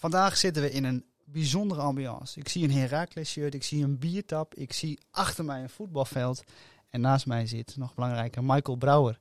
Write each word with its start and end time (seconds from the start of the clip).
Vandaag 0.00 0.36
zitten 0.36 0.62
we 0.62 0.70
in 0.70 0.84
een 0.84 1.04
bijzondere 1.24 1.80
ambiance. 1.80 2.38
Ik 2.38 2.48
zie 2.48 2.64
een 2.64 2.72
Heracles 2.72 3.30
shirt, 3.30 3.54
ik 3.54 3.62
zie 3.62 3.84
een 3.84 3.98
biertap, 3.98 4.54
ik 4.54 4.72
zie 4.72 4.98
achter 5.10 5.44
mij 5.44 5.62
een 5.62 5.70
voetbalveld. 5.70 6.44
En 6.88 7.00
naast 7.00 7.26
mij 7.26 7.46
zit, 7.46 7.76
nog 7.76 7.94
belangrijker, 7.94 8.44
Michael 8.44 8.76
Brouwer. 8.76 9.18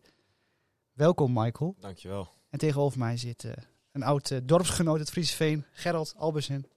Welkom 0.93 1.33
Michael. 1.33 1.75
Dankjewel. 1.79 2.29
En 2.49 2.59
tegenover 2.59 2.99
mij 2.99 3.17
zit 3.17 3.43
uh, 3.43 3.51
een 3.91 4.03
oud 4.03 4.29
uh, 4.29 4.39
dorpsgenoot 4.43 4.97
uit 4.97 5.09
Frieseveen, 5.09 5.65
Gerald 5.71 6.13
Albersen. 6.17 6.67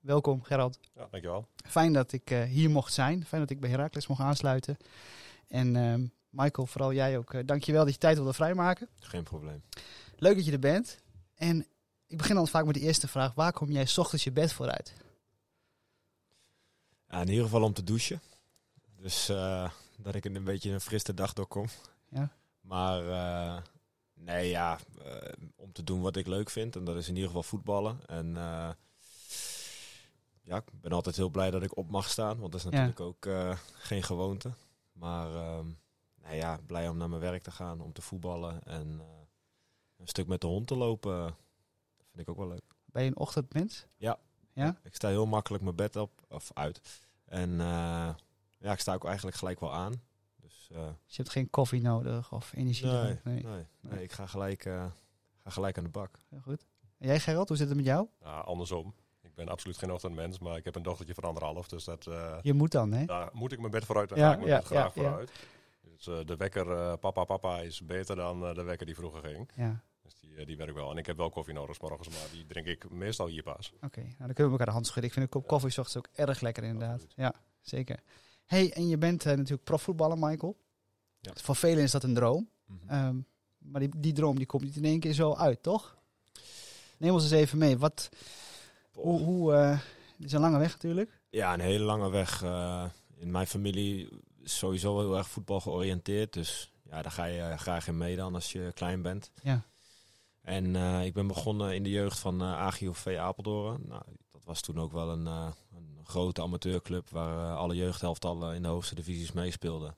Welkom 0.00 0.42
Gerald. 0.42 0.78
Ja, 0.94 1.06
dankjewel. 1.10 1.48
Fijn 1.66 1.92
dat 1.92 2.12
ik 2.12 2.30
uh, 2.30 2.42
hier 2.42 2.70
mocht 2.70 2.92
zijn. 2.92 3.24
Fijn 3.24 3.40
dat 3.40 3.50
ik 3.50 3.60
bij 3.60 3.70
Heracles 3.70 4.06
mocht 4.06 4.20
aansluiten. 4.20 4.76
En 5.48 5.76
ehm, 5.76 6.06
Michael, 6.30 6.66
vooral 6.66 6.92
jij 6.92 7.18
ook. 7.18 7.46
dankjewel 7.46 7.84
dat 7.84 7.92
je 7.92 8.00
tijd 8.00 8.16
wilde 8.16 8.32
vrijmaken. 8.32 8.88
Geen 8.98 9.22
probleem. 9.22 9.62
Leuk 10.16 10.36
dat 10.36 10.44
je 10.44 10.52
er 10.52 10.58
bent. 10.58 10.98
En 11.34 11.66
ik 12.08 12.16
begin 12.16 12.34
dan 12.34 12.48
vaak 12.48 12.64
met 12.64 12.74
de 12.74 12.80
eerste 12.80 13.08
vraag. 13.08 13.34
Waar 13.34 13.52
kom 13.52 13.70
jij 13.70 13.86
s 13.86 13.98
ochtends 13.98 14.24
je 14.24 14.32
bed 14.32 14.52
voor 14.52 14.70
uit? 14.70 14.94
Ja, 17.08 17.20
in 17.20 17.28
ieder 17.28 17.44
geval 17.44 17.62
om 17.62 17.72
te 17.72 17.84
douchen. 17.84 18.20
Dus 18.96 19.30
uh, 19.30 19.70
dat 19.96 20.14
ik 20.14 20.24
een 20.24 20.44
beetje 20.44 20.70
een 20.70 20.80
frisse 20.80 21.14
dag 21.14 21.32
doorkom. 21.32 21.66
Ja. 22.08 22.32
Maar 22.60 23.04
uh, 23.04 23.62
nee, 24.14 24.48
ja, 24.48 24.78
uh, 24.98 25.16
om 25.56 25.72
te 25.72 25.84
doen 25.84 26.00
wat 26.00 26.16
ik 26.16 26.26
leuk 26.26 26.50
vind. 26.50 26.76
En 26.76 26.84
dat 26.84 26.96
is 26.96 27.08
in 27.08 27.14
ieder 27.14 27.28
geval 27.28 27.42
voetballen. 27.42 28.06
En 28.06 28.34
ja, 30.42 30.56
ik 30.56 30.80
ben 30.80 30.92
altijd 30.92 31.16
heel 31.16 31.28
blij 31.30 31.50
dat 31.50 31.62
ik 31.62 31.76
op 31.76 31.90
mag 31.90 32.08
staan. 32.08 32.38
Want 32.38 32.52
dat 32.52 32.60
is 32.60 32.70
natuurlijk 32.70 32.98
ja. 32.98 33.04
ook 33.04 33.28
geen 33.72 34.02
gewoonte. 34.02 34.52
Maar 34.92 35.28
nou 36.22 36.34
ja, 36.34 36.58
blij 36.66 36.88
om 36.88 36.96
naar 36.96 37.08
mijn 37.08 37.20
werk 37.20 37.42
te 37.42 37.50
gaan, 37.50 37.80
om 37.80 37.92
te 37.92 38.02
voetballen. 38.02 38.62
En 38.62 39.00
een 39.96 40.08
stuk 40.08 40.26
met 40.26 40.40
de 40.40 40.46
hond 40.46 40.66
te 40.66 40.76
lopen 40.76 41.36
Vind 42.18 42.30
ik 42.30 42.36
ook 42.36 42.46
wel 42.46 42.54
leuk. 42.54 42.74
Ben 42.84 43.02
je 43.02 43.08
een 43.08 43.16
ochtendmens? 43.16 43.86
Ja. 43.96 44.18
ja. 44.52 44.76
Ik 44.82 44.94
sta 44.94 45.08
heel 45.08 45.26
makkelijk 45.26 45.62
mijn 45.62 45.76
bed 45.76 45.96
op 45.96 46.10
of 46.28 46.50
uit. 46.54 46.80
En 47.24 47.50
uh, 47.50 47.58
ja, 48.58 48.72
ik 48.72 48.78
sta 48.78 48.94
ook 48.94 49.04
eigenlijk 49.04 49.36
gelijk 49.36 49.60
wel 49.60 49.74
aan. 49.74 49.92
Dus, 50.40 50.68
uh, 50.72 50.78
dus 50.78 51.16
je 51.16 51.22
hebt 51.22 51.30
geen 51.30 51.50
koffie 51.50 51.82
nodig 51.82 52.32
of 52.32 52.52
energie 52.54 52.86
nee, 52.86 52.94
nodig? 52.94 53.24
Nee, 53.24 53.42
nee, 53.42 53.66
nee. 53.80 54.02
ik 54.02 54.12
ga 54.12 54.26
gelijk, 54.26 54.64
uh, 54.64 54.84
ga 55.36 55.50
gelijk 55.50 55.78
aan 55.78 55.84
de 55.84 55.90
bak. 55.90 56.20
Heel 56.28 56.40
goed. 56.40 56.66
En 56.98 57.06
jij 57.06 57.20
Gerald, 57.20 57.48
hoe 57.48 57.56
zit 57.56 57.68
het 57.68 57.76
met 57.76 57.86
jou? 57.86 58.06
Ja, 58.20 58.38
andersom. 58.38 58.94
Ik 59.20 59.34
ben 59.34 59.48
absoluut 59.48 59.78
geen 59.78 59.92
ochtendmens, 59.92 60.38
maar 60.38 60.56
ik 60.56 60.64
heb 60.64 60.74
een 60.74 60.82
dochtertje 60.82 61.14
van 61.14 61.24
anderhalf. 61.24 61.68
Dus 61.68 61.84
dat, 61.84 62.04
je 62.42 62.52
moet 62.52 62.72
dan, 62.72 62.92
hè? 62.92 63.04
Daar 63.04 63.30
moet 63.32 63.52
ik 63.52 63.58
mijn 63.58 63.70
bed 63.70 63.84
vooruit 63.84 64.12
en 64.12 64.18
ja, 64.18 64.26
ga 64.26 64.32
ik 64.32 64.38
mijn 64.38 64.50
ja, 64.50 64.56
bed 64.58 64.66
graag 64.66 64.94
ja, 64.94 65.02
vooruit. 65.02 65.32
Dus 65.80 66.04
de 66.26 66.36
wekker 66.36 66.98
papa 66.98 67.24
papa 67.24 67.58
is 67.58 67.84
beter 67.84 68.16
dan 68.16 68.54
de 68.54 68.62
wekker 68.62 68.86
die 68.86 68.94
vroeger 68.94 69.22
ging. 69.22 69.50
Ja. 69.54 69.82
Dus 70.08 70.20
die, 70.20 70.46
die 70.46 70.56
werkt 70.56 70.74
wel. 70.74 70.90
En 70.90 70.96
ik 70.96 71.06
heb 71.06 71.16
wel 71.16 71.30
koffie 71.30 71.54
nodig 71.54 71.80
morgens, 71.80 72.08
maar 72.08 72.28
die 72.32 72.46
drink 72.46 72.66
ik 72.66 72.90
meestal 72.90 73.26
hier 73.26 73.42
pas. 73.42 73.72
Oké, 73.74 73.84
okay, 73.84 74.04
nou 74.04 74.16
dan 74.18 74.26
kunnen 74.26 74.44
we 74.44 74.50
elkaar 74.50 74.66
de 74.66 74.72
hand 74.72 74.86
schudden. 74.86 75.04
Ik 75.04 75.12
vind 75.12 75.24
een 75.24 75.40
kop 75.40 75.46
koffie 75.46 75.68
ochtends 75.68 75.96
ook 75.96 76.08
erg 76.14 76.40
lekker 76.40 76.62
inderdaad. 76.62 77.06
Ja, 77.14 77.34
zeker. 77.60 78.00
hey, 78.46 78.72
en 78.72 78.88
je 78.88 78.98
bent 78.98 79.24
uh, 79.24 79.32
natuurlijk 79.32 79.64
profvoetballer, 79.64 80.18
Michael. 80.18 80.56
Ja. 81.20 81.32
Voor 81.34 81.56
velen 81.56 81.82
is 81.82 81.90
dat 81.90 82.02
een 82.02 82.14
droom. 82.14 82.48
Mhm. 82.66 82.78
Mm 82.82 82.88
-hmm. 82.88 83.06
um, 83.06 83.26
maar 83.58 83.80
die, 83.80 83.90
die 83.96 84.12
droom 84.12 84.36
die 84.36 84.46
komt 84.46 84.62
niet 84.62 84.76
in 84.76 84.84
één 84.84 85.00
keer 85.00 85.12
zo 85.12 85.34
uit, 85.34 85.62
toch? 85.62 85.96
Neem 86.98 87.12
ons 87.12 87.22
eens 87.22 87.32
even 87.32 87.58
mee. 87.58 87.78
Wat, 87.78 88.08
hoe, 88.92 89.20
hoe 89.20 89.52
uh, 89.52 89.70
het 90.16 90.26
is 90.26 90.32
een 90.32 90.40
lange 90.40 90.58
weg 90.58 90.72
natuurlijk. 90.72 91.20
Ja, 91.30 91.54
een 91.54 91.60
hele 91.60 91.84
lange 91.84 92.10
weg. 92.10 92.42
Uh, 92.42 92.84
in 93.16 93.30
mijn 93.30 93.46
familie 93.46 94.08
is 94.42 94.58
sowieso 94.58 94.98
heel 94.98 95.16
erg 95.16 95.28
voetbal 95.28 95.60
georiënteerd. 95.60 96.32
Dus 96.32 96.72
ja, 96.82 97.02
daar 97.02 97.12
ga 97.12 97.24
je 97.24 97.56
graag 97.56 97.88
in 97.88 97.96
mee 97.96 98.16
dan 98.16 98.34
als 98.34 98.52
je 98.52 98.72
klein 98.74 99.02
bent. 99.02 99.30
Ja. 99.42 99.62
En 100.48 100.74
uh, 100.74 101.04
ik 101.04 101.14
ben 101.14 101.26
begonnen 101.26 101.74
in 101.74 101.82
de 101.82 101.90
jeugd 101.90 102.18
van 102.18 102.42
uh, 102.42 102.52
AGOV 102.52 103.16
Apeldoorn. 103.18 103.82
Nou, 103.86 104.02
dat 104.30 104.44
was 104.44 104.60
toen 104.60 104.78
ook 104.78 104.92
wel 104.92 105.10
een, 105.10 105.26
uh, 105.26 105.48
een 105.72 106.00
grote 106.04 106.42
amateurclub 106.42 107.10
waar 107.10 107.56
alle 107.56 107.74
jeugdhelftallen 107.74 108.54
in 108.54 108.62
de 108.62 108.68
hoogste 108.68 108.94
divisies 108.94 109.32
meespeelden. 109.32 109.96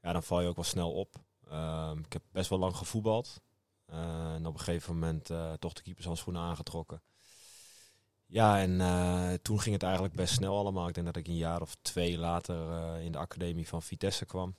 Ja, 0.00 0.12
dan 0.12 0.22
val 0.22 0.40
je 0.40 0.48
ook 0.48 0.54
wel 0.54 0.64
snel 0.64 0.92
op. 0.92 1.14
Ehm, 1.48 1.98
ik 1.98 2.12
heb 2.12 2.22
best 2.32 2.48
wel 2.48 2.58
lang 2.58 2.76
gevoetbald. 2.76 3.40
en 3.86 4.46
op 4.46 4.54
een 4.54 4.60
gegeven 4.60 4.92
moment 4.92 5.30
toch 5.58 5.72
de 5.72 5.82
keepershandschoenen 5.82 6.42
aangetrokken. 6.42 7.02
Ja, 8.26 8.60
en 8.60 8.78
toen 9.42 9.60
ging 9.60 9.74
het 9.74 9.82
eigenlijk 9.82 10.14
best 10.14 10.34
snel 10.34 10.56
allemaal. 10.56 10.88
Ik 10.88 10.94
denk 10.94 11.06
dat 11.06 11.16
ik 11.16 11.26
een 11.26 11.36
jaar 11.36 11.60
of 11.60 11.76
twee 11.82 12.18
later 12.18 12.96
in 13.00 13.12
de 13.12 13.18
academie 13.18 13.68
van 13.68 13.82
Vitesse 13.82 14.24
kwam. 14.24 14.54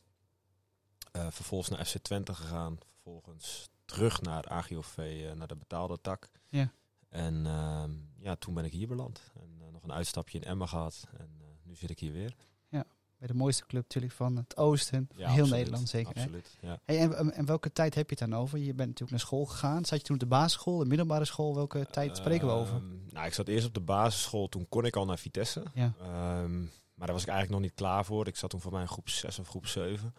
vervolgens 1.12 1.70
naar 1.70 1.86
FC 1.86 1.98
Twente 1.98 2.34
gegaan. 2.34 2.78
Vervolgens 2.86 3.70
terug 3.86 4.22
naar 4.22 4.50
AGOV, 4.50 4.98
uh, 4.98 5.32
naar 5.32 5.48
de 5.48 5.56
betaalde 5.56 6.02
tak. 6.02 6.30
Ja. 6.50 6.72
En 7.10 7.46
uh, 7.46 7.84
ja, 8.18 8.36
toen 8.36 8.54
ben 8.54 8.66
ik 8.66 8.72
hier 8.72 8.88
beland. 8.88 9.32
En 9.40 9.50
uh, 9.62 9.72
nog 9.72 9.84
een 9.84 9.94
uitstapje 9.94 10.40
in 10.40 10.44
Emma 10.44 10.66
gehad. 10.66 11.08
En 11.18 11.30
uh, 11.42 11.48
nu 11.64 11.76
zit 11.76 11.90
ik 11.90 12.00
hier 12.00 12.12
weer. 12.12 12.36
Ja, 12.70 12.86
bij 13.18 13.28
de 13.28 13.34
mooiste 13.34 13.66
club 13.66 13.82
natuurlijk 13.82 14.14
van 14.14 14.36
het 14.36 14.58
oosten. 14.58 15.08
Ja, 15.12 15.18
heel 15.18 15.28
absoluut, 15.28 15.50
Nederland 15.50 15.90
zeker. 15.90 16.14
Absoluut, 16.16 16.58
ja. 16.62 16.80
Hey, 16.84 17.00
en, 17.00 17.34
en 17.34 17.46
welke 17.46 17.72
tijd 17.72 17.96
heb 17.96 18.10
je 18.10 18.16
het 18.20 18.30
dan 18.30 18.40
over? 18.40 18.58
Je 18.58 18.74
bent 18.74 18.78
natuurlijk 18.78 19.12
naar 19.12 19.20
school 19.20 19.46
gegaan. 19.46 19.86
Zat 19.86 20.00
je 20.00 20.06
toen 20.06 20.16
op 20.16 20.22
de 20.22 20.28
basisschool, 20.28 20.78
de 20.78 20.86
middelbare 20.86 21.26
school? 21.26 21.56
Welke 21.56 21.88
tijd 21.92 22.18
spreken 22.18 22.48
we 22.48 22.54
over? 22.54 22.76
Um, 22.76 23.06
nou, 23.10 23.26
ik 23.26 23.34
zat 23.34 23.48
eerst 23.48 23.68
op 23.68 23.74
de 23.74 23.80
basisschool. 23.80 24.50
Toen 24.50 24.70
kon 24.70 24.86
ik 24.86 24.96
al 24.96 25.06
naar 25.06 25.18
Vitesse. 25.18 25.64
Ja. 25.74 25.94
Um, 26.42 26.72
maar 26.94 27.08
daar 27.08 27.16
was 27.16 27.24
ik 27.24 27.30
eigenlijk 27.30 27.50
nog 27.50 27.70
niet 27.70 27.80
klaar 27.80 28.06
voor. 28.06 28.28
Ik 28.28 28.36
zat 28.36 28.50
toen 28.50 28.62
voor 28.62 28.72
mij 28.72 28.82
in 28.82 28.88
groep 28.88 29.10
6 29.10 29.40
of 29.40 29.48
groep 29.48 29.68
7. 29.68 30.14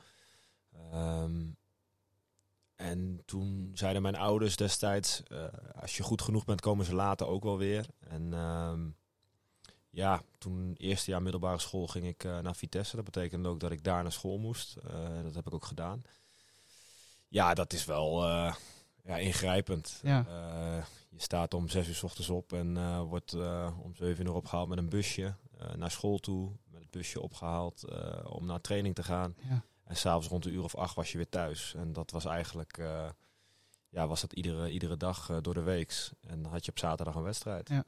Um, 0.95 1.57
en 2.84 3.22
toen 3.25 3.71
zeiden 3.75 4.03
mijn 4.03 4.17
ouders 4.17 4.56
destijds, 4.56 5.22
uh, 5.28 5.45
als 5.81 5.97
je 5.97 6.03
goed 6.03 6.22
genoeg 6.22 6.45
bent, 6.45 6.61
komen 6.61 6.84
ze 6.84 6.95
later 6.95 7.27
ook 7.27 7.43
wel 7.43 7.59
weer. 7.59 7.87
En 8.09 8.33
uh, 8.33 8.72
ja, 9.91 10.22
toen 10.39 10.75
eerste 10.77 11.11
jaar 11.11 11.23
middelbare 11.23 11.59
school 11.59 11.87
ging 11.87 12.06
ik 12.06 12.25
uh, 12.25 12.39
naar 12.39 12.56
Vitesse. 12.56 12.97
Dat 12.97 13.05
betekende 13.05 13.49
ook 13.49 13.61
dat 13.61 13.71
ik 13.71 13.84
daar 13.84 14.03
naar 14.03 14.12
school 14.12 14.39
moest. 14.39 14.77
Uh, 14.87 15.23
dat 15.23 15.34
heb 15.34 15.47
ik 15.47 15.55
ook 15.55 15.65
gedaan. 15.65 16.03
Ja, 17.28 17.55
dat 17.55 17.73
is 17.73 17.84
wel 17.84 18.25
ja, 19.05 19.17
ingrijpend. 19.17 20.00
Ja. 20.03 20.27
je 21.11 21.21
staat 21.21 21.55
om 21.55 21.69
zes 21.69 21.89
uur 21.89 21.94
s 21.94 22.03
ochtends 22.03 22.31
op 22.31 22.53
en 22.53 22.99
wordt 23.03 23.34
om 23.83 23.94
zeven 23.94 24.27
uur 24.27 24.34
opgehaald 24.34 24.69
met 24.69 24.78
een 24.78 24.89
busje 24.89 25.34
naar 25.77 25.91
school 25.91 26.19
toe. 26.19 26.50
Met 26.71 26.81
het 26.81 26.91
busje 26.91 27.21
opgehaald 27.21 27.84
om 28.25 28.47
naar 28.47 28.61
training 28.61 28.94
te 28.94 29.03
gaan. 29.03 29.37
Ja. 29.49 29.65
En 29.84 29.97
s'avonds 29.97 30.28
rond 30.28 30.43
de 30.43 30.50
uur 30.50 30.62
of 30.62 30.77
acht 30.77 30.95
was 30.95 31.12
je 31.12 31.17
weer 31.17 31.28
thuis. 31.28 31.75
En 31.75 31.93
dat 31.93 32.11
was 32.11 32.25
eigenlijk, 32.25 32.78
uh, 32.78 33.09
ja, 33.89 34.06
was 34.06 34.21
dat 34.21 34.33
iedere, 34.33 34.71
iedere 34.71 34.97
dag 34.97 35.28
uh, 35.28 35.37
door 35.41 35.55
de 35.55 35.62
week. 35.62 36.11
En 36.21 36.43
dan 36.43 36.53
had 36.53 36.65
je 36.65 36.71
op 36.71 36.78
zaterdag 36.78 37.15
een 37.15 37.22
wedstrijd. 37.22 37.69
Ja. 37.69 37.84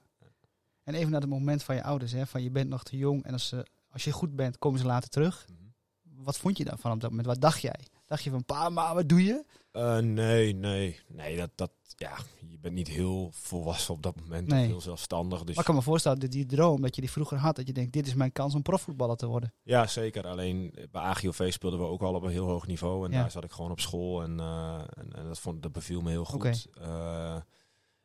En 0.83 0.95
even 0.95 1.11
naar 1.11 1.21
het 1.21 1.31
moment 1.31 1.63
van 1.63 1.75
je 1.75 1.83
ouders, 1.83 2.13
hè, 2.13 2.27
van 2.27 2.43
je 2.43 2.51
bent 2.51 2.69
nog 2.69 2.83
te 2.83 2.97
jong 2.97 3.25
en 3.25 3.33
als, 3.33 3.53
uh, 3.53 3.61
als 3.91 4.05
je 4.05 4.13
goed 4.13 4.37
bent, 4.37 4.59
komen 4.59 4.81
ze 4.81 4.87
later 4.87 5.09
terug. 5.09 5.47
Mm 5.49 5.57
-hmm. 5.57 6.25
Wat 6.25 6.39
vond 6.39 6.57
je 6.57 6.65
daarvan 6.65 6.93
op 6.93 7.01
dat 7.01 7.11
moment? 7.11 7.29
Wat 7.29 7.41
dacht 7.41 7.61
jij? 7.61 7.87
Dacht 8.07 8.23
je 8.23 8.31
van, 8.31 8.45
pa, 8.45 8.69
maar 8.69 8.95
wat 8.95 9.09
doe 9.09 9.25
je? 9.25 9.45
Uh, 9.73 9.99
nee, 9.99 10.55
nee. 10.55 11.01
Nee, 11.09 11.37
dat, 11.37 11.51
dat, 11.55 11.71
ja, 11.97 12.17
je 12.49 12.59
bent 12.59 12.75
niet 12.75 12.89
heel 12.89 13.31
volwassen 13.33 13.95
op 13.95 14.03
dat 14.03 14.21
moment. 14.21 14.49
Nee. 14.49 14.67
Heel 14.67 14.81
zelfstandig. 14.81 15.39
Dus 15.39 15.49
Maar 15.49 15.59
ik 15.59 15.65
kan 15.65 15.75
me 15.75 15.83
voorstellen 15.83 16.21
dat 16.21 16.31
die 16.31 16.47
droom, 16.47 16.81
dat 16.81 16.95
je 16.95 17.01
die 17.01 17.11
vroeger 17.11 17.39
had, 17.39 17.57
dat 17.57 17.67
je 17.67 17.73
denkt, 17.73 17.93
dit 17.93 18.07
is 18.07 18.15
mijn 18.15 18.33
kans 18.33 18.55
om 18.55 18.63
profvoetballer 18.63 19.17
te 19.17 19.27
worden. 19.27 19.53
Ja, 19.63 19.87
zeker. 19.87 20.27
Alleen 20.27 20.75
bij 20.91 21.03
AGOV 21.03 21.53
speelden 21.53 21.81
we 21.81 21.87
ook 21.87 22.03
al 22.03 22.15
op 22.15 22.23
een 22.23 22.31
heel 22.31 22.47
hoog 22.47 22.67
niveau. 22.67 23.05
En 23.07 23.13
Ja. 23.13 23.21
daar 23.21 23.31
zat 23.31 23.45
ik 23.45 23.51
gewoon 23.53 23.71
op 23.71 23.81
school. 23.81 24.23
En, 24.23 24.39
uh, 24.39 24.81
en, 24.95 25.13
en 25.13 25.27
dat, 25.27 25.39
vond, 25.39 25.63
dat 25.63 25.73
beviel 25.73 26.01
me 26.01 26.11
heel 26.11 26.25
goed. 26.25 26.67
Uh, 26.81 27.37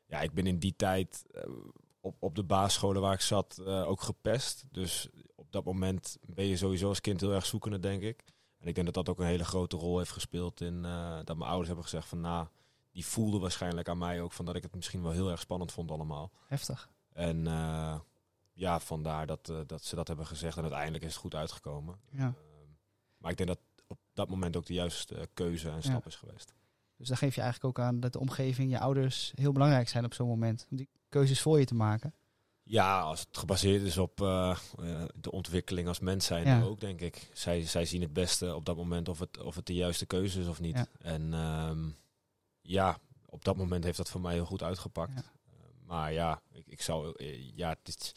ja, 0.06 0.22
ik 0.22 0.34
ben 0.34 0.48
in 0.48 0.60
die 0.60 0.74
tijd 0.76 1.24
op, 2.00 2.16
op 2.20 2.36
de 2.36 2.44
basisscholen 2.44 3.02
waar 3.02 3.14
ik 3.14 3.22
zat 3.22 3.66
ook 3.66 4.02
gepest. 4.02 4.64
Dus 4.72 5.10
op 5.36 5.52
dat 5.52 5.64
moment 5.66 6.18
ben 6.22 6.46
je 6.46 6.58
sowieso 6.58 6.88
als 6.88 7.02
kind 7.02 7.22
heel 7.22 7.34
erg 7.34 7.46
zoekende, 7.46 7.80
denk 7.80 8.02
ik. 8.02 8.24
En 8.62 8.68
ik 8.68 8.76
denk 8.76 8.86
dat 8.86 9.06
dat 9.06 9.10
ook 9.10 9.20
een 9.20 9.26
hele 9.26 9.46
grote 9.46 9.76
rol 9.78 9.98
heeft 9.98 10.12
gespeeld 10.12 10.62
in 10.62 10.84
uh, 10.86 11.20
dat 11.24 11.38
mijn 11.38 11.50
ouders 11.50 11.68
hebben 11.68 11.86
gezegd 11.86 12.08
van 12.08 12.22
nou, 12.22 12.48
die 12.92 13.06
voelden 13.06 13.42
waarschijnlijk 13.42 13.90
aan 13.90 13.98
mij 13.98 14.22
ook 14.22 14.32
van 14.32 14.46
dat 14.46 14.56
ik 14.56 14.64
het 14.64 14.76
misschien 14.76 15.02
wel 15.02 15.12
heel 15.12 15.30
erg 15.30 15.40
spannend 15.40 15.72
vond 15.72 15.92
allemaal. 15.92 16.32
Heftig. 16.48 16.90
En 17.14 17.46
uh, 17.46 18.00
ja, 18.54 18.80
vandaar 18.80 19.28
dat, 19.28 19.50
uh, 19.50 19.60
dat 19.68 19.84
ze 19.84 19.96
dat 19.96 20.08
hebben 20.08 20.26
gezegd 20.26 20.58
en 20.58 20.64
uiteindelijk 20.64 21.04
is 21.04 21.12
het 21.12 21.22
goed 21.22 21.36
uitgekomen. 21.36 22.00
Ja. 22.12 22.28
Uh, 22.28 22.34
maar 23.18 23.32
ik 23.32 23.38
denk 23.38 23.50
dat 23.50 23.60
op 23.88 23.98
dat 24.14 24.30
moment 24.30 24.56
ook 24.56 24.66
de 24.66 24.74
juiste 24.74 25.30
keuze 25.34 25.70
en 25.70 25.84
stap 25.84 26.04
Ja. 26.04 26.08
is 26.08 26.16
geweest. 26.16 26.54
Dus 26.98 27.08
dan 27.08 27.18
geef 27.18 27.36
je 27.36 27.42
eigenlijk 27.42 27.78
ook 27.78 27.86
aan 27.86 28.00
dat 28.00 28.14
de 28.14 28.20
omgeving, 28.20 28.72
je 28.72 28.80
ouders, 28.80 29.32
heel 29.36 29.52
belangrijk 29.52 29.90
zijn 29.90 30.06
op 30.06 30.14
zo'n 30.14 30.28
moment. 30.28 30.68
Om 30.70 30.78
die 30.78 30.90
keuzes 31.10 31.42
voor 31.42 31.60
je 31.60 31.66
te 31.66 31.76
maken. 31.76 32.14
Ja, 32.72 33.00
als 33.02 33.20
het 33.20 33.38
gebaseerd 33.38 33.82
is 33.82 33.98
op 33.98 34.22
uh, 34.22 34.58
uh, 34.80 35.04
de 35.16 35.32
ontwikkeling 35.32 35.88
als 35.88 36.00
mens 36.00 36.26
zijn 36.26 36.46
Ja. 36.46 36.62
ook, 36.62 36.80
denk 36.80 37.02
ik. 37.02 37.30
Zij, 37.34 37.62
zij 37.66 37.86
zien 37.86 38.02
het 38.02 38.14
beste 38.14 38.56
op 38.56 38.66
dat 38.66 38.76
moment 38.76 39.10
of 39.10 39.20
het, 39.20 39.42
of 39.44 39.56
het 39.56 39.66
de 39.66 39.74
juiste 39.74 40.06
keuze 40.06 40.40
is 40.40 40.48
of 40.48 40.60
niet. 40.60 40.76
Ja. 40.76 40.86
En 41.00 41.34
um, 41.34 41.98
ja, 42.62 43.00
op 43.26 43.44
dat 43.46 43.56
moment 43.58 43.84
heeft 43.84 43.98
dat 43.98 44.10
voor 44.10 44.22
mij 44.22 44.34
heel 44.34 44.46
goed 44.46 44.64
uitgepakt. 44.64 45.12
Ja. 45.16 45.22
Uh, 45.54 45.88
maar 45.88 46.14
ja, 46.14 46.42
ik, 46.52 46.68
ik 46.68 46.82
zou... 46.82 47.14
eh, 47.18 47.52
ja, 47.56 47.70
het 47.70 47.88
is, 47.88 48.12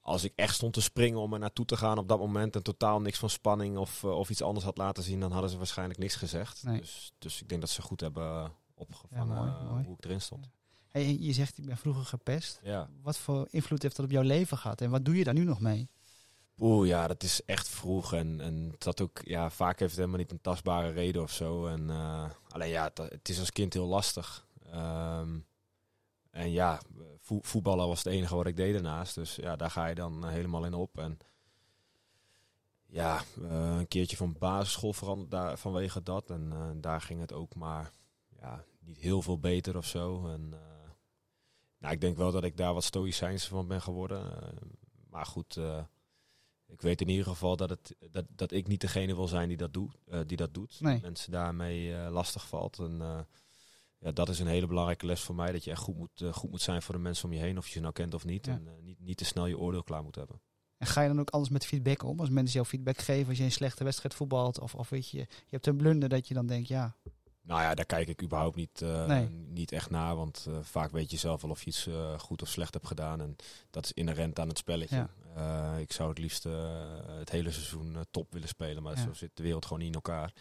als 0.00 0.24
ik 0.24 0.32
echt 0.36 0.54
stond 0.54 0.72
te 0.72 0.80
springen 0.82 1.18
om 1.20 1.32
er 1.32 1.38
naartoe 1.38 1.64
te 1.64 1.76
gaan 1.76 1.98
op 1.98 2.08
dat 2.08 2.18
moment... 2.18 2.56
en 2.56 2.62
totaal 2.62 3.00
niks 3.00 3.18
van 3.18 3.30
spanning 3.30 3.76
of, 3.76 4.02
uh, 4.02 4.18
of 4.18 4.30
iets 4.30 4.42
anders 4.42 4.64
had 4.64 4.76
laten 4.78 5.02
zien... 5.02 5.20
dan 5.20 5.32
hadden 5.32 5.50
ze 5.50 5.56
waarschijnlijk 5.56 5.98
niks 5.98 6.14
gezegd. 6.14 6.62
Nee. 6.62 6.80
Dus, 6.80 7.12
dus 7.18 7.42
ik 7.42 7.48
denk 7.48 7.60
dat 7.60 7.70
ze 7.70 7.82
goed 7.82 8.00
hebben 8.00 8.52
opgevangen 8.74 9.26
Ja, 9.26 9.34
mooi, 9.34 9.50
mooi. 9.70 9.84
hoe 9.84 9.96
ik 9.98 10.04
erin 10.04 10.20
stond. 10.20 10.50
Hey, 10.90 11.16
je 11.20 11.32
zegt, 11.32 11.58
ik 11.58 11.66
ben 11.66 11.76
vroeger 11.76 12.04
gepest. 12.04 12.60
Ja. 12.62 12.88
Wat 13.02 13.18
voor 13.18 13.46
invloed 13.50 13.82
heeft 13.82 13.96
dat 13.96 14.04
op 14.04 14.10
jouw 14.10 14.22
leven 14.22 14.56
gehad? 14.58 14.80
En 14.80 14.90
wat 14.90 15.04
doe 15.04 15.16
je 15.16 15.24
daar 15.24 15.34
nu 15.34 15.44
nog 15.44 15.60
mee? 15.60 15.88
Oeh, 16.58 16.88
ja, 16.88 17.06
dat 17.06 17.22
is 17.22 17.44
echt 17.44 17.68
vroeg. 17.68 18.12
En, 18.12 18.40
en 18.40 18.74
dat 18.78 19.00
ook, 19.00 19.20
ja, 19.24 19.50
vaak 19.50 19.78
heeft 19.78 19.90
het 19.90 19.98
helemaal 20.00 20.20
niet 20.20 20.30
een 20.30 20.40
tastbare 20.40 20.90
reden 20.90 21.22
of 21.22 21.30
zo. 21.32 21.66
En 21.66 21.90
eh, 21.90 22.30
alleen 22.48 22.68
ja, 22.70 22.90
het, 22.94 23.28
is 23.28 23.38
als 23.38 23.52
kind 23.52 23.72
heel 23.72 23.86
lastig. 23.86 24.46
Ehm, 24.70 25.38
en 26.30 26.50
ja, 26.50 26.80
vo- 27.20 27.38
voetballen 27.42 27.88
was 27.88 27.98
het 28.04 28.12
enige 28.12 28.34
wat 28.34 28.46
ik 28.46 28.56
deed 28.56 28.72
daarnaast. 28.72 29.14
Dus 29.14 29.36
ja, 29.36 29.56
daar 29.56 29.70
ga 29.70 29.86
je 29.86 29.94
dan 29.94 30.24
eh, 30.24 30.30
helemaal 30.30 30.64
in 30.64 30.74
op. 30.74 30.98
En 30.98 31.18
ja, 32.86 33.22
eh, 33.42 33.76
een 33.78 33.88
keertje 33.88 34.16
van 34.16 34.36
basisschool 34.38 34.92
veranderd 34.92 35.30
daar, 35.30 35.58
vanwege 35.58 36.02
dat. 36.02 36.30
En 36.30 36.76
daar 36.80 37.00
ging 37.00 37.20
het 37.20 37.32
ook 37.32 37.54
maar 37.54 37.92
ja, 38.40 38.64
niet 38.80 38.98
heel 38.98 39.22
veel 39.22 39.38
beter 39.38 39.76
of 39.76 39.86
zo. 39.86 40.28
En 40.28 40.54
nou, 41.80 41.94
ik 41.94 42.00
denk 42.00 42.16
wel 42.16 42.32
dat 42.32 42.44
ik 42.44 42.56
daar 42.56 42.74
wat 42.74 42.84
stoïcijns 42.84 43.46
van 43.46 43.66
ben 43.66 43.82
geworden. 43.82 44.42
Eh, 44.42 44.48
maar 45.10 45.26
goed, 45.26 45.56
eh, 45.56 45.84
ik 46.66 46.80
weet 46.80 47.00
in 47.00 47.08
ieder 47.08 47.26
geval 47.26 47.56
dat, 47.56 47.70
het, 47.70 47.96
dat, 48.10 48.24
dat 48.28 48.52
ik 48.52 48.66
niet 48.66 48.80
degene 48.80 49.14
wil 49.14 49.28
zijn 49.28 49.48
die 49.48 49.56
dat, 49.56 49.72
doet 49.72 49.94
eh, 50.06 50.20
die 50.26 50.36
dat 50.36 50.54
doet. 50.54 50.80
Nee. 50.80 51.00
Mensen 51.02 51.32
daarmee 51.32 52.10
lastig 52.10 52.48
valt. 52.48 52.78
En 52.78 53.26
ja, 53.98 54.12
dat 54.12 54.28
is 54.28 54.38
een 54.38 54.46
hele 54.46 54.66
belangrijke 54.66 55.06
les 55.06 55.20
voor 55.20 55.34
mij. 55.34 55.52
Dat 55.52 55.64
je 55.64 55.70
echt 55.70 55.80
goed 55.80 55.96
moet, 55.96 56.24
goed 56.32 56.50
moet 56.50 56.62
zijn 56.62 56.82
voor 56.82 56.94
de 56.94 57.00
mensen 57.00 57.24
om 57.24 57.34
je 57.34 57.40
heen. 57.40 57.58
Of 57.58 57.66
je 57.66 57.72
ze 57.72 57.80
nou 57.80 57.92
kent 57.92 58.14
of 58.14 58.24
niet. 58.24 58.46
Ja. 58.46 58.52
En 58.52 58.68
niet, 58.82 59.00
niet 59.00 59.16
te 59.16 59.24
snel 59.24 59.46
je 59.46 59.58
oordeel 59.58 59.82
klaar 59.82 60.02
moet 60.02 60.14
hebben. 60.14 60.40
En 60.76 60.86
ga 60.86 61.00
je 61.00 61.08
dan 61.08 61.20
ook 61.20 61.30
anders 61.30 61.52
met 61.52 61.66
feedback 61.66 62.02
om? 62.02 62.20
Als 62.20 62.28
mensen 62.28 62.54
jou 62.54 62.66
feedback 62.66 62.98
geven 62.98 63.28
als 63.28 63.38
je 63.38 63.44
een 63.44 63.52
slechte 63.52 63.84
wedstrijd 63.84 64.14
voetbalt? 64.14 64.60
Of, 64.60 64.74
of 64.74 64.88
weet 64.88 65.10
je, 65.10 65.18
je 65.18 65.26
hebt 65.50 65.66
een 65.66 65.76
blunder 65.76 66.08
dat 66.08 66.28
je 66.28 66.34
dan 66.34 66.46
denkt, 66.46 66.68
ja, 66.68 66.96
Nou 67.50 67.62
ja, 67.62 67.74
daar 67.74 67.86
kijk 67.86 68.08
ik 68.08 68.22
überhaupt 68.22 68.56
niet, 68.56 68.82
eh, 68.82 69.06
Nee. 69.06 69.28
niet 69.28 69.72
echt 69.72 69.90
naar. 69.90 70.16
Want 70.16 70.44
eh, 70.48 70.58
vaak 70.62 70.90
weet 70.90 71.10
je 71.10 71.16
zelf 71.16 71.42
wel 71.42 71.50
of 71.50 71.60
je 71.62 71.66
iets 71.66 71.86
eh, 71.86 72.18
goed 72.18 72.42
of 72.42 72.48
slecht 72.48 72.74
hebt 72.74 72.86
gedaan. 72.86 73.20
En 73.20 73.36
dat 73.70 73.84
is 73.84 73.92
inherent 73.92 74.38
aan 74.38 74.48
het 74.48 74.58
spelletje. 74.58 75.08
Ja. 75.36 75.76
Ik 75.76 75.92
zou 75.92 76.08
het 76.08 76.18
liefst 76.18 76.44
het 77.18 77.30
hele 77.30 77.50
seizoen 77.50 77.96
top 78.10 78.32
willen 78.32 78.48
spelen. 78.48 78.82
Maar 78.82 78.96
Ja. 78.96 79.02
zo 79.02 79.12
zit 79.12 79.30
de 79.34 79.42
wereld 79.42 79.64
gewoon 79.64 79.78
niet 79.78 79.88
in 79.88 79.94
elkaar. 79.94 80.32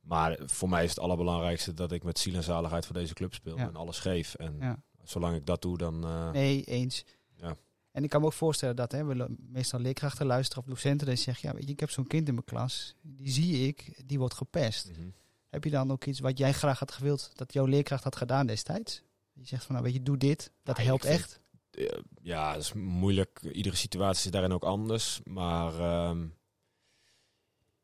Maar 0.00 0.38
voor 0.46 0.68
mij 0.68 0.84
is 0.84 0.90
het 0.90 0.98
allerbelangrijkste 0.98 1.74
dat 1.74 1.92
ik 1.92 2.02
met 2.04 2.18
ziel 2.18 2.34
en 2.34 2.42
zaligheid 2.42 2.86
voor 2.86 2.94
deze 2.94 3.14
club 3.14 3.34
speel. 3.34 3.56
Ja. 3.56 3.66
En 3.66 3.76
alles 3.76 3.98
geef. 3.98 4.34
En 4.34 4.84
zolang 5.04 5.36
ik 5.36 5.46
dat 5.46 5.62
doe, 5.62 5.78
dan... 5.78 6.00
nee, 6.32 6.64
eens. 6.64 7.04
Ja. 7.36 7.56
En 7.90 8.04
ik 8.04 8.10
kan 8.10 8.20
me 8.20 8.26
ook 8.26 8.32
voorstellen 8.32 8.76
dat 8.76 8.92
hè, 8.92 9.04
we 9.04 9.36
meestal 9.38 9.80
leerkrachten 9.80 10.26
luisteren 10.26 10.62
of 10.62 10.68
docenten 10.68 11.06
die 11.06 11.16
zeggen, 11.16 11.48
ja, 11.48 11.54
weet 11.54 11.64
je, 11.66 11.72
ik 11.72 11.80
heb 11.80 11.90
zo'n 11.90 12.06
kind 12.06 12.28
in 12.28 12.34
mijn 12.34 12.46
klas, 12.46 12.94
die 13.02 13.30
zie 13.30 13.66
ik, 13.66 14.02
die 14.06 14.18
wordt 14.18 14.34
gepest. 14.34 14.90
mhm. 14.90 15.08
Heb 15.48 15.64
je 15.64 15.70
dan 15.70 15.90
ook 15.92 16.04
iets 16.04 16.20
wat 16.20 16.38
jij 16.38 16.52
graag 16.52 16.78
had 16.78 16.92
gewild 16.92 17.30
dat 17.34 17.52
jouw 17.52 17.64
leerkracht 17.64 18.04
had 18.04 18.16
gedaan 18.16 18.46
destijds? 18.46 19.02
Je 19.32 19.46
zegt 19.46 19.64
van, 19.64 19.74
nou 19.74 19.86
weet 19.86 19.96
je, 19.96 20.02
doe 20.02 20.16
dit, 20.16 20.50
dat 20.62 20.76
Ja, 20.76 20.82
helpt 20.82 21.06
vind- 21.06 21.14
echt. 21.18 21.40
Eh, 21.70 21.98
ja, 22.22 22.52
dat 22.52 22.62
is 22.62 22.72
moeilijk. 22.72 23.40
Iedere 23.52 23.76
situatie 23.76 24.24
is 24.24 24.30
daarin 24.30 24.52
ook 24.52 24.64
anders. 24.64 25.20
Maar 25.24 25.80
ehm, 25.80 26.26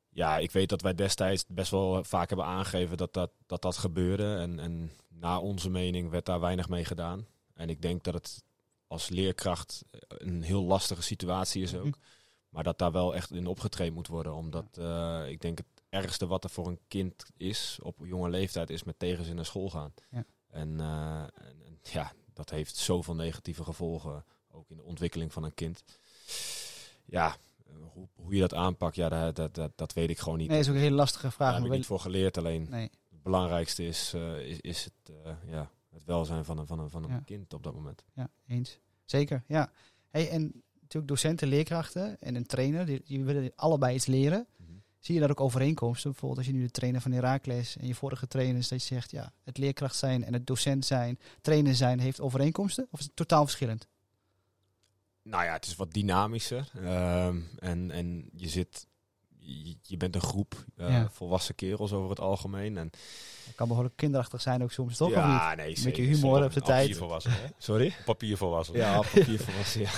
ja, 0.09 0.39
ik 0.39 0.51
weet 0.51 0.69
dat 0.69 0.83
wij 0.83 0.95
destijds 0.95 1.45
best 1.49 1.71
wel 1.71 2.05
vaak 2.05 2.29
hebben 2.29 2.47
aangegeven 2.47 2.97
dat 2.97 3.13
dat, 3.13 3.31
dat, 3.47 3.63
dat 3.63 3.77
gebeurde. 3.77 4.37
En, 4.37 4.59
en 4.59 4.91
naar 5.09 5.39
onze 5.39 5.71
mening 5.71 6.11
werd 6.11 6.27
daar 6.27 6.41
weinig 6.41 6.69
mee 6.69 6.85
gedaan. 6.85 7.27
En 7.55 7.69
ik 7.71 7.83
denk 7.83 8.05
dat 8.05 8.15
het 8.15 8.43
als 8.87 9.09
leerkracht 9.09 9.85
een 10.09 10.43
heel 10.43 10.65
lastige 10.65 11.03
situatie 11.03 11.63
is 11.63 11.75
ook. 11.75 11.85
Mhm. 11.85 11.99
Maar 12.49 12.63
dat 12.65 12.79
daar 12.79 12.93
wel 12.93 13.15
echt 13.15 13.31
in 13.31 13.47
opgetraind 13.47 13.95
moet 13.95 14.07
worden. 14.09 14.35
Omdat 14.35 14.65
eh, 14.79 15.23
ik 15.29 15.41
denk 15.41 15.59
het 15.59 15.67
ergste 15.95 16.27
wat 16.27 16.45
er 16.45 16.51
voor 16.51 16.67
een 16.67 16.81
kind 16.89 17.25
is 17.37 17.79
op 17.83 17.99
jonge 18.05 18.31
leeftijd 18.31 18.71
is 18.71 18.83
met 18.83 18.99
tegenzin 18.99 19.35
naar 19.37 19.45
school 19.45 19.71
gaan. 19.71 19.95
Ja. 20.11 20.25
En, 20.51 20.81
eh, 20.81 21.21
en, 21.23 21.63
en 21.65 21.79
ja, 21.83 22.13
dat 22.33 22.51
heeft 22.51 22.77
zoveel 22.77 23.15
negatieve 23.15 23.65
gevolgen. 23.65 24.25
Ook 24.51 24.71
in 24.71 24.77
de 24.77 24.83
ontwikkeling 24.83 25.33
van 25.33 25.43
een 25.45 25.55
kind. 25.55 25.85
Ja, 27.05 27.37
hoe, 27.93 28.09
hoe 28.15 28.35
je 28.35 28.41
dat 28.41 28.55
aanpakt, 28.55 28.97
ja, 28.97 29.09
dat, 29.09 29.37
dat, 29.37 29.55
dat, 29.55 29.73
dat 29.75 29.93
weet 29.93 30.11
ik 30.11 30.19
gewoon 30.19 30.39
niet. 30.39 30.49
Nee, 30.49 30.57
dat 30.57 30.67
is 30.67 30.73
ook 30.73 30.79
een 30.79 30.85
hele 30.85 30.97
lastige 30.97 31.31
vraag. 31.31 31.53
Daar 31.53 31.61
heb 31.63 31.71
ik 31.71 31.77
niet 31.77 31.87
voor 31.87 32.01
geleerd. 32.01 32.39
Alleen 32.39 32.67
nee. 32.71 32.91
het 33.11 33.23
belangrijkste 33.23 33.87
is, 33.87 34.13
eh, 34.15 34.39
is, 34.39 34.61
is 34.61 34.85
het, 34.85 35.17
eh, 35.25 35.33
ja, 35.47 35.71
het 35.91 36.05
welzijn 36.05 36.45
van 36.45 36.59
een, 36.59 36.67
van 36.67 36.79
een, 36.79 36.91
van 36.91 37.05
een 37.05 37.11
Ja. 37.11 37.23
kind 37.25 37.55
op 37.55 37.63
dat 37.63 37.75
moment. 37.75 38.05
Ja, 38.15 38.31
eens. 38.47 38.79
Zeker, 39.05 39.43
ja. 39.47 39.73
Hey, 40.11 40.31
en 40.31 40.43
natuurlijk 40.81 41.09
docenten, 41.09 41.49
leerkrachten 41.49 42.21
en 42.21 42.35
een 42.35 42.47
trainer, 42.47 42.87
die, 42.87 43.03
die 43.05 43.25
willen 43.25 43.53
allebei 43.57 43.95
iets 43.95 44.07
leren. 44.07 44.47
Zie 45.05 45.15
je 45.15 45.21
daar 45.21 45.31
ook 45.31 45.41
overeenkomsten? 45.41 46.11
Bijvoorbeeld 46.11 46.39
als 46.39 46.49
je 46.49 46.55
nu 46.55 46.63
de 46.63 46.71
trainer 46.71 47.01
van 47.01 47.13
Herakles 47.13 47.77
en 47.77 47.87
je 47.87 47.95
vorige 47.95 48.27
trainers, 48.27 48.69
dat 48.69 48.87
je 48.87 48.95
zegt, 48.95 49.11
ja, 49.11 49.33
het 49.43 49.59
leerkracht 49.59 49.97
zijn 49.97 50.25
en 50.25 50.33
het 50.33 50.47
docent 50.47 50.87
zijn, 50.87 51.19
trainer 51.41 51.75
zijn, 51.75 51.99
heeft 51.99 52.21
overeenkomsten? 52.21 52.87
Of 52.91 52.99
is 52.99 53.05
het 53.05 53.17
totaal 53.17 53.45
verschillend? 53.45 53.89
Nou 55.23 55.45
ja, 55.45 55.53
het 55.53 55.67
is 55.67 55.77
wat 55.77 55.93
dynamischer. 55.93 56.71
Ehm, 56.75 57.41
en, 57.59 57.91
en 57.91 58.29
je 58.33 58.49
zit, 58.49 58.87
je, 59.45 59.77
je 59.83 59.97
bent 59.97 60.15
een 60.15 60.21
groep 60.21 60.65
eh, 60.77 60.89
Ja. 60.89 61.09
volwassen 61.11 61.55
kerels 61.55 61.93
over 61.93 62.11
het 62.11 62.21
algemeen. 62.21 62.77
En, 62.77 62.91
Het 63.45 63.55
kan 63.55 63.69
behoorlijk 63.69 63.97
kinderachtig 63.97 64.41
zijn 64.41 64.63
ook 64.63 64.73
soms, 64.73 64.97
toch? 64.97 65.09
Of 65.09 65.15
niet? 65.15 65.25
ja, 65.25 65.55
nee, 65.55 65.71
Een 65.71 65.77
zeker, 65.77 66.03
beetje 66.03 66.15
humor 66.17 66.45
op 66.45 66.53
de 66.53 66.61
tijd. 66.61 66.81
Papier 66.81 66.97
volwassen, 66.97 67.33
hè? 67.33 67.47
Sorry? 67.59 67.95
Papier 68.05 68.37
volwassen. 68.37 68.77
Ja, 68.77 69.01
papier 69.01 69.39
volwassen, 69.41 69.81
ja. 69.81 69.91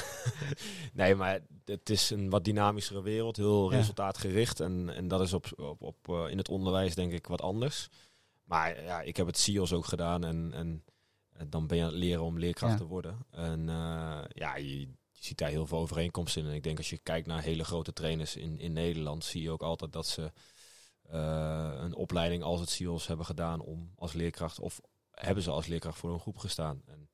nee, 0.92 1.14
maar 1.14 1.40
het 1.64 1.90
is 1.90 2.10
een 2.10 2.30
wat 2.30 2.44
dynamischere 2.44 3.02
wereld, 3.02 3.36
heel 3.36 3.70
Ja. 3.70 3.76
resultaatgericht. 3.76 4.60
En, 4.60 4.88
en 4.94 5.08
dat 5.08 5.20
is 5.20 5.32
op, 5.32 5.46
op, 5.56 5.82
op, 5.82 5.96
eh, 6.08 6.30
in 6.30 6.38
het 6.38 6.48
onderwijs 6.48 6.94
denk 6.94 7.12
ik 7.12 7.26
wat 7.26 7.42
anders. 7.42 7.88
Maar 8.44 8.82
ja, 8.82 9.00
ik 9.00 9.16
heb 9.16 9.26
het 9.26 9.38
SIOS 9.38 9.72
ook 9.72 9.84
gedaan 9.86 10.24
en, 10.24 10.52
en, 10.54 10.84
en 11.32 11.50
dan 11.50 11.66
ben 11.66 11.76
je 11.76 11.82
aan 11.84 11.90
het 11.90 11.98
leren 11.98 12.22
om 12.22 12.38
leerkracht 12.38 12.72
Ja. 12.72 12.78
te 12.78 12.84
worden. 12.84 13.18
En 13.30 13.68
eh, 13.68 14.20
ja, 14.28 14.56
je, 14.56 14.80
je 14.80 14.88
ziet 15.26 15.38
daar 15.38 15.48
heel 15.48 15.66
veel 15.66 15.78
overeenkomsten 15.78 16.42
in. 16.42 16.48
En 16.48 16.54
ik 16.54 16.62
denk 16.62 16.78
als 16.78 16.90
je 16.90 16.98
kijkt 16.98 17.26
naar 17.26 17.42
hele 17.42 17.64
grote 17.64 17.92
trainers 17.92 18.36
in, 18.36 18.58
in 18.58 18.72
Nederland, 18.72 19.24
zie 19.24 19.42
je 19.42 19.50
ook 19.50 19.62
altijd 19.62 19.92
dat 19.92 20.06
ze 20.06 20.32
eh, 21.10 21.72
een 21.78 21.94
opleiding 21.94 22.42
als 22.42 22.60
het 22.60 22.70
SIOS 22.70 23.06
hebben 23.06 23.26
gedaan 23.26 23.60
om 23.60 23.92
als 23.96 24.12
leerkracht, 24.12 24.60
of 24.60 24.80
hebben 25.10 25.42
ze 25.42 25.50
als 25.50 25.66
leerkracht 25.66 25.98
voor 25.98 26.12
een 26.12 26.20
groep 26.20 26.38
gestaan. 26.38 26.82
En 26.86 27.08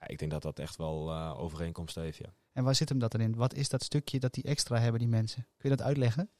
ja, 0.00 0.08
ik 0.08 0.18
denk 0.18 0.30
dat 0.30 0.42
dat 0.42 0.58
echt 0.58 0.76
wel 0.76 1.10
eh, 1.10 1.40
overeenkomst 1.40 1.94
heeft, 1.94 2.18
ja. 2.18 2.34
En 2.52 2.64
waar 2.64 2.74
zit 2.74 2.88
hem 2.88 2.98
dat 2.98 3.12
dan 3.12 3.20
in? 3.20 3.34
Wat 3.34 3.54
is 3.54 3.68
dat 3.68 3.82
stukje 3.82 4.20
dat 4.20 4.34
die 4.34 4.44
extra 4.44 4.78
hebben, 4.78 5.00
die 5.00 5.08
mensen? 5.08 5.46
Kun 5.56 5.70
je 5.70 5.76
dat 5.76 5.86
uitleggen? 5.86 6.30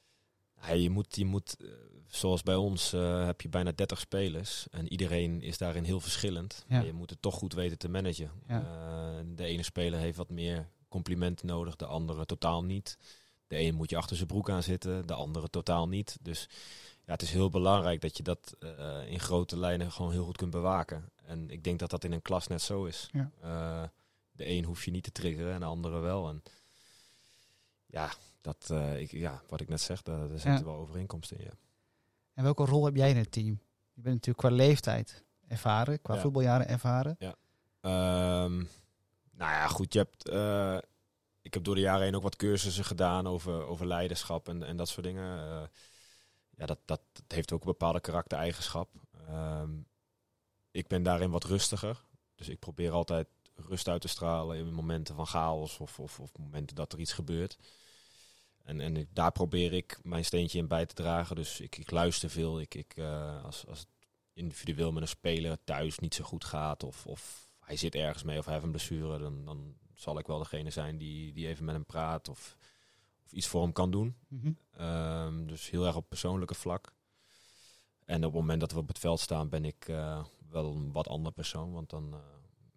Ja, 0.61 0.73
je 0.73 0.91
moet, 0.91 1.17
je 1.17 1.25
moet 1.25 1.57
eh, 1.61 1.69
zoals 2.07 2.43
bij 2.43 2.55
ons, 2.55 2.91
heb 2.91 3.41
je 3.41 3.49
bijna 3.49 3.73
30 3.73 4.01
spelers. 4.01 4.69
En 4.71 4.89
iedereen 4.89 5.43
is 5.43 5.59
daarin 5.59 5.85
heel 5.85 6.01
verschillend. 6.01 6.65
Ja. 6.69 6.77
Maar 6.77 6.87
je 6.87 6.93
moet 6.93 7.11
het 7.11 7.23
toch 7.23 7.35
goed 7.35 7.53
weten 7.53 7.79
te 7.79 7.89
managen. 7.89 8.31
Ja. 8.47 9.23
De 9.35 9.45
ene 9.45 9.63
speler 9.63 9.99
heeft 9.99 10.17
wat 10.17 10.31
meer 10.31 10.69
complimenten 10.95 11.47
nodig, 11.47 11.77
de 11.77 11.87
andere 11.87 12.27
totaal 12.27 12.65
niet. 12.65 12.99
De 13.47 13.59
een 13.59 13.75
moet 13.75 13.91
je 13.91 13.97
achter 13.97 14.17
zijn 14.17 14.29
broek 14.29 14.51
aan 14.51 14.63
zitten, 14.63 15.07
de 15.07 15.15
andere 15.15 15.51
totaal 15.51 15.89
niet. 15.89 16.17
Dus 16.21 16.49
ja, 17.05 17.13
het 17.13 17.23
is 17.23 17.31
heel 17.31 17.51
belangrijk 17.51 18.01
dat 18.01 18.17
je 18.17 18.23
dat 18.23 18.55
eh, 18.59 19.07
in 19.07 19.21
grote 19.21 19.57
lijnen 19.59 19.93
gewoon 19.93 20.13
heel 20.13 20.25
goed 20.25 20.37
kunt 20.37 20.51
bewaken. 20.51 21.11
En 21.25 21.51
ik 21.51 21.65
denk 21.65 21.79
dat 21.79 21.91
dat 21.91 22.05
in 22.05 22.13
een 22.13 22.23
klas 22.23 22.47
net 22.47 22.63
zo 22.63 22.85
is. 22.85 23.09
Ja. 23.13 23.31
Eh, 23.41 23.89
de 24.33 24.47
een 24.49 24.65
hoef 24.65 24.85
je 24.85 24.91
niet 24.91 25.05
te 25.05 25.13
triggeren 25.13 25.53
en 25.55 25.61
de 25.61 25.67
andere 25.67 25.99
wel. 25.99 26.29
En 26.29 26.43
ja, 27.87 28.13
dat, 28.41 28.71
eh, 28.71 29.01
ik, 29.01 29.11
ja, 29.11 29.43
wat 29.49 29.61
ik 29.61 29.69
net 29.69 29.81
zeg, 29.81 30.03
daar, 30.03 30.19
daar 30.19 30.39
zitten 30.39 30.53
Ja. 30.53 30.65
wel 30.65 30.75
overeenkomsten 30.77 31.39
in. 31.39 31.45
Ja. 31.45 31.53
En 32.35 32.43
welke 32.45 32.65
rol 32.65 32.85
heb 32.85 32.97
jij 32.97 33.11
in 33.11 33.17
het 33.17 33.33
team? 33.33 33.61
Je 33.93 34.03
bent 34.03 34.15
natuurlijk 34.15 34.47
qua 34.47 34.51
leeftijd 34.57 35.23
ervaren, 35.49 36.03
qua 36.03 36.15
Ja. 36.15 36.21
voetbaljaren 36.21 36.69
ervaren. 36.69 37.17
Ehm, 37.81 38.65
nou 39.37 39.51
ja, 39.51 39.67
goed, 39.67 39.93
je 39.93 39.99
hebt, 39.99 40.29
eh, 40.29 40.79
ik 41.43 41.55
heb 41.55 41.65
door 41.65 41.75
de 41.75 41.81
jaren 41.81 42.03
heen 42.03 42.17
ook 42.17 42.23
wat 42.23 42.37
cursussen 42.37 42.85
gedaan 42.85 43.27
over, 43.27 43.67
over 43.67 43.87
leiderschap 43.87 44.49
en, 44.49 44.63
en 44.63 44.77
dat 44.77 44.89
soort 44.89 45.07
dingen. 45.07 45.39
Eh, 45.39 45.69
ja, 46.57 46.67
dat, 46.67 46.79
dat, 46.85 47.01
heeft 47.29 47.53
ook 47.53 47.61
een 47.61 47.67
bepaalde 47.67 48.01
karaktereigenschap. 48.01 48.89
Ehm, 49.29 49.71
ik 50.71 50.87
ben 50.87 51.03
daarin 51.03 51.31
wat 51.31 51.45
rustiger. 51.45 52.05
Dus 52.35 52.49
ik 52.49 52.59
probeer 52.59 52.91
altijd 52.91 53.29
rust 53.55 53.89
uit 53.89 54.01
te 54.01 54.09
stralen 54.09 54.57
in 54.57 54.73
momenten 54.73 55.15
van 55.15 55.27
chaos 55.27 55.79
of, 55.79 56.01
of, 56.01 56.21
of 56.21 56.31
momenten 56.39 56.77
dat 56.77 56.93
er 56.93 56.99
iets 56.99 57.13
gebeurt. 57.13 57.59
En, 58.65 58.81
en 58.81 59.09
daar 59.13 59.33
probeer 59.33 59.73
ik 59.73 59.99
mijn 60.03 60.25
steentje 60.25 60.59
in 60.59 60.69
bij 60.69 60.87
te 60.87 60.95
dragen. 60.95 61.37
Dus 61.37 61.61
ik, 61.61 61.77
ik 61.77 61.91
luister 61.91 62.31
veel. 62.31 62.61
Ik, 62.61 62.75
ik, 62.75 62.97
eh, 62.97 63.45
als, 63.45 63.67
als 63.67 63.79
het 63.79 63.89
individueel 64.33 64.93
met 64.93 65.03
een 65.03 65.09
speler 65.09 65.59
thuis 65.65 65.99
niet 65.99 66.15
zo 66.15 66.25
goed 66.25 66.45
gaat 66.45 66.83
of, 66.83 67.07
of 67.07 67.49
hij 67.65 67.77
zit 67.77 67.95
ergens 67.95 68.23
mee 68.23 68.39
of 68.39 68.45
hij 68.45 68.53
heeft 68.55 68.67
een 68.67 68.73
blessure, 68.73 69.19
dan, 69.19 69.45
dan 69.45 69.75
zal 69.95 70.19
ik 70.19 70.27
wel 70.27 70.39
degene 70.39 70.71
zijn 70.71 70.99
die, 70.99 71.33
die 71.33 71.47
even 71.47 71.65
met 71.65 71.75
hem 71.75 71.87
praat 71.87 72.29
of, 72.29 72.57
of 73.25 73.33
iets 73.33 73.47
voor 73.47 73.63
hem 73.63 73.73
kan 73.73 73.91
doen. 73.91 74.17
Mhm. 74.29 74.53
Ehm, 74.71 75.47
dus 75.47 75.71
heel 75.71 75.87
erg 75.87 75.97
op 75.97 76.09
persoonlijke 76.09 76.55
vlak. 76.55 76.93
En 78.05 78.17
op 78.17 78.33
het 78.33 78.41
moment 78.41 78.61
dat 78.61 78.73
we 78.73 78.79
op 78.79 78.89
het 78.89 78.99
veld 78.99 79.21
staan, 79.21 79.49
ben 79.49 79.65
ik 79.65 79.89
eh, 79.89 80.25
wel 80.49 80.73
een 80.73 80.93
wat 80.93 81.09
ander 81.09 81.33
persoon. 81.33 81.73
Want 81.73 81.91
dan 81.91 82.15
eh, 82.15 82.21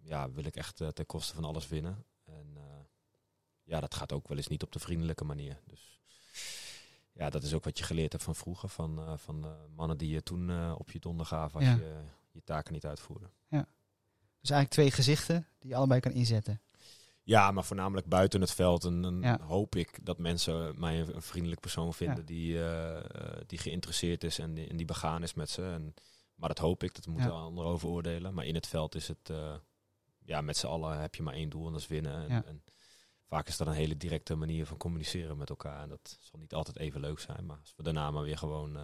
ja, 0.01 0.32
wil 0.32 0.44
ik 0.44 0.56
echt 0.56 0.82
eh, 0.82 0.88
ten 0.88 1.06
koste 1.06 1.34
van 1.34 1.44
alles 1.44 1.67
winnen. 1.67 2.06
En 2.24 2.58
ja, 3.63 3.79
dat 3.79 3.96
gaat 3.96 4.12
ook 4.12 4.27
wel 4.27 4.38
eens 4.38 4.48
niet 4.48 4.63
op 4.63 4.72
de 4.72 4.79
vriendelijke 4.79 5.24
manier. 5.24 5.62
Dus 5.65 6.00
ja, 7.12 7.29
dat 7.29 7.44
is 7.44 7.53
ook 7.53 7.63
wat 7.63 7.77
je 7.77 7.84
geleerd 7.84 8.12
hebt 8.12 8.24
van 8.24 8.36
vroeger. 8.36 8.70
Van, 8.70 9.20
van 9.20 9.46
mannen 9.75 9.98
die 9.98 10.10
je 10.10 10.24
toen 10.24 10.74
op 10.74 10.91
je 10.91 11.00
donder 11.00 11.25
gaven 11.25 11.60
als 11.60 11.70
Ja. 11.70 11.75
je 11.75 12.03
je 12.32 12.44
taken 12.44 12.74
niet 12.74 12.86
uitvoerde. 12.86 13.29
Dus 13.50 13.60
Dus 14.47 14.55
eigenlijk 14.55 14.69
twee 14.69 14.91
gezichten 15.05 15.47
die 15.59 15.69
je 15.69 15.75
allebei 15.75 15.99
kan 15.99 16.11
inzetten. 16.11 16.61
Ja, 17.23 17.51
maar 17.51 17.63
voornamelijk 17.63 18.07
buiten 18.07 18.41
het 18.41 18.51
veld. 18.51 18.83
En 18.83 19.01
dan 19.01 19.21
Ja. 19.21 19.39
hoop 19.41 19.75
ik 19.75 20.05
dat 20.05 20.17
mensen 20.17 20.79
mij 20.79 20.99
een, 21.01 21.15
een 21.15 21.21
vriendelijk 21.21 21.61
persoon 21.61 21.93
vinden 21.93 22.17
Ja. 22.17 22.23
die, 22.23 22.57
eh, 22.63 22.97
eh, 22.97 23.41
die 23.47 23.57
geïnteresseerd 23.59 24.23
is 24.23 24.39
en 24.39 24.53
die, 24.53 24.67
en 24.67 24.77
die 24.77 24.85
begaan 24.85 25.23
is 25.23 25.33
met 25.33 25.49
ze. 25.49 25.63
En, 25.65 25.93
maar 26.35 26.49
dat 26.49 26.57
hoop 26.57 26.83
ik, 26.83 26.95
dat 26.95 27.07
moeten 27.07 27.31
Ja. 27.31 27.37
anderen 27.37 27.71
over 27.71 27.87
oordelen. 27.89 28.33
Maar 28.33 28.45
in 28.45 28.55
het 28.55 28.67
veld 28.67 28.95
is 28.95 29.07
het, 29.07 29.29
eh, 29.29 29.53
ja, 30.25 30.41
met 30.41 30.57
z'n 30.57 30.67
allen 30.67 30.99
heb 30.99 31.15
je 31.15 31.23
maar 31.23 31.33
één 31.33 31.49
doel 31.49 31.65
en 31.65 31.71
dat 31.71 31.81
is 31.81 31.87
winnen. 31.87 32.29
En, 32.29 32.63
vaak 33.25 33.47
is 33.47 33.57
dat 33.57 33.67
een 33.67 33.73
hele 33.73 33.97
directe 33.97 34.35
manier 34.35 34.65
van 34.65 34.77
communiceren 34.77 35.37
met 35.37 35.49
elkaar. 35.49 35.81
En 35.81 35.89
dat 35.89 36.17
zal 36.19 36.39
niet 36.39 36.53
altijd 36.53 36.77
even 36.77 36.99
leuk 37.01 37.19
zijn, 37.19 37.45
maar 37.45 37.57
als 37.61 37.73
we 37.75 37.83
daarna 37.83 38.11
maar 38.11 38.23
weer 38.23 38.37
gewoon 38.37 38.77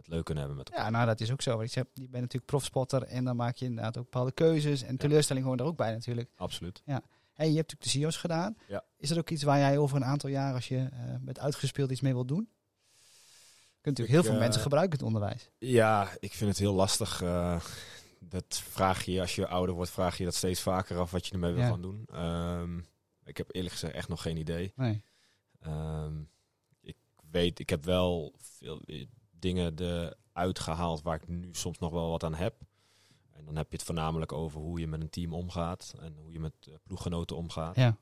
het 0.00 0.08
leuk 0.12 0.24
kunnen 0.24 0.42
hebben 0.44 0.58
met 0.62 0.70
elkaar. 0.70 0.84
Ja, 0.84 0.90
nou 0.90 1.06
dat 1.06 1.20
is 1.20 1.30
ook 1.32 1.42
zo. 1.42 1.56
Want 1.56 1.72
je, 1.72 1.80
hebt, 1.80 1.90
je 1.94 2.00
bent 2.08 2.12
natuurlijk 2.22 2.46
profspotter 2.50 3.02
en 3.02 3.24
dan 3.24 3.36
maak 3.36 3.56
je 3.56 3.64
inderdaad 3.64 3.96
ook 3.96 4.04
bepaalde 4.04 4.32
keuzes. 4.32 4.82
En 4.82 4.96
teleurstelling 4.96 5.46
hoort 5.46 5.60
er 5.60 5.66
ook 5.66 5.76
bij 5.76 5.90
natuurlijk. 5.92 6.30
Absoluut. 6.36 6.82
Hey, 6.84 7.48
je 7.50 7.56
hebt 7.56 7.70
natuurlijk 7.70 7.82
de 7.82 7.88
CIO's 7.88 8.16
gedaan. 8.16 8.56
Ja. 8.68 8.84
Is 8.96 9.10
er 9.10 9.18
ook 9.18 9.30
iets 9.30 9.42
waar 9.42 9.58
jij 9.58 9.78
over 9.78 9.96
een 9.96 10.04
aantal 10.04 10.30
jaar, 10.30 10.54
als 10.54 10.68
je 10.68 10.88
eh 10.92 11.14
met 11.20 11.38
uitgespeeld 11.38 11.90
iets 11.90 12.00
mee 12.00 12.12
wilt 12.12 12.28
doen? 12.28 12.48
Je 12.48 13.86
kunt 13.86 13.98
natuurlijk 13.98 14.08
Ik, 14.08 14.14
heel 14.14 14.22
veel 14.22 14.32
eh, 14.32 14.38
mensen 14.38 14.62
gebruiken 14.62 14.98
het 14.98 15.06
onderwijs. 15.06 15.50
Ja, 15.58 16.08
ik 16.18 16.32
vind 16.32 16.50
het 16.50 16.58
heel 16.58 16.74
lastig. 16.74 17.22
eh, 17.22 17.60
dat 18.18 18.62
vraag 18.68 19.04
je, 19.04 19.20
als 19.20 19.34
je 19.34 19.46
ouder 19.46 19.74
wordt, 19.74 19.90
vraag 19.90 20.18
je 20.18 20.24
dat 20.24 20.34
steeds 20.34 20.60
vaker 20.60 20.98
af 20.98 21.10
wat 21.10 21.26
je 21.26 21.32
ermee 21.32 21.52
wil 21.52 21.62
Ja. 21.62 21.68
gaan 21.68 21.82
doen. 21.82 22.02
Ehm, 22.12 22.78
ik 23.24 23.36
heb 23.36 23.54
eerlijk 23.54 23.72
gezegd 23.74 23.94
echt 23.94 24.08
nog 24.08 24.22
geen 24.22 24.36
idee. 24.36 24.72
Nee. 24.76 25.02
Ehm, 25.60 26.20
ik 26.80 26.96
weet, 27.30 27.58
ik 27.58 27.70
heb 27.70 27.84
wel 27.84 28.34
veel 28.38 28.82
dingen 29.40 29.78
eruit 29.78 30.58
gehaald 30.58 31.02
waar 31.02 31.14
ik 31.16 31.28
nu 31.28 31.48
soms 31.52 31.78
nog 31.78 31.90
wel 31.90 32.10
wat 32.10 32.24
aan 32.24 32.34
heb. 32.34 32.54
En 33.32 33.44
dan 33.44 33.56
heb 33.56 33.70
je 33.70 33.76
het 33.76 33.86
voornamelijk 33.86 34.32
over 34.32 34.60
hoe 34.60 34.80
je 34.80 34.86
met 34.86 35.00
een 35.00 35.10
team 35.10 35.34
omgaat 35.34 35.94
en 36.00 36.16
hoe 36.22 36.32
je 36.32 36.40
met 36.40 36.52
eh, 36.68 36.74
ploeggenoten 36.82 37.36
omgaat. 37.36 37.76
Ja. 37.76 37.96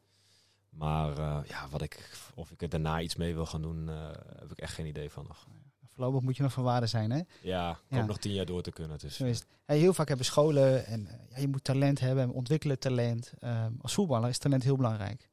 Maar 0.70 1.18
eh, 1.18 1.38
ja, 1.48 1.68
wat 1.70 1.82
ik, 1.82 2.10
of 2.34 2.50
ik 2.50 2.62
er 2.62 2.68
daarna 2.68 3.00
iets 3.00 3.16
mee 3.16 3.34
wil 3.34 3.46
gaan 3.46 3.62
doen, 3.62 3.88
eh, 3.88 4.10
heb 4.38 4.50
ik 4.52 4.58
echt 4.58 4.74
geen 4.74 4.86
idee 4.86 5.10
van 5.10 5.24
nog. 5.26 5.46
Voorlopig 5.86 6.20
moet 6.20 6.36
je 6.36 6.42
nog 6.42 6.52
van 6.52 6.64
waarde 6.64 6.86
zijn, 6.86 7.10
hè? 7.10 7.20
Ja, 7.42 7.70
ik 7.70 7.96
Ja. 7.96 8.04
nog 8.04 8.18
tien 8.18 8.32
jaar 8.32 8.46
door 8.46 8.62
te 8.62 8.70
kunnen. 8.70 8.98
Dus, 8.98 9.16
Zo. 9.16 9.32
Hey, 9.64 9.78
heel 9.78 9.94
vaak 9.94 10.08
hebben 10.08 10.26
scholen 10.26 10.86
en 10.86 11.08
ja, 11.30 11.38
je 11.38 11.48
moet 11.48 11.64
talent 11.64 12.00
hebben 12.00 12.24
en 12.24 12.30
ontwikkelen 12.30 12.78
talent. 12.78 13.32
Ehm, 13.38 13.72
als 13.80 13.94
voetballer 13.94 14.28
is 14.28 14.38
talent 14.38 14.62
heel 14.62 14.76
belangrijk. 14.76 15.28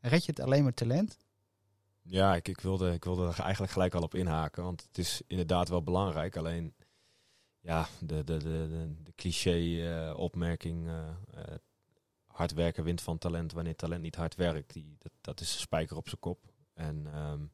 Red 0.00 0.24
je 0.24 0.30
het 0.30 0.40
alleen 0.40 0.64
met 0.64 0.76
talent? 0.76 1.18
Ja, 2.06 2.34
ik, 2.34 2.48
ik, 2.48 2.60
wilde, 2.60 2.92
ik 2.92 3.04
wilde 3.04 3.26
er 3.26 3.40
eigenlijk 3.40 3.72
gelijk 3.72 3.94
al 3.94 4.02
op 4.02 4.14
inhaken. 4.14 4.62
Want 4.62 4.82
het 4.82 4.98
is 4.98 5.22
inderdaad 5.26 5.68
wel 5.68 5.82
belangrijk. 5.82 6.36
Alleen, 6.36 6.74
ja, 7.60 7.88
de, 8.00 8.24
de, 8.24 8.36
de, 8.36 8.94
de, 9.02 9.12
cliché-opmerking... 9.14 10.88
hard 12.26 12.52
werken 12.52 12.84
wint 12.84 13.02
van 13.02 13.18
talent 13.18 13.52
wanneer 13.52 13.76
talent 13.76 14.02
niet 14.02 14.14
hard 14.16 14.34
werkt. 14.34 14.72
Die, 14.72 14.96
dat, 14.98 15.12
dat 15.20 15.40
is 15.40 15.54
een 15.54 15.60
spijker 15.60 15.96
op 15.96 16.08
zijn 16.08 16.20
kop. 16.20 16.52
En 16.74 17.06
ehm, 17.12 17.44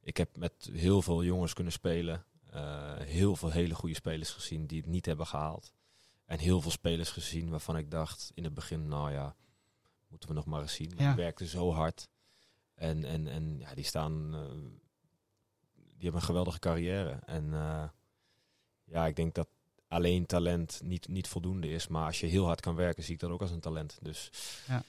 ik 0.00 0.16
heb 0.16 0.36
met 0.36 0.70
heel 0.72 1.02
veel 1.02 1.24
jongens 1.24 1.52
kunnen 1.52 1.72
spelen. 1.72 2.24
eh, 2.50 2.96
heel 2.96 3.36
veel 3.36 3.50
hele 3.50 3.74
goede 3.74 3.94
spelers 3.94 4.30
gezien 4.30 4.66
die 4.66 4.80
het 4.80 4.90
niet 4.90 5.06
hebben 5.06 5.26
gehaald. 5.26 5.72
En 6.24 6.38
heel 6.38 6.60
veel 6.60 6.70
spelers 6.70 7.10
gezien 7.10 7.50
waarvan 7.50 7.76
ik 7.76 7.90
dacht 7.90 8.30
in 8.34 8.44
het 8.44 8.54
begin... 8.54 8.88
Nou 8.88 9.12
ja, 9.12 9.36
moeten 10.08 10.28
we 10.28 10.34
nog 10.34 10.46
maar 10.46 10.60
eens 10.60 10.74
zien. 10.74 10.92
Maar 10.94 11.04
Ja. 11.04 11.06
Die 11.14 11.22
werkten 11.22 11.46
zo 11.46 11.72
hard. 11.72 12.08
En, 12.78 13.04
en, 13.04 13.28
en 13.28 13.58
ja, 13.58 13.74
die 13.74 13.84
staan. 13.84 14.34
eh, 14.34 14.40
die 15.74 16.02
hebben 16.06 16.20
een 16.20 16.26
geweldige 16.26 16.58
carrière. 16.58 17.18
En 17.26 17.52
eh, 17.54 17.84
ja, 18.84 19.06
ik 19.06 19.16
denk 19.16 19.34
dat 19.34 19.48
alleen 19.88 20.26
talent 20.26 20.80
niet, 20.84 21.08
niet 21.08 21.28
voldoende 21.28 21.68
is. 21.70 21.88
Maar 21.88 22.06
als 22.06 22.20
je 22.20 22.26
heel 22.26 22.44
hard 22.44 22.60
kan 22.60 22.74
werken, 22.74 23.02
zie 23.04 23.14
ik 23.14 23.20
dat 23.20 23.30
ook 23.30 23.40
als 23.40 23.50
een 23.50 23.60
talent. 23.60 23.98
Dus 24.02 24.30
Ja. 24.66 24.82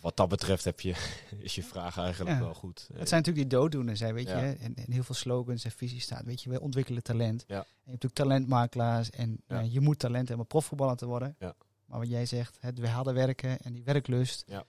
wat 0.00 0.16
dat 0.16 0.28
betreft 0.28 0.64
heb 0.64 0.80
je, 0.80 0.94
is 1.38 1.54
je 1.54 1.62
vraag 1.62 1.98
eigenlijk 1.98 2.30
Ja. 2.30 2.40
wel 2.44 2.54
goed. 2.54 2.88
Het 2.92 3.08
zijn 3.08 3.22
natuurlijk 3.22 3.50
die 3.50 3.58
dooddoeners, 3.58 4.00
hè, 4.00 4.12
weet 4.12 4.28
Ja. 4.28 4.38
je. 4.40 4.52
En, 4.56 4.74
en 4.74 4.92
heel 4.92 5.02
veel 5.02 5.14
slogans 5.14 5.64
en 5.64 5.70
visies 5.70 6.02
staat, 6.02 6.24
weet 6.24 6.42
je. 6.42 6.50
We 6.50 6.60
ontwikkelen 6.60 7.02
talent. 7.02 7.40
En 7.46 7.54
je 7.54 7.54
hebt 7.54 7.68
natuurlijk 7.84 8.14
talentmakelaars 8.14 9.10
en 9.10 9.42
eh, 9.46 9.72
je 9.72 9.80
moet 9.80 9.98
talent 9.98 10.28
hebben 10.28 10.44
om 10.46 10.50
profvoetballer 10.50 10.96
te 10.96 11.06
worden. 11.06 11.36
Ja. 11.38 11.54
Maar 11.84 11.98
wat 11.98 12.08
jij 12.08 12.26
zegt, 12.26 12.56
het 12.60 12.86
harde 12.88 13.12
werken 13.12 13.58
en 13.60 13.72
die 13.72 13.84
werklust. 13.84 14.44
Ja. 14.46 14.64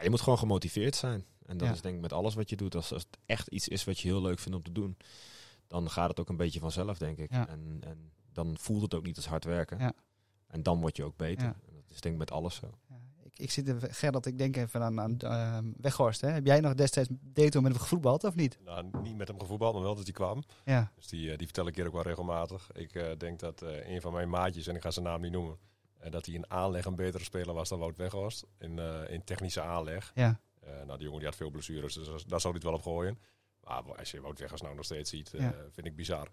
Ja, 0.00 0.04
je 0.06 0.10
moet 0.10 0.20
gewoon 0.20 0.38
gemotiveerd 0.38 0.96
zijn. 0.96 1.24
En 1.46 1.56
dat 1.56 1.68
Ja. 1.68 1.74
is 1.74 1.80
denk 1.80 1.94
ik 1.94 2.00
met 2.00 2.12
alles 2.12 2.34
wat 2.34 2.50
je 2.50 2.56
doet. 2.56 2.74
Als, 2.74 2.92
als 2.92 3.02
het 3.10 3.18
echt 3.26 3.48
iets 3.48 3.68
is 3.68 3.84
wat 3.84 3.98
je 3.98 4.08
heel 4.08 4.22
leuk 4.22 4.38
vindt 4.38 4.56
om 4.58 4.64
te 4.64 4.72
doen, 4.72 4.96
dan 5.66 5.90
gaat 5.90 6.08
het 6.08 6.20
ook 6.20 6.28
een 6.28 6.36
beetje 6.36 6.60
vanzelf, 6.60 6.98
denk 6.98 7.18
ik. 7.18 7.30
Ja. 7.32 7.48
En, 7.48 7.78
en 7.80 8.10
dan 8.32 8.56
voelt 8.58 8.82
het 8.82 8.94
ook 8.94 9.04
niet 9.04 9.16
als 9.16 9.26
hard 9.26 9.44
werken. 9.44 9.78
Ja. 9.78 9.92
En 10.46 10.62
dan 10.62 10.80
word 10.80 10.96
je 10.96 11.04
ook 11.04 11.16
beter. 11.16 11.44
Ja. 11.46 11.54
En 11.68 11.74
dat 11.74 11.90
is 11.90 12.00
denk 12.00 12.14
ik 12.14 12.20
met 12.20 12.30
alles 12.30 12.54
zo. 12.54 12.70
ja, 12.88 12.96
ik, 13.22 13.38
ik 13.38 13.50
zit 13.50 13.68
even, 13.68 13.94
Gerrit, 13.94 14.26
ik 14.26 14.38
denk 14.38 14.56
even 14.56 14.82
aan, 14.82 15.00
aan 15.00 15.18
ehm, 15.18 15.72
Weghorst. 15.76 16.20
Hè. 16.20 16.28
Heb 16.28 16.46
jij 16.46 16.60
nog 16.60 16.74
destijds 16.74 17.08
Deto 17.20 17.60
met 17.60 17.72
hem 17.72 17.80
gevoetbald 17.80 18.24
of 18.24 18.34
niet? 18.34 18.58
Nou, 18.64 18.90
niet 19.02 19.16
met 19.16 19.28
hem 19.28 19.40
gevoetbald, 19.40 19.74
maar 19.74 19.82
wel 19.82 19.94
dat 19.94 20.04
hij 20.04 20.12
kwam. 20.12 20.42
Ja, 20.64 20.92
Dus 20.96 21.06
die, 21.06 21.30
eh, 21.30 21.36
die 21.36 21.46
vertel 21.46 21.66
ik 21.66 21.74
hier 21.76 21.86
ook 21.86 21.92
wel 21.92 22.02
regelmatig. 22.02 22.70
Ik 22.72 22.94
eh, 22.94 23.16
denk 23.18 23.38
dat 23.38 23.62
eh, 23.62 23.88
een 23.88 24.00
van 24.00 24.12
mijn 24.12 24.28
maatjes, 24.30 24.66
en 24.66 24.74
ik 24.74 24.82
ga 24.82 24.90
zijn 24.90 25.04
naam 25.04 25.20
niet 25.20 25.32
noemen, 25.32 25.56
eh, 26.00 26.10
dat 26.10 26.26
hij 26.26 26.34
in 26.34 26.50
aanleg 26.50 26.84
een 26.84 26.96
betere 26.96 27.24
speler 27.24 27.54
was 27.54 27.68
dan 27.68 27.78
Wout 27.78 27.96
Weghorst. 27.96 28.46
In, 28.58 28.78
eh, 28.78 29.10
in 29.10 29.24
technische 29.24 29.60
aanleg. 29.60 30.12
ja, 30.14 30.40
Eh, 30.60 30.70
nou, 30.76 30.92
die 30.96 31.02
jongen 31.02 31.18
die 31.18 31.28
had 31.28 31.36
veel 31.36 31.50
blessures, 31.50 31.94
dus 31.94 32.06
daar- 32.06 32.40
zou 32.40 32.42
hij 32.42 32.52
het 32.52 32.62
wel 32.62 32.72
op 32.72 32.82
gooien. 32.82 33.18
Maar 33.60 33.96
als 33.96 34.10
je 34.10 34.20
Wout 34.20 34.38
Weghorst 34.38 34.62
nou 34.62 34.74
nog 34.76 34.84
steeds 34.84 35.10
ziet, 35.10 35.30
Ja. 35.36 35.54
vind 35.70 35.86
ik 35.86 35.96
bizar. 35.96 36.28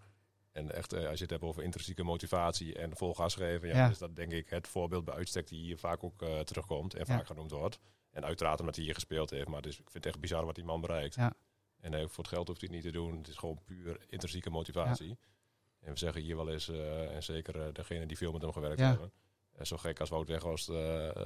En 0.51 0.71
echt, 0.75 0.93
als 0.93 1.03
je 1.17 1.21
het 1.21 1.29
hebt 1.29 1.43
over 1.43 1.63
intrinsieke 1.63 2.03
motivatie 2.03 2.75
en 2.77 2.95
vol 2.97 3.13
gas 3.15 3.35
geven, 3.35 3.67
ja, 3.67 3.75
Ja. 3.77 3.89
is 3.89 3.97
dat 3.97 4.15
denk 4.15 4.31
ik 4.31 4.49
het 4.49 4.67
voorbeeld 4.67 5.05
bij 5.05 5.13
uitstek 5.13 5.47
die 5.47 5.59
hier 5.59 5.77
vaak 5.77 6.03
ook 6.03 6.25
terugkomt 6.43 6.93
en 6.93 7.03
Ja. 7.07 7.17
vaak 7.17 7.25
genoemd 7.25 7.51
wordt. 7.51 7.79
En 8.11 8.25
uiteraard 8.25 8.59
omdat 8.59 8.75
hij 8.75 8.83
hier 8.85 8.93
gespeeld 8.93 9.29
heeft, 9.29 9.47
maar 9.47 9.65
is, 9.65 9.79
ik 9.79 9.89
vind 9.89 10.03
het 10.03 10.05
echt 10.05 10.19
bizar 10.19 10.45
wat 10.45 10.55
die 10.55 10.63
man 10.63 10.81
bereikt. 10.81 11.15
Ja. 11.15 11.33
En 11.79 12.09
voor 12.09 12.23
het 12.23 12.33
geld 12.33 12.47
hoeft 12.47 12.61
hij 12.61 12.69
het 12.73 12.83
niet 12.83 12.93
te 12.93 12.99
doen, 12.99 13.17
het 13.17 13.27
is 13.27 13.35
gewoon 13.35 13.63
puur 13.63 14.05
intrinsieke 14.07 14.49
motivatie. 14.49 15.17
En 15.79 15.91
we 15.93 15.97
zeggen 15.99 16.21
hier 16.21 16.35
wel 16.35 16.49
eens, 16.49 16.69
en 16.69 17.23
zeker 17.23 17.73
degene 17.73 18.05
die 18.05 18.17
veel 18.17 18.31
met 18.31 18.41
hem 18.41 18.51
gewerkt 18.51 18.79
Ja. 18.79 18.89
hebben, 18.89 19.11
zo 19.61 19.77
gek 19.77 19.99
als 19.99 20.09
Wout 20.09 20.27
Weghorst 20.27 20.69
eh, 20.69 20.75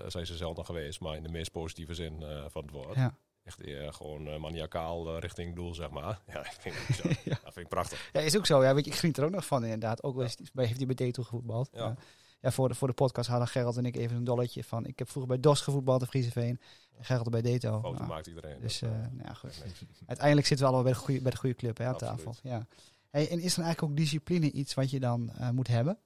zijn 0.07 0.25
ze 0.25 0.37
zelden 0.37 0.65
geweest, 0.65 0.99
maar 0.99 1.15
in 1.15 1.23
de 1.23 1.29
meest 1.29 1.51
positieve 1.51 1.93
zin 1.93 2.23
eh, 2.23 2.45
van 2.47 2.61
het 2.61 2.71
woord. 2.71 2.95
ja. 2.95 3.15
Echt 3.43 3.61
eh, 3.61 3.93
gewoon 3.93 4.27
eh, 4.27 4.37
maniacaal 4.39 5.07
eh, 5.15 5.19
richting 5.19 5.55
doel, 5.55 5.73
zeg 5.75 5.89
maar. 5.89 6.21
Ja, 6.33 6.39
ik 6.39 6.55
vind. 6.59 6.75
Ja. 7.23 7.39
Dat 7.43 7.53
vind 7.53 7.55
ik 7.55 7.67
prachtig. 7.67 8.09
Ja, 8.13 8.19
is 8.19 8.37
ook 8.37 8.45
zo. 8.45 8.63
Ja, 8.63 8.73
weet 8.73 8.85
je, 8.85 8.91
ik 8.91 8.97
geniet 8.97 9.17
er 9.17 9.23
ook 9.25 9.31
nog 9.31 9.45
van 9.45 9.63
inderdaad. 9.63 10.03
Ook 10.03 10.15
wel 10.15 10.23
eens, 10.23 10.37
bij, 10.53 10.65
heeft 10.65 10.77
hij 10.77 10.85
bij 10.85 10.95
Deto 10.95 11.23
gevoetbald. 11.23 11.69
Ja. 11.71 11.79
Ja. 11.79 11.95
ja, 12.41 12.51
voor, 12.51 12.67
de, 12.67 12.75
voor 12.75 12.87
de 12.87 12.93
podcast 12.93 13.29
hadden 13.29 13.47
Gerald 13.47 13.77
en 13.77 13.85
ik 13.85 13.95
even 13.95 14.17
een 14.17 14.23
dolletje 14.23 14.63
van... 14.63 14.85
Ik 14.85 14.99
heb 14.99 15.09
vroeger 15.09 15.31
bij 15.31 15.39
DOS 15.41 15.61
gevoetbald 15.61 16.01
in 16.01 16.07
Frieseveen. 16.07 16.59
En 16.97 17.05
Gerald 17.05 17.29
bij 17.29 17.41
Deto. 17.41 17.79
Foto 17.79 17.93
Nou, 17.93 18.05
maakt 18.07 18.27
iedereen. 18.27 18.59
dus 18.61 18.79
Dat, 18.79 18.89
eh, 18.89 18.95
eh, 18.95 19.01
nou 19.11 19.27
ja, 19.27 19.33
goed. 19.33 19.63
Uiteindelijk 20.05 20.47
zitten 20.47 20.65
we 20.67 20.73
allemaal 20.73 20.91
bij 20.91 20.99
de 21.01 21.05
goede, 21.05 21.21
bij 21.21 21.31
de 21.31 21.37
goede 21.37 21.55
club 21.55 21.77
hè, 21.77 21.85
aan 21.85 21.97
tafel. 21.97 22.35
Ja. 22.43 22.67
Hey, 23.09 23.29
en 23.29 23.39
is 23.39 23.57
er 23.57 23.63
eigenlijk 23.63 23.91
ook 23.91 23.97
discipline 23.97 24.51
iets 24.51 24.73
wat 24.73 24.89
je 24.89 24.99
dan 24.99 25.31
eh, 25.31 25.49
moet 25.49 25.67
hebben? 25.67 25.97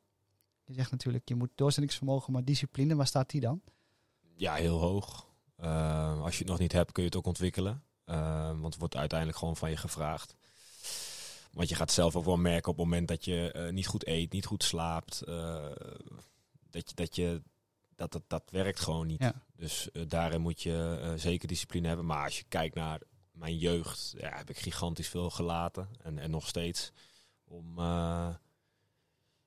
Je 0.66 0.74
zegt 0.74 0.92
natuurlijk, 0.92 1.30
je 1.30 1.36
moet 1.36 1.50
doorzettingsvermogen, 1.56 2.34
maar 2.34 2.44
discipline, 2.44 2.96
waar 2.96 3.08
staat 3.08 3.30
die 3.30 3.42
dan? 3.42 3.62
Ja, 4.36 4.54
heel 4.54 4.80
hoog. 4.80 5.28
Eh, 5.56 6.22
als 6.22 6.34
je 6.34 6.40
het 6.40 6.48
nog 6.48 6.60
niet 6.60 6.72
hebt, 6.72 6.92
kun 6.92 7.04
je 7.04 7.10
het 7.10 7.18
ook 7.18 7.26
ontwikkelen. 7.26 7.84
Eh, 8.04 8.48
want 8.48 8.66
het 8.66 8.78
wordt 8.78 8.96
uiteindelijk 8.96 9.40
gewoon 9.40 9.58
van 9.58 9.70
je 9.70 9.78
gevraagd. 9.78 10.36
Want 11.52 11.70
je 11.70 11.76
gaat 11.76 11.92
zelf 11.92 12.16
ook 12.16 12.26
wel 12.26 12.38
merken 12.38 12.72
op 12.72 12.78
het 12.78 12.86
moment 12.86 13.08
dat 13.08 13.26
je 13.26 13.52
eh, 13.52 13.72
niet 13.72 13.88
goed 13.88 14.08
eet, 14.08 14.32
niet 14.32 14.46
goed 14.46 14.64
slaapt. 14.64 15.22
eh, 15.22 15.72
dat, 16.70 16.90
je, 16.90 16.96
dat, 16.96 17.16
je, 17.16 17.42
dat, 17.96 18.12
dat 18.12 18.24
dat 18.28 18.44
werkt 18.52 18.80
gewoon 18.80 19.08
niet. 19.08 19.22
Ja. 19.22 19.34
Dus 19.56 19.92
eh, 19.92 20.02
daarin 20.08 20.42
moet 20.42 20.62
je 20.62 21.14
zeker 21.18 21.48
discipline 21.48 21.88
hebben. 21.88 22.06
Maar 22.06 22.24
als 22.24 22.38
je 22.38 22.44
kijkt 22.48 22.76
naar 22.76 23.02
mijn 23.32 23.58
jeugd, 23.58 24.14
ja, 24.18 24.38
heb 24.38 24.50
ik 24.50 24.58
gigantisch 24.58 25.08
veel 25.10 25.30
gelaten. 25.30 25.90
En, 26.02 26.20
en 26.20 26.32
nog 26.32 26.48
steeds. 26.48 26.92
Om, 27.44 27.76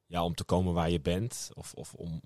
ja, 0.08 0.24
om 0.24 0.34
te 0.34 0.44
komen 0.44 0.74
waar 0.74 0.90
je 0.90 1.00
bent. 1.00 1.50
Of, 1.54 1.74
of 1.74 1.94
om 1.94 2.20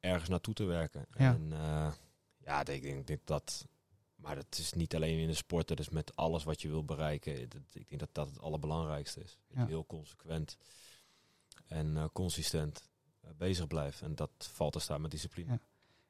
ergens 0.00 0.28
naartoe 0.28 0.54
te 0.54 0.64
werken. 0.64 1.06
Ja. 1.18 1.32
En 1.34 1.48
eh, 1.52 1.92
ja, 2.38 2.60
ik 2.60 2.66
denk, 2.82 2.82
ik 2.98 3.06
denk 3.06 3.20
dat. 3.24 3.66
Maar 4.14 4.34
dat 4.34 4.46
is 4.58 4.72
niet 4.72 4.94
alleen 4.94 5.18
in 5.18 5.28
de 5.28 5.34
sport, 5.34 5.68
dat 5.68 5.78
is 5.80 5.88
met 5.88 6.16
alles 6.16 6.44
wat 6.44 6.62
je 6.62 6.68
wil 6.68 6.84
bereiken. 6.84 7.48
Dat, 7.48 7.60
ik 7.72 7.88
denk 7.88 8.00
dat 8.00 8.08
dat 8.12 8.28
het 8.28 8.40
allerbelangrijkste 8.40 9.20
is. 9.22 9.38
Dat 9.48 9.56
Ja. 9.56 9.62
je 9.62 9.68
heel 9.68 9.86
consequent 9.86 10.56
en 11.66 11.96
eh, 11.96 12.04
consistent 12.12 12.88
eh, 13.20 13.30
bezig 13.36 13.66
blijft. 13.66 14.00
En 14.00 14.14
dat 14.14 14.30
valt 14.38 14.72
te 14.72 14.78
staan 14.78 15.00
met 15.00 15.10
discipline. 15.10 15.50
Ja. 15.52 15.58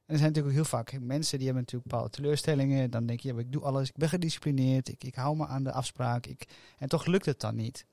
En 0.07 0.15
er 0.15 0.19
zijn 0.21 0.33
natuurlijk 0.33 0.47
ook 0.47 0.53
heel 0.71 0.79
vaak 0.79 1.01
mensen 1.01 1.37
die 1.39 1.47
hebben 1.47 1.65
natuurlijk 1.65 1.91
bepaalde 1.91 2.15
teleurstellingen. 2.15 2.91
Dan 2.91 3.07
denk 3.07 3.21
je, 3.21 3.33
ja, 3.35 3.39
ik 3.41 3.53
doe 3.53 3.63
alles, 3.63 3.89
ik 3.89 3.97
ben 3.97 4.09
gedisciplineerd, 4.09 4.89
ik, 4.89 5.05
ik 5.05 5.15
hou 5.15 5.37
me 5.37 5.47
aan 5.47 5.65
de 5.65 5.73
afspraak. 5.73 6.27
Ik, 6.27 6.49
en 6.79 6.89
toch 6.89 7.07
lukt 7.07 7.27
het 7.27 7.41
dan 7.41 7.55
niet. 7.55 7.87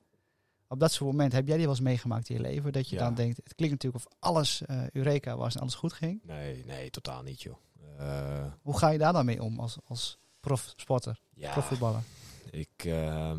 Op 0.72 0.80
dat 0.80 0.92
soort 0.92 1.10
moment, 1.10 1.32
heb 1.32 1.46
jij 1.46 1.56
die 1.56 1.66
wel 1.66 1.74
eens 1.74 1.84
meegemaakt 1.84 2.28
in 2.28 2.36
je 2.36 2.42
leven? 2.42 2.72
Dat 2.72 2.88
je 2.88 2.96
Ja. 2.96 3.02
dan 3.04 3.14
denkt, 3.14 3.36
het 3.36 3.54
klinkt 3.54 3.74
natuurlijk 3.82 4.04
of 4.04 4.12
alles 4.18 4.62
eh 4.62 4.90
Eureka 4.90 5.36
was 5.36 5.54
en 5.54 5.60
alles 5.60 5.74
goed 5.74 5.92
ging. 5.92 6.20
Nee, 6.24 6.64
nee, 6.64 6.90
totaal 6.90 7.22
niet, 7.22 7.42
joh. 7.42 7.56
Eh, 7.98 8.52
Hoe 8.62 8.78
ga 8.78 8.88
je 8.88 8.98
daar 8.98 9.12
dan 9.12 9.24
mee 9.24 9.42
om 9.42 9.60
als, 9.60 9.76
als 9.84 10.18
profsporter, 10.40 11.20
ja, 11.34 11.52
profvoetballer? 11.52 12.02
Ik, 12.50 12.84
ehm, 12.84 13.38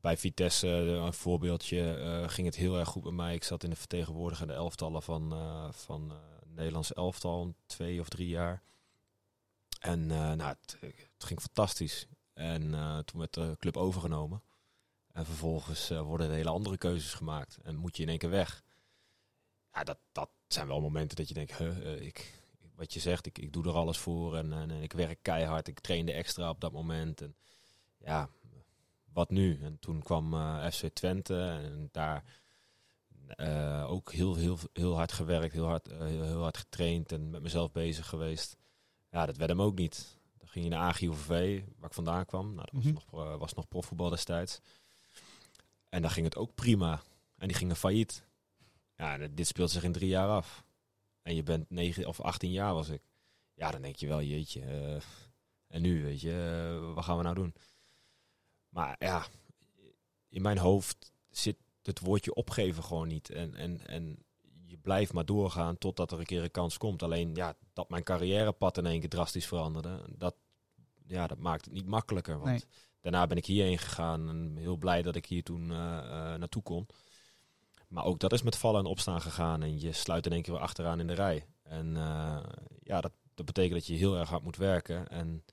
bij 0.00 0.16
Vitesse, 0.16 0.68
eh, 0.68 1.04
een 1.04 1.12
voorbeeldje, 1.12 2.24
ging 2.26 2.46
het 2.46 2.56
heel 2.56 2.78
erg 2.78 2.88
goed 2.88 3.04
met 3.04 3.12
mij. 3.12 3.34
Ik 3.34 3.44
zat 3.44 3.64
in 3.64 3.70
de 3.70 3.76
vertegenwoordigende 3.76 4.52
elftallen 4.52 5.02
van, 5.02 5.34
van 5.72 6.12
Nederlands 6.46 6.92
elftal, 6.92 7.54
twee 7.66 8.00
of 8.00 8.08
drie 8.08 8.28
jaar. 8.28 8.62
En 9.80 10.00
uh, 10.00 10.32
nou, 10.32 10.42
het, 10.42 10.76
het, 10.80 11.24
ging 11.24 11.40
fantastisch. 11.40 12.06
En 12.34 12.62
uh, 12.62 12.98
toen 12.98 13.20
werd 13.20 13.34
de 13.34 13.56
club 13.58 13.76
overgenomen. 13.76 14.42
En 15.14 15.26
vervolgens 15.26 15.90
uh, 15.90 16.00
worden 16.00 16.28
er 16.28 16.34
hele 16.34 16.50
andere 16.50 16.76
keuzes 16.76 17.14
gemaakt. 17.14 17.58
En 17.62 17.76
moet 17.76 17.96
je 17.96 18.02
in 18.02 18.08
één 18.08 18.18
keer 18.18 18.30
weg. 18.30 18.62
Ja, 19.72 19.84
dat, 19.84 19.98
dat 20.12 20.30
zijn 20.48 20.66
wel 20.66 20.80
momenten 20.80 21.16
dat 21.16 21.28
je 21.28 21.34
denkt, 21.34 21.56
huh, 21.56 22.00
ik, 22.02 22.42
wat 22.74 22.94
je 22.94 23.00
zegt, 23.00 23.26
ik, 23.26 23.38
ik 23.38 23.52
doe 23.52 23.64
er 23.64 23.74
alles 23.74 23.98
voor. 23.98 24.36
En, 24.36 24.52
en, 24.52 24.70
en, 24.70 24.82
ik 24.82 24.92
werk 24.92 25.18
keihard. 25.22 25.68
Ik 25.68 25.80
trainde 25.80 26.12
extra 26.12 26.50
op 26.50 26.60
dat 26.60 26.72
moment. 26.72 27.20
En 27.20 27.36
ja, 27.98 28.28
wat 29.12 29.30
nu? 29.30 29.62
En 29.62 29.78
toen 29.78 30.02
kwam 30.02 30.32
FC 30.70 30.88
Twente. 30.88 31.60
En 31.62 31.88
daar 31.92 32.24
uh, 33.36 33.90
ook 33.90 34.12
heel, 34.12 34.34
heel, 34.34 34.58
heel 34.72 34.96
hard 34.96 35.12
gewerkt, 35.12 35.52
heel 35.52 35.66
hard, 35.66 35.88
uh, 35.88 35.98
heel, 35.98 36.42
hard 36.42 36.56
getraind 36.56 37.12
en 37.12 37.30
met 37.30 37.42
mezelf 37.42 37.72
bezig 37.72 38.06
geweest. 38.06 38.56
Ja, 39.10 39.26
dat 39.26 39.36
werd 39.36 39.50
hem 39.50 39.62
ook 39.62 39.78
niet. 39.78 40.18
Dan 40.38 40.48
ging 40.48 40.64
je 40.64 40.70
naar 40.70 40.88
AGOVV, 40.88 41.62
waar 41.78 41.88
ik 41.88 41.94
vandaan 41.94 42.24
kwam. 42.24 42.54
Nou, 42.54 42.56
dat 42.56 42.70
was, 42.72 42.84
mm 42.84 42.90
-hmm. 42.90 43.02
nog, 43.10 43.38
was 43.38 43.54
nog 43.54 43.68
profvoetbal 43.68 44.10
destijds. 44.10 44.60
En 45.94 46.02
dan 46.02 46.10
ging 46.10 46.26
het 46.26 46.36
ook 46.36 46.54
prima. 46.54 47.02
En 47.36 47.48
die 47.48 47.56
gingen 47.56 47.76
failliet. 47.76 48.24
Ja, 48.96 49.18
dit 49.18 49.46
speelt 49.46 49.70
zich 49.70 49.82
in 49.82 49.92
drie 49.92 50.08
jaar 50.08 50.28
af. 50.28 50.64
En 51.22 51.34
je 51.34 51.42
bent 51.42 51.70
negen 51.70 52.06
of 52.06 52.20
18 52.20 52.50
jaar 52.50 52.74
was 52.74 52.88
ik. 52.88 53.02
Ja, 53.54 53.70
dan 53.70 53.82
denk 53.82 53.96
je 53.96 54.06
wel, 54.06 54.22
jeetje. 54.22 54.60
en 55.66 55.82
nu, 55.82 56.02
weet 56.02 56.20
je, 56.20 56.92
wat 56.94 57.04
gaan 57.04 57.16
we 57.16 57.22
nou 57.22 57.34
doen? 57.34 57.54
Maar 58.68 58.96
ja, 58.98 59.26
in 60.28 60.42
mijn 60.42 60.58
hoofd 60.58 61.12
zit 61.30 61.56
het 61.82 62.00
woordje 62.00 62.34
opgeven 62.34 62.84
gewoon 62.84 63.08
niet. 63.08 63.30
En, 63.30 63.54
en, 63.54 63.86
en 63.86 64.24
je 64.64 64.76
blijft 64.76 65.12
maar 65.12 65.24
doorgaan 65.24 65.78
totdat 65.78 66.12
er 66.12 66.18
een 66.18 66.26
keer 66.26 66.42
een 66.42 66.50
kans 66.50 66.78
komt. 66.78 67.02
Alleen 67.02 67.34
ja, 67.34 67.56
dat 67.72 67.88
mijn 67.88 68.02
carrièrepad 68.02 68.78
in 68.78 68.86
één 68.86 69.00
keer 69.00 69.08
drastisch 69.08 69.46
veranderde, 69.46 70.04
dat, 70.16 70.34
ja, 71.06 71.26
dat 71.26 71.38
maakt 71.38 71.64
het 71.64 71.74
niet 71.74 71.86
makkelijker. 71.86 72.38
Want. 72.38 72.66
Daarna 73.04 73.26
ben 73.26 73.36
ik 73.36 73.46
hierheen 73.46 73.78
gegaan 73.78 74.28
en 74.28 74.56
heel 74.56 74.76
blij 74.76 75.02
dat 75.02 75.16
ik 75.16 75.26
hier 75.26 75.42
toen 75.42 75.70
eh, 75.70 75.98
eh, 75.98 76.38
naartoe 76.38 76.62
kon. 76.62 76.86
Maar 77.88 78.04
ook 78.04 78.18
dat 78.18 78.32
is 78.32 78.42
met 78.42 78.56
vallen 78.56 78.80
en 78.80 78.86
opstaan 78.86 79.20
gegaan. 79.20 79.62
En 79.62 79.80
je 79.80 79.92
sluit 79.92 80.26
in 80.26 80.32
één 80.32 80.42
keer 80.42 80.52
weer 80.52 80.62
achteraan 80.62 81.00
in 81.00 81.06
de 81.06 81.12
rij. 81.12 81.46
En 81.62 81.96
eh, 81.96 82.42
ja, 82.82 83.00
dat, 83.00 83.12
dat 83.34 83.46
betekent 83.46 83.74
dat 83.74 83.86
je 83.86 83.94
heel 83.94 84.16
erg 84.16 84.28
hard 84.28 84.42
moet 84.42 84.56
werken. 84.56 85.08
En 85.08 85.44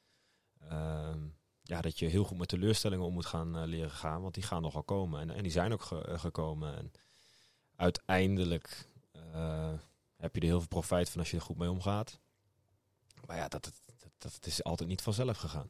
ehm, 0.69 1.19
ja, 1.63 1.81
dat 1.81 1.99
je 1.99 2.07
heel 2.07 2.23
goed 2.23 2.37
met 2.37 2.47
teleurstellingen 2.47 3.05
om 3.05 3.13
moet 3.13 3.25
gaan 3.25 3.65
leren 3.65 3.91
gaan. 3.91 4.21
Want 4.21 4.33
die 4.33 4.43
gaan 4.43 4.61
nogal 4.61 4.83
komen. 4.83 5.21
En, 5.21 5.29
en 5.31 5.43
die 5.43 5.51
zijn 5.51 5.73
ook 5.73 5.81
ge- 5.83 6.17
gekomen. 6.17 6.77
En 6.77 6.91
uiteindelijk 7.75 8.89
heb 10.17 10.35
je 10.35 10.41
er 10.41 10.47
heel 10.47 10.59
veel 10.59 10.67
profijt 10.67 11.09
van 11.09 11.19
als 11.19 11.31
je 11.31 11.37
er 11.37 11.43
goed 11.43 11.57
mee 11.57 11.69
omgaat. 11.71 12.19
Maar 13.25 13.37
ja, 13.37 13.47
dat, 13.47 13.63
dat, 13.63 13.81
dat, 13.97 14.11
dat 14.17 14.45
is 14.45 14.63
altijd 14.63 14.89
niet 14.89 15.01
vanzelf 15.01 15.37
gegaan. 15.37 15.69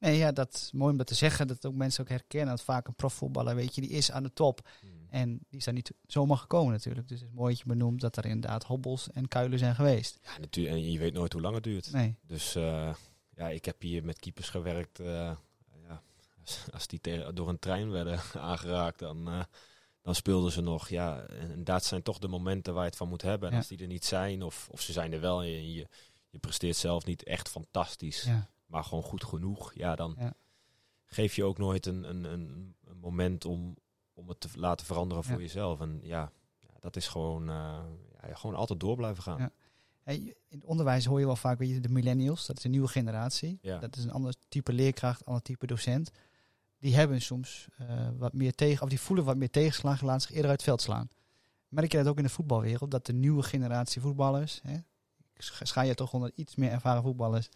Nee, 0.00 0.16
ja, 0.16 0.32
dat 0.32 0.54
is 0.54 0.72
mooi 0.72 0.90
om 0.90 0.96
dat 0.96 1.06
te 1.06 1.14
zeggen. 1.14 1.46
Dat 1.46 1.66
ook 1.66 1.74
mensen 1.74 2.02
ook 2.02 2.08
herkennen. 2.08 2.48
Dat 2.56 2.64
vaak 2.64 2.86
een 2.86 2.94
profvoetballer, 2.94 3.54
weet 3.54 3.74
je, 3.74 3.80
die 3.80 3.90
is 3.90 4.10
aan 4.10 4.22
de 4.22 4.32
top. 4.32 4.68
En 5.10 5.28
die 5.48 5.58
is 5.58 5.64
daar 5.64 5.74
niet 5.74 5.92
zomaar 6.06 6.36
gekomen 6.36 6.72
natuurlijk. 6.72 7.08
Dus 7.08 7.20
het 7.20 7.28
is 7.28 7.34
mooi 7.34 7.50
dat 7.52 7.62
je 7.62 7.68
benoemt 7.68 8.00
dat 8.00 8.16
er 8.16 8.24
inderdaad 8.24 8.64
hobbels 8.64 9.10
en 9.12 9.28
kuilen 9.28 9.58
zijn 9.58 9.74
geweest. 9.74 10.18
Ja, 10.22 10.38
natuurlijk. 10.38 10.74
En 10.76 10.92
je 10.92 10.98
weet 10.98 11.12
nooit 11.12 11.32
hoe 11.32 11.42
lang 11.42 11.54
het 11.54 11.64
duurt. 11.64 11.92
Nee, 11.92 12.16
Dus 12.26 12.54
eh, 12.54 12.94
ja, 13.36 13.48
ik 13.48 13.64
heb 13.64 13.80
hier 13.82 14.04
met 14.04 14.18
keepers 14.18 14.48
gewerkt. 14.48 15.00
eh, 15.00 15.06
ja, 15.86 16.02
als, 16.72 16.86
die 16.86 17.00
tegen- 17.00 17.34
door 17.34 17.48
een 17.48 17.58
trein 17.58 17.90
werden 17.90 18.20
aangeraakt, 18.34 18.98
dan, 18.98 19.28
eh, 19.28 19.42
dan 20.02 20.14
speelden 20.14 20.52
ze 20.52 20.60
nog. 20.60 20.88
Ja, 20.88 21.20
en, 21.20 21.64
dat 21.64 21.84
zijn 21.84 22.02
toch 22.02 22.18
de 22.18 22.28
momenten 22.28 22.72
waar 22.74 22.82
je 22.82 22.88
het 22.88 22.98
van 22.98 23.08
moet 23.08 23.22
hebben. 23.22 23.48
En 23.48 23.54
Ja. 23.54 23.60
als 23.60 23.68
die 23.68 23.78
er 23.78 23.86
niet 23.86 24.04
zijn, 24.04 24.42
of, 24.42 24.68
of 24.70 24.80
ze 24.80 24.92
zijn 24.92 25.12
er 25.12 25.20
wel 25.20 25.40
en 25.42 25.48
je, 25.50 25.72
je, 25.74 25.86
je 26.30 26.38
presteert 26.38 26.76
zelf 26.76 27.04
niet 27.04 27.22
echt 27.22 27.48
fantastisch, 27.48 28.22
ja. 28.22 28.48
Maar 28.70 28.84
gewoon 28.84 29.02
goed 29.04 29.24
genoeg, 29.24 29.74
ja, 29.74 29.94
dan 29.96 30.14
Ja. 30.18 30.34
geef 31.06 31.34
je 31.34 31.44
ook 31.44 31.58
nooit 31.58 31.86
een, 31.86 32.08
een, 32.08 32.24
een, 32.24 32.74
een 32.84 32.98
moment 32.98 33.44
om, 33.44 33.76
om 34.14 34.28
het 34.28 34.40
te 34.40 34.48
laten 34.54 34.86
veranderen 34.86 35.24
voor 35.24 35.34
Ja. 35.36 35.40
jezelf. 35.40 35.80
En 35.80 36.00
ja, 36.02 36.32
dat 36.80 36.96
is 36.96 37.08
gewoon, 37.08 37.42
eh, 37.48 37.80
ja, 38.28 38.34
gewoon 38.34 38.56
altijd 38.56 38.80
door 38.80 38.96
blijven 38.96 39.22
gaan. 39.22 39.50
Hey, 40.02 40.16
in 40.48 40.58
het 40.58 40.64
onderwijs 40.64 41.04
hoor 41.04 41.18
je 41.20 41.26
wel 41.26 41.36
vaak, 41.36 41.58
weet 41.58 41.68
je, 41.68 41.80
de 41.80 41.88
millennials, 41.88 42.46
dat 42.46 42.58
is 42.58 42.64
een 42.64 42.70
nieuwe 42.70 42.88
generatie. 42.88 43.58
Dat 43.62 43.96
is 43.96 44.04
een 44.04 44.10
ander 44.12 44.34
type 44.48 44.72
leerkracht, 44.72 45.24
ander 45.24 45.42
type 45.42 45.66
docent. 45.66 46.10
Die 46.78 46.94
hebben 46.94 47.20
soms 47.22 47.68
eh, 47.78 48.08
wat 48.18 48.32
meer 48.32 48.54
tegen, 48.54 48.82
of 48.82 48.88
die 48.88 49.00
voelen 49.00 49.24
wat 49.24 49.36
meer 49.36 49.50
tegenslagen, 49.50 50.06
laten 50.06 50.20
zich 50.20 50.30
eerder 50.30 50.50
uit 50.50 50.60
het 50.60 50.68
veld 50.68 50.82
slaan. 50.82 51.08
Merk 51.68 51.92
je 51.92 51.98
dat 51.98 52.06
ook 52.06 52.16
in 52.16 52.22
de 52.22 52.28
voetbalwereld, 52.28 52.90
dat 52.90 53.06
de 53.06 53.12
nieuwe 53.12 53.42
generatie 53.42 54.00
voetballers, 54.00 54.60
hè, 54.62 54.74
ik 55.34 55.42
sch- 55.42 55.60
schaar 55.62 55.86
je 55.86 55.94
toch 55.94 56.12
onder 56.12 56.32
iets 56.34 56.56
meer 56.56 56.70
ervaren 56.70 57.02
voetballers, 57.02 57.48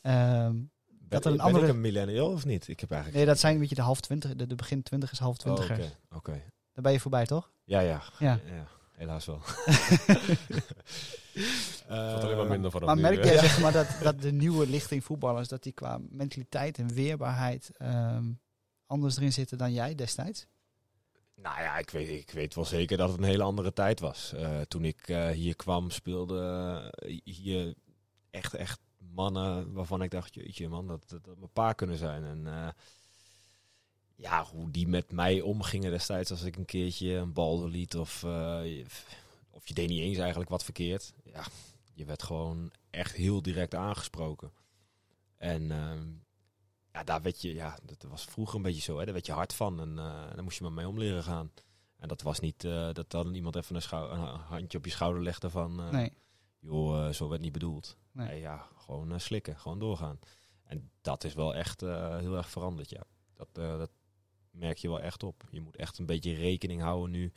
ehm, 0.00 0.52
Ben, 0.88 1.20
er 1.20 1.26
een 1.26 1.36
ben 1.36 1.40
andere- 1.46 1.64
ik 1.66 1.70
een 1.72 1.80
millennial 1.80 2.30
of 2.32 2.44
niet? 2.44 2.68
Ik 2.68 2.80
heb 2.80 2.90
eigenlijk 2.90 3.18
nee, 3.20 3.28
dat 3.32 3.40
zijn 3.40 3.54
een 3.54 3.60
beetje 3.60 3.74
de 3.74 3.80
half 3.82 4.00
twintig, 4.00 4.34
de, 4.34 4.46
de 4.46 4.54
begin 4.54 4.82
twintigers, 4.82 5.18
half 5.18 5.34
Oh, 5.34 5.40
twintigers. 5.40 5.78
Oké, 5.86 6.16
oké. 6.16 6.42
Daar 6.72 6.82
ben 6.82 6.92
je 6.92 7.00
voorbij, 7.00 7.26
toch? 7.26 7.52
Ja, 7.64 7.80
ja. 7.80 8.02
Ja. 8.18 8.40
ja. 8.46 8.66
Helaas 8.90 9.26
wel. 9.26 9.40
Alleen 11.88 12.36
maar 12.36 12.46
minder 12.46 12.70
van 12.70 12.84
Maar 12.84 12.98
merk 12.98 13.24
jij 13.24 13.32
hè? 13.34 13.38
zeg 13.38 13.60
maar 13.62 13.72
dat, 13.72 13.86
dat 14.02 14.20
de 14.22 14.32
nieuwe 14.32 14.66
lichting 14.68 15.04
voetballers, 15.04 15.48
dat 15.48 15.62
die 15.62 15.72
qua 15.72 15.98
mentaliteit 16.08 16.78
en 16.78 16.88
weerbaarheid 16.94 17.70
ehm, 17.76 18.24
anders 18.86 19.16
erin 19.16 19.32
zitten 19.32 19.58
dan 19.58 19.72
jij 19.72 19.94
destijds? 19.94 20.46
Nou 21.34 21.60
ja, 21.60 21.78
ik 21.78 21.90
weet, 21.90 22.08
ik 22.08 22.30
weet 22.30 22.54
wel 22.54 22.64
zeker 22.64 22.96
dat 22.96 23.08
het 23.08 23.18
een 23.18 23.24
hele 23.24 23.42
andere 23.42 23.72
tijd 23.72 24.00
was. 24.00 24.32
Eh, 24.32 24.60
toen 24.60 24.84
ik 24.84 25.08
eh, 25.08 25.28
hier 25.28 25.56
kwam, 25.56 25.90
speelden 25.90 26.82
eh, 26.92 27.18
hier 27.24 27.74
echt, 28.30 28.54
echt 28.54 28.80
mannen 29.14 29.72
waarvan 29.72 30.02
ik 30.02 30.10
dacht, 30.10 30.34
jeetje 30.34 30.68
man, 30.68 30.86
dat, 30.86 31.08
dat, 31.08 31.24
dat 31.24 31.36
mijn 31.38 31.52
pa 31.52 31.72
kunnen 31.72 31.96
zijn. 31.98 32.24
En 32.24 32.46
eh, 32.46 32.68
ja, 34.14 34.44
hoe 34.44 34.70
die 34.70 34.88
met 34.88 35.12
mij 35.12 35.40
omgingen 35.40 35.90
destijds 35.90 36.30
als 36.30 36.42
ik 36.42 36.56
een 36.56 36.64
keertje 36.64 37.12
een 37.14 37.32
bal 37.32 37.68
liet 37.68 37.96
of, 37.96 38.22
eh, 38.22 38.30
je- 38.64 38.84
of 39.50 39.68
je 39.68 39.74
deed 39.74 39.88
niet 39.88 40.00
eens 40.00 40.18
eigenlijk 40.18 40.50
wat 40.50 40.64
verkeerd. 40.64 41.12
Ja, 41.24 41.44
je 41.94 42.04
werd 42.04 42.22
gewoon 42.22 42.72
echt 42.90 43.14
heel 43.14 43.42
direct 43.42 43.74
aangesproken. 43.74 44.52
En 45.36 45.70
ehm, 45.70 46.06
ja, 46.92 47.04
daar 47.04 47.22
werd 47.22 47.40
je, 47.42 47.54
ja, 47.54 47.78
dat 47.82 48.02
was 48.10 48.24
vroeger 48.24 48.56
een 48.56 48.62
beetje 48.62 48.80
zo, 48.82 48.98
hè, 48.98 49.04
daar 49.04 49.12
werd 49.14 49.26
je 49.26 49.32
hard 49.32 49.54
van 49.54 49.80
en 49.80 49.98
eh, 49.98 50.04
daar 50.34 50.42
moest 50.42 50.56
je 50.58 50.62
maar 50.64 50.72
mee 50.72 50.88
om 50.88 50.98
leren 50.98 51.22
gaan. 51.22 51.52
En 51.96 52.08
dat 52.08 52.22
was 52.22 52.40
niet 52.40 52.60
dat 52.92 53.10
dan 53.10 53.34
iemand 53.34 53.56
even 53.56 53.74
een, 53.74 53.82
schou- 53.82 54.10
een 54.10 54.20
handje 54.38 54.78
op 54.78 54.84
je 54.84 54.90
schouder 54.90 55.22
legde 55.22 55.50
van, 55.50 55.90
Nee. 55.90 56.12
joh, 56.58 57.12
zo 57.12 57.28
werd 57.28 57.40
niet 57.40 57.52
bedoeld. 57.52 57.96
Nee. 58.12 58.26
Nee, 58.26 58.40
ja, 58.40 58.68
gewoon 58.76 59.12
eh, 59.12 59.18
slikken, 59.18 59.58
gewoon 59.58 59.78
doorgaan. 59.78 60.18
En 60.64 60.90
dat 61.00 61.24
is 61.24 61.34
wel 61.34 61.54
echt 61.54 61.82
eh, 61.82 62.18
heel 62.18 62.36
erg 62.36 62.50
veranderd, 62.50 62.90
ja. 62.90 63.02
Dat, 63.34 63.48
eh, 63.52 63.78
dat 63.78 63.90
merk 64.50 64.78
je 64.78 64.88
wel 64.88 65.00
echt 65.00 65.22
op. 65.22 65.44
Je 65.50 65.60
moet 65.60 65.76
echt 65.76 65.98
een 65.98 66.06
beetje 66.06 66.34
rekening 66.34 66.80
houden 66.80 67.10
nu 67.10 67.32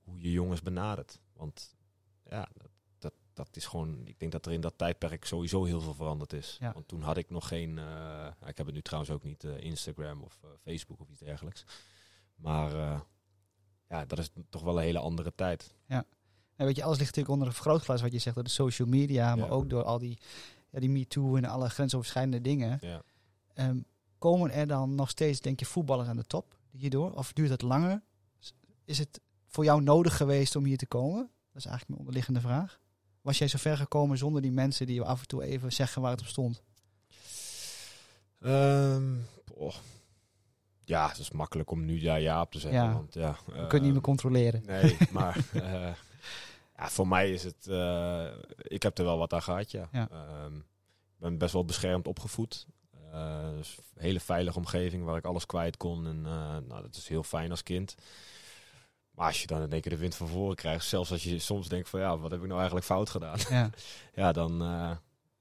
hoe 0.00 0.20
je 0.20 0.30
jongens 0.30 0.62
benadert. 0.62 1.20
Want 1.32 1.76
ja, 2.24 2.48
dat, 2.54 2.70
dat, 2.98 3.12
dat 3.32 3.56
is 3.56 3.66
gewoon, 3.66 4.06
ik 4.06 4.18
denk 4.18 4.32
dat 4.32 4.46
er 4.46 4.52
in 4.52 4.60
dat 4.60 4.78
tijdperk 4.78 5.24
sowieso 5.24 5.64
heel 5.64 5.80
veel 5.80 5.94
veranderd 5.94 6.32
is. 6.32 6.56
Ja. 6.60 6.72
Want 6.72 6.88
toen 6.88 7.02
had 7.02 7.16
ik 7.16 7.30
nog 7.30 7.48
geen, 7.48 7.78
ik 8.46 8.56
heb 8.56 8.66
het 8.66 8.74
nu 8.74 8.82
trouwens 8.82 9.12
ook 9.12 9.22
niet, 9.22 9.44
Instagram 9.44 10.22
of 10.22 10.40
Facebook 10.62 11.00
of 11.00 11.08
iets 11.10 11.20
dergelijks. 11.20 11.64
Maar 12.34 13.02
ja, 13.88 14.04
dat 14.04 14.18
is 14.18 14.30
toch 14.50 14.62
wel 14.62 14.76
een 14.76 14.84
hele 14.84 14.98
andere 14.98 15.34
tijd. 15.34 15.74
En 16.56 16.66
weet 16.66 16.76
je, 16.76 16.82
alles 16.82 16.98
ligt 16.98 17.08
natuurlijk 17.16 17.34
onder 17.34 17.46
een 17.48 17.54
vergrootglas 17.62 18.02
wat 18.02 18.12
je 18.12 18.18
zegt 18.18 18.34
door 18.34 18.44
de 18.44 18.50
social 18.50 18.88
media, 18.88 19.36
maar 19.36 19.46
Ja. 19.46 19.52
ook 19.52 19.70
door 19.70 19.82
al 19.82 19.98
die, 19.98 20.18
ja, 20.70 20.80
die 20.80 20.90
MeToo 20.90 21.36
en 21.36 21.44
alle 21.44 21.68
grensoverschrijdende 21.68 22.40
dingen. 22.40 22.78
Ja. 22.80 23.02
Ehm, 23.54 23.78
komen 24.18 24.50
er 24.50 24.66
dan 24.66 24.94
nog 24.94 25.10
steeds, 25.10 25.40
denk 25.40 25.58
je, 25.60 25.66
voetballers 25.66 26.08
aan 26.08 26.16
de 26.16 26.26
top 26.26 26.56
hierdoor? 26.70 27.12
Of 27.12 27.32
duurt 27.32 27.50
het 27.50 27.62
langer? 27.62 28.02
Is 28.84 28.98
het 28.98 29.20
voor 29.48 29.64
jou 29.64 29.82
nodig 29.82 30.16
geweest 30.16 30.56
om 30.56 30.64
hier 30.64 30.76
te 30.76 30.86
komen? 30.86 31.18
Dat 31.52 31.64
is 31.64 31.70
eigenlijk 31.70 31.88
mijn 31.88 31.98
onderliggende 31.98 32.40
vraag. 32.40 32.78
Was 33.20 33.38
jij 33.38 33.48
zo 33.48 33.58
ver 33.58 33.76
gekomen 33.76 34.18
zonder 34.18 34.42
die 34.42 34.52
mensen 34.52 34.86
die 34.86 34.94
je 34.94 35.04
af 35.04 35.20
en 35.20 35.26
toe 35.26 35.42
even 35.42 35.72
zeggen 35.72 36.02
waar 36.02 36.10
het 36.10 36.20
op 36.20 36.26
stond? 36.26 36.62
Ehm. 38.40 39.14
Ja, 40.84 41.08
het 41.08 41.18
is 41.18 41.30
makkelijk 41.30 41.70
om 41.70 41.84
nu 41.84 42.00
ja, 42.00 42.14
ja 42.14 42.40
op 42.40 42.52
te 42.52 42.58
zeggen. 42.58 42.82
Ja. 42.82 42.92
Want, 42.92 43.14
ja, 43.14 43.36
We 43.46 43.52
kunnen 43.52 43.68
niet 43.70 43.82
meer 43.82 43.92
ehm, 43.92 44.00
controleren. 44.00 44.62
Nee, 44.66 44.96
maar 45.10 45.36
eh, 45.52 45.88
ja, 46.76 46.88
voor 46.88 47.08
mij 47.08 47.32
is 47.32 47.44
het. 47.44 47.66
eh, 47.66 48.26
ik 48.56 48.82
heb 48.82 48.98
er 48.98 49.04
wel 49.04 49.18
wat 49.18 49.32
aan 49.32 49.42
gehad, 49.42 49.70
ja. 49.70 49.88
Ja. 49.92 50.08
Ehm, 50.10 50.56
ik 50.56 51.22
ben 51.22 51.38
best 51.38 51.52
wel 51.52 51.64
beschermd 51.64 52.06
opgevoed. 52.06 52.66
Eh, 53.12 53.50
dus 53.50 53.76
een 53.94 54.02
hele 54.02 54.20
veilige 54.20 54.58
omgeving 54.58 55.04
waar 55.04 55.16
ik 55.16 55.24
alles 55.24 55.46
kwijt 55.46 55.76
kon. 55.76 56.06
En 56.06 56.26
eh, 56.26 56.56
nou, 56.68 56.82
dat 56.82 56.96
is 56.96 57.08
heel 57.08 57.22
fijn 57.22 57.50
als 57.50 57.62
kind. 57.62 57.94
Maar 59.10 59.26
als 59.26 59.40
je 59.40 59.46
dan 59.46 59.62
in 59.62 59.72
één 59.72 59.80
keer 59.80 59.92
de 59.92 59.98
wind 59.98 60.14
van 60.14 60.28
voren 60.28 60.56
krijgt, 60.56 60.84
zelfs 60.84 61.10
als 61.10 61.22
je 61.24 61.38
soms 61.38 61.68
denkt 61.68 61.88
van 61.88 62.00
ja, 62.00 62.18
wat 62.18 62.30
heb 62.30 62.40
ik 62.40 62.46
nou 62.46 62.58
eigenlijk 62.58 62.86
fout 62.86 63.10
gedaan? 63.10 63.38
Ja, 63.48 63.70
ja, 64.22 64.32
dan, 64.32 64.58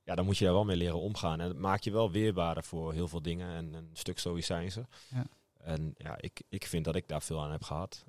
ja, 0.03 0.15
dan 0.15 0.25
moet 0.25 0.37
je 0.37 0.45
daar 0.45 0.53
wel 0.53 0.65
mee 0.65 0.75
leren 0.75 0.99
omgaan. 0.99 1.39
En 1.39 1.47
het 1.47 1.57
maakt 1.57 1.83
je 1.83 1.91
wel 1.91 2.11
weerbaarder 2.11 2.63
voor 2.63 2.93
heel 2.93 3.07
veel 3.07 3.21
dingen 3.21 3.49
en 3.55 3.73
een 3.73 3.89
stuk 3.93 4.19
stoïcijnse. 4.19 4.87
Ja. 5.07 5.25
En 5.57 5.93
ja, 5.97 6.15
ik, 6.19 6.41
ik 6.49 6.65
vind 6.65 6.85
dat 6.85 6.95
ik 6.95 7.07
daar 7.07 7.21
veel 7.21 7.43
aan 7.43 7.51
heb 7.51 7.63
gehad. 7.63 8.03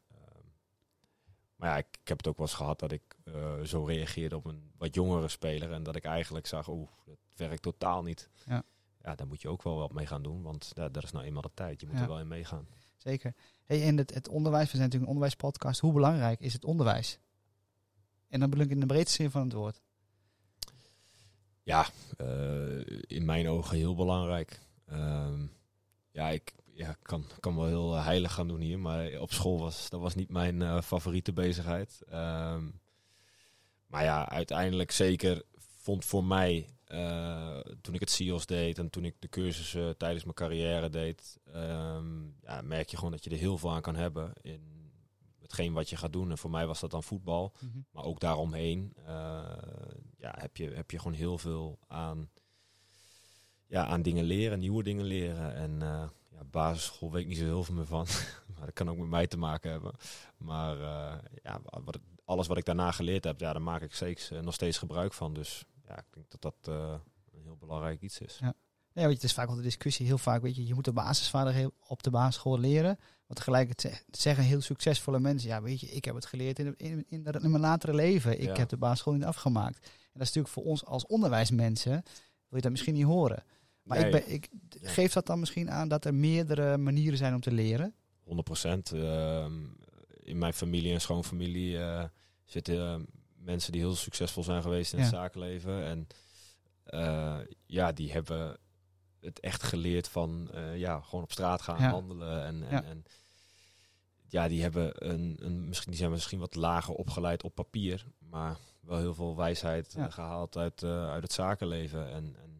Maar 1.56 1.68
ja, 1.70 1.76
ik, 1.76 1.86
ik 2.02 2.08
heb 2.08 2.16
het 2.18 2.26
ook 2.26 2.36
wel 2.36 2.46
eens 2.46 2.56
gehad 2.56 2.78
dat 2.78 2.92
ik 2.92 3.02
eh, 3.24 3.60
zo 3.60 3.84
reageerde 3.84 4.36
op 4.36 4.44
een 4.44 4.70
wat 4.78 4.94
jongere 4.94 5.28
speler. 5.28 5.72
En 5.72 5.82
dat 5.82 5.96
ik 5.96 6.04
eigenlijk 6.04 6.46
zag, 6.46 6.68
oeh, 6.68 6.88
dat 7.04 7.16
werkt 7.36 7.62
totaal 7.62 8.02
niet. 8.02 8.30
Ja. 8.46 8.62
ja, 9.02 9.14
daar 9.14 9.26
moet 9.26 9.42
je 9.42 9.48
ook 9.48 9.62
wel 9.62 9.76
wat 9.76 9.92
mee 9.92 10.06
gaan 10.06 10.22
doen. 10.22 10.42
Want 10.42 10.70
ja, 10.74 10.88
dat 10.88 11.02
is 11.02 11.12
nou 11.12 11.24
eenmaal 11.24 11.42
de 11.42 11.50
tijd. 11.54 11.80
Je 11.80 11.86
moet 11.86 11.96
Ja. 11.96 12.02
er 12.02 12.08
wel 12.08 12.18
in 12.20 12.28
meegaan. 12.28 12.66
Zeker. 12.96 13.34
Hey, 13.64 13.82
en 13.86 13.96
het, 13.96 14.14
het 14.14 14.28
onderwijs, 14.28 14.64
we 14.64 14.70
zijn 14.76 14.82
natuurlijk 14.82 15.02
een 15.10 15.16
onderwijspodcast. 15.16 15.80
Hoe 15.80 15.92
belangrijk 15.92 16.40
is 16.40 16.52
het 16.52 16.64
onderwijs? 16.64 17.18
En 18.28 18.40
dan 18.40 18.50
bedoel 18.50 18.64
ik 18.64 18.70
in 18.70 18.80
de 18.80 18.86
breedste 18.86 19.22
zin 19.22 19.30
van 19.30 19.42
het 19.42 19.52
woord. 19.52 19.80
Ja, 21.62 21.86
eh, 22.16 22.78
in 23.00 23.24
mijn 23.24 23.48
ogen 23.48 23.76
heel 23.76 23.94
belangrijk. 23.94 24.60
Ehm, 24.86 25.46
ja, 26.10 26.28
ik 26.28 26.54
ja, 26.76 26.96
kan, 27.02 27.24
kan 27.40 27.56
wel 27.56 27.66
heel 27.66 27.96
eh, 27.96 28.04
heilig 28.04 28.32
gaan 28.32 28.48
doen 28.48 28.60
hier, 28.60 28.78
maar 28.78 29.20
op 29.20 29.32
school 29.32 29.58
was 29.58 29.90
dat 29.90 30.00
was 30.00 30.14
niet 30.14 30.30
mijn 30.30 30.62
eh, 30.62 30.80
favoriete 30.80 31.32
bezigheid. 31.32 32.02
Ehm, 32.08 32.64
maar 33.86 34.04
ja, 34.04 34.28
uiteindelijk 34.28 34.90
zeker 34.90 35.42
vond 35.56 36.04
voor 36.04 36.24
mij, 36.24 36.68
eh, 36.84 37.58
toen 37.80 37.94
ik 37.94 38.00
het 38.00 38.10
CIOS 38.10 38.46
deed 38.46 38.78
en 38.78 38.90
toen 38.90 39.04
ik 39.04 39.14
de 39.18 39.28
cursussen 39.28 39.96
tijdens 39.96 40.24
mijn 40.24 40.36
carrière 40.36 40.90
deed, 40.90 41.38
ehm, 41.52 42.24
ja, 42.42 42.60
merk 42.62 42.88
je 42.88 42.96
gewoon 42.96 43.12
dat 43.12 43.24
je 43.24 43.30
er 43.30 43.36
heel 43.36 43.58
veel 43.58 43.72
aan 43.72 43.82
kan 43.82 43.96
hebben 43.96 44.32
in 44.42 44.90
hetgeen 45.40 45.72
wat 45.72 45.90
je 45.90 45.96
gaat 45.96 46.12
doen. 46.12 46.30
En 46.30 46.38
voor 46.38 46.50
mij 46.50 46.66
was 46.66 46.80
dat 46.80 46.90
dan 46.90 47.02
voetbal. 47.02 47.52
Maar 47.90 48.04
ook 48.04 48.20
daaromheen 48.20 48.94
ja, 50.18 50.34
heb, 50.38 50.56
je, 50.56 50.70
heb 50.70 50.90
je 50.90 50.98
gewoon 50.98 51.12
heel 51.12 51.38
veel 51.38 51.78
aan, 51.86 52.30
ja, 53.66 53.86
aan 53.86 54.02
dingen 54.02 54.24
leren, 54.24 54.58
nieuwe 54.58 54.82
dingen 54.82 55.04
leren. 55.04 55.54
En 55.54 55.82
ja, 56.36 56.44
basisschool 56.50 57.12
weet 57.12 57.22
ik 57.22 57.28
niet 57.28 57.38
zo 57.38 57.44
heel 57.44 57.64
veel 57.64 57.74
meer 57.74 57.86
van. 57.86 58.06
maar 58.54 58.64
dat 58.64 58.74
kan 58.74 58.90
ook 58.90 58.98
met 58.98 59.08
mij 59.08 59.26
te 59.26 59.38
maken 59.38 59.70
hebben. 59.70 59.92
Maar 60.36 60.80
eh, 60.80 61.18
ja, 61.42 61.60
wat, 61.84 61.98
alles 62.24 62.46
wat 62.46 62.56
ik 62.56 62.64
daarna 62.64 62.90
geleerd 62.90 63.24
heb, 63.24 63.40
ja, 63.40 63.52
daar 63.52 63.62
maak 63.62 63.82
ik 63.82 63.94
zeker, 63.94 64.36
eh, 64.36 64.42
nog 64.42 64.54
steeds 64.54 64.78
gebruik 64.78 65.12
van. 65.12 65.34
Dus 65.34 65.64
ja, 65.88 65.98
ik 65.98 66.04
denk 66.10 66.30
dat 66.30 66.42
dat 66.42 66.74
eh, 66.74 66.94
een 67.32 67.42
heel 67.42 67.56
belangrijk 67.56 68.00
iets 68.00 68.20
is. 68.20 68.38
Ja. 68.40 68.54
Ja, 68.92 69.02
weet 69.02 69.10
je, 69.10 69.16
het 69.16 69.24
is 69.24 69.32
vaak 69.32 69.46
wel 69.46 69.56
de 69.56 69.62
discussie. 69.62 70.06
Heel 70.06 70.18
vaak, 70.18 70.42
weet 70.42 70.56
je, 70.56 70.66
je 70.66 70.74
moet 70.74 70.84
de 70.84 70.92
basisvaardigheden 70.92 71.72
op 71.86 72.02
de 72.02 72.10
basisschool 72.10 72.58
leren. 72.58 72.98
Want 73.26 73.38
tegelijkertijd 73.38 74.04
zeggen 74.10 74.44
heel 74.44 74.60
succesvolle 74.60 75.20
mensen, 75.20 75.48
ja, 75.48 75.62
weet 75.62 75.80
je, 75.80 75.86
ik 75.86 76.04
heb 76.04 76.14
het 76.14 76.26
geleerd 76.26 76.58
in, 76.58 76.74
in, 76.76 77.06
in, 77.08 77.22
mijn 77.22 77.60
latere 77.60 77.94
leven. 77.94 78.40
Ik 78.40 78.46
Ja. 78.46 78.56
heb 78.56 78.68
de 78.68 78.76
basisschool 78.76 79.12
niet 79.12 79.24
afgemaakt. 79.24 79.78
En 79.78 79.90
dat 80.12 80.22
is 80.22 80.34
natuurlijk 80.34 80.54
voor 80.54 80.64
ons 80.64 80.84
als 80.84 81.06
onderwijsmensen, 81.06 81.92
wil 81.92 82.02
je 82.48 82.60
dat 82.60 82.70
misschien 82.70 82.94
niet 82.94 83.04
horen. 83.04 83.44
Maar 83.86 83.98
ik 83.98 84.10
ben, 84.10 84.40
geef 84.90 85.12
dat 85.12 85.26
dan 85.26 85.40
misschien 85.40 85.70
aan 85.70 85.88
dat 85.88 86.04
er 86.04 86.14
meerdere 86.14 86.76
manieren 86.76 87.18
zijn 87.18 87.34
om 87.34 87.40
te 87.40 87.52
leren? 87.52 87.94
100 88.24 88.46
procent. 88.48 88.92
ehm, 88.92 89.52
in 90.22 90.38
mijn 90.38 90.52
familie 90.54 90.92
en 90.92 91.00
schoonfamilie 91.00 91.78
eh, 91.78 92.04
zitten 92.44 92.76
eh, 92.86 93.00
mensen 93.36 93.72
die 93.72 93.80
heel 93.80 93.94
succesvol 93.94 94.42
zijn 94.42 94.62
geweest 94.62 94.92
in 94.92 94.98
het 94.98 95.08
zakenleven. 95.08 95.84
En 95.84 96.06
eh, 96.84 97.38
ja, 97.66 97.92
die 97.92 98.12
hebben 98.12 98.56
het 99.20 99.40
echt 99.40 99.62
geleerd 99.62 100.08
van 100.08 100.50
ja, 100.74 101.00
gewoon 101.00 101.24
op 101.24 101.32
straat 101.32 101.62
gaan 101.62 101.80
Ja. 101.82 101.90
handelen. 101.90 102.44
En, 102.44 102.62
en, 102.62 102.70
Ja. 102.70 102.82
en 102.84 103.04
ja, 104.28 104.48
die 104.48 104.62
hebben 104.62 105.08
een, 105.10 105.36
een 105.42 105.68
misschien 105.68 105.90
die 105.90 106.00
zijn 106.00 106.10
misschien 106.10 106.38
wat 106.38 106.54
lager 106.54 106.94
opgeleid 106.94 107.42
op 107.42 107.54
papier, 107.54 108.06
maar 108.18 108.56
wel 108.80 108.98
heel 108.98 109.14
veel 109.14 109.36
wijsheid 109.36 109.88
eh, 109.94 110.02
Ja. 110.02 110.10
gehaald 110.10 110.56
uit, 110.56 110.82
uit 110.84 111.22
het 111.22 111.32
zakenleven. 111.32 112.10
En, 112.10 112.36
en 112.42 112.55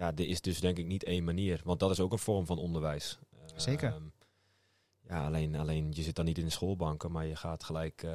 ja, 0.00 0.12
er 0.14 0.28
is 0.28 0.40
dus 0.40 0.60
denk 0.60 0.78
ik 0.78 0.86
niet 0.86 1.04
één 1.04 1.24
manier, 1.24 1.60
want 1.64 1.80
dat 1.80 1.90
is 1.90 2.00
ook 2.00 2.12
een 2.12 2.18
vorm 2.18 2.46
van 2.46 2.58
onderwijs. 2.58 3.18
Zeker. 3.56 3.92
Ehm, 3.92 4.04
ja, 5.08 5.26
alleen, 5.26 5.54
alleen 5.56 5.92
je 5.92 6.02
zit 6.02 6.14
dan 6.16 6.24
niet 6.24 6.38
in 6.38 6.44
de 6.44 6.50
schoolbanken, 6.50 7.12
maar 7.12 7.26
je 7.26 7.36
gaat 7.36 7.64
gelijk. 7.64 8.02
eh, 8.02 8.10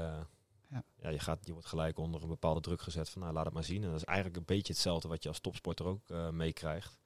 Ja. 0.69 0.84
ja. 1.02 1.10
je, 1.10 1.19
gaat, 1.19 1.45
je 1.45 1.52
wordt 1.52 1.67
gelijk 1.67 1.98
onder 1.98 2.21
een 2.21 2.28
bepaalde 2.28 2.62
druk 2.62 2.82
gezet 2.82 3.10
van 3.10 3.21
nou, 3.21 3.34
laat 3.34 3.45
het 3.45 3.54
maar 3.54 3.63
zien. 3.63 3.84
En 3.84 3.89
dat 3.89 3.98
is 4.00 4.04
eigenlijk 4.06 4.38
een 4.38 4.45
beetje 4.45 4.74
hetzelfde 4.74 5.08
wat 5.08 5.24
je 5.24 5.30
als 5.30 5.39
topsporter 5.39 5.86
ook 5.86 6.10
eh, 6.10 6.30
meekrijgt. 6.30 6.98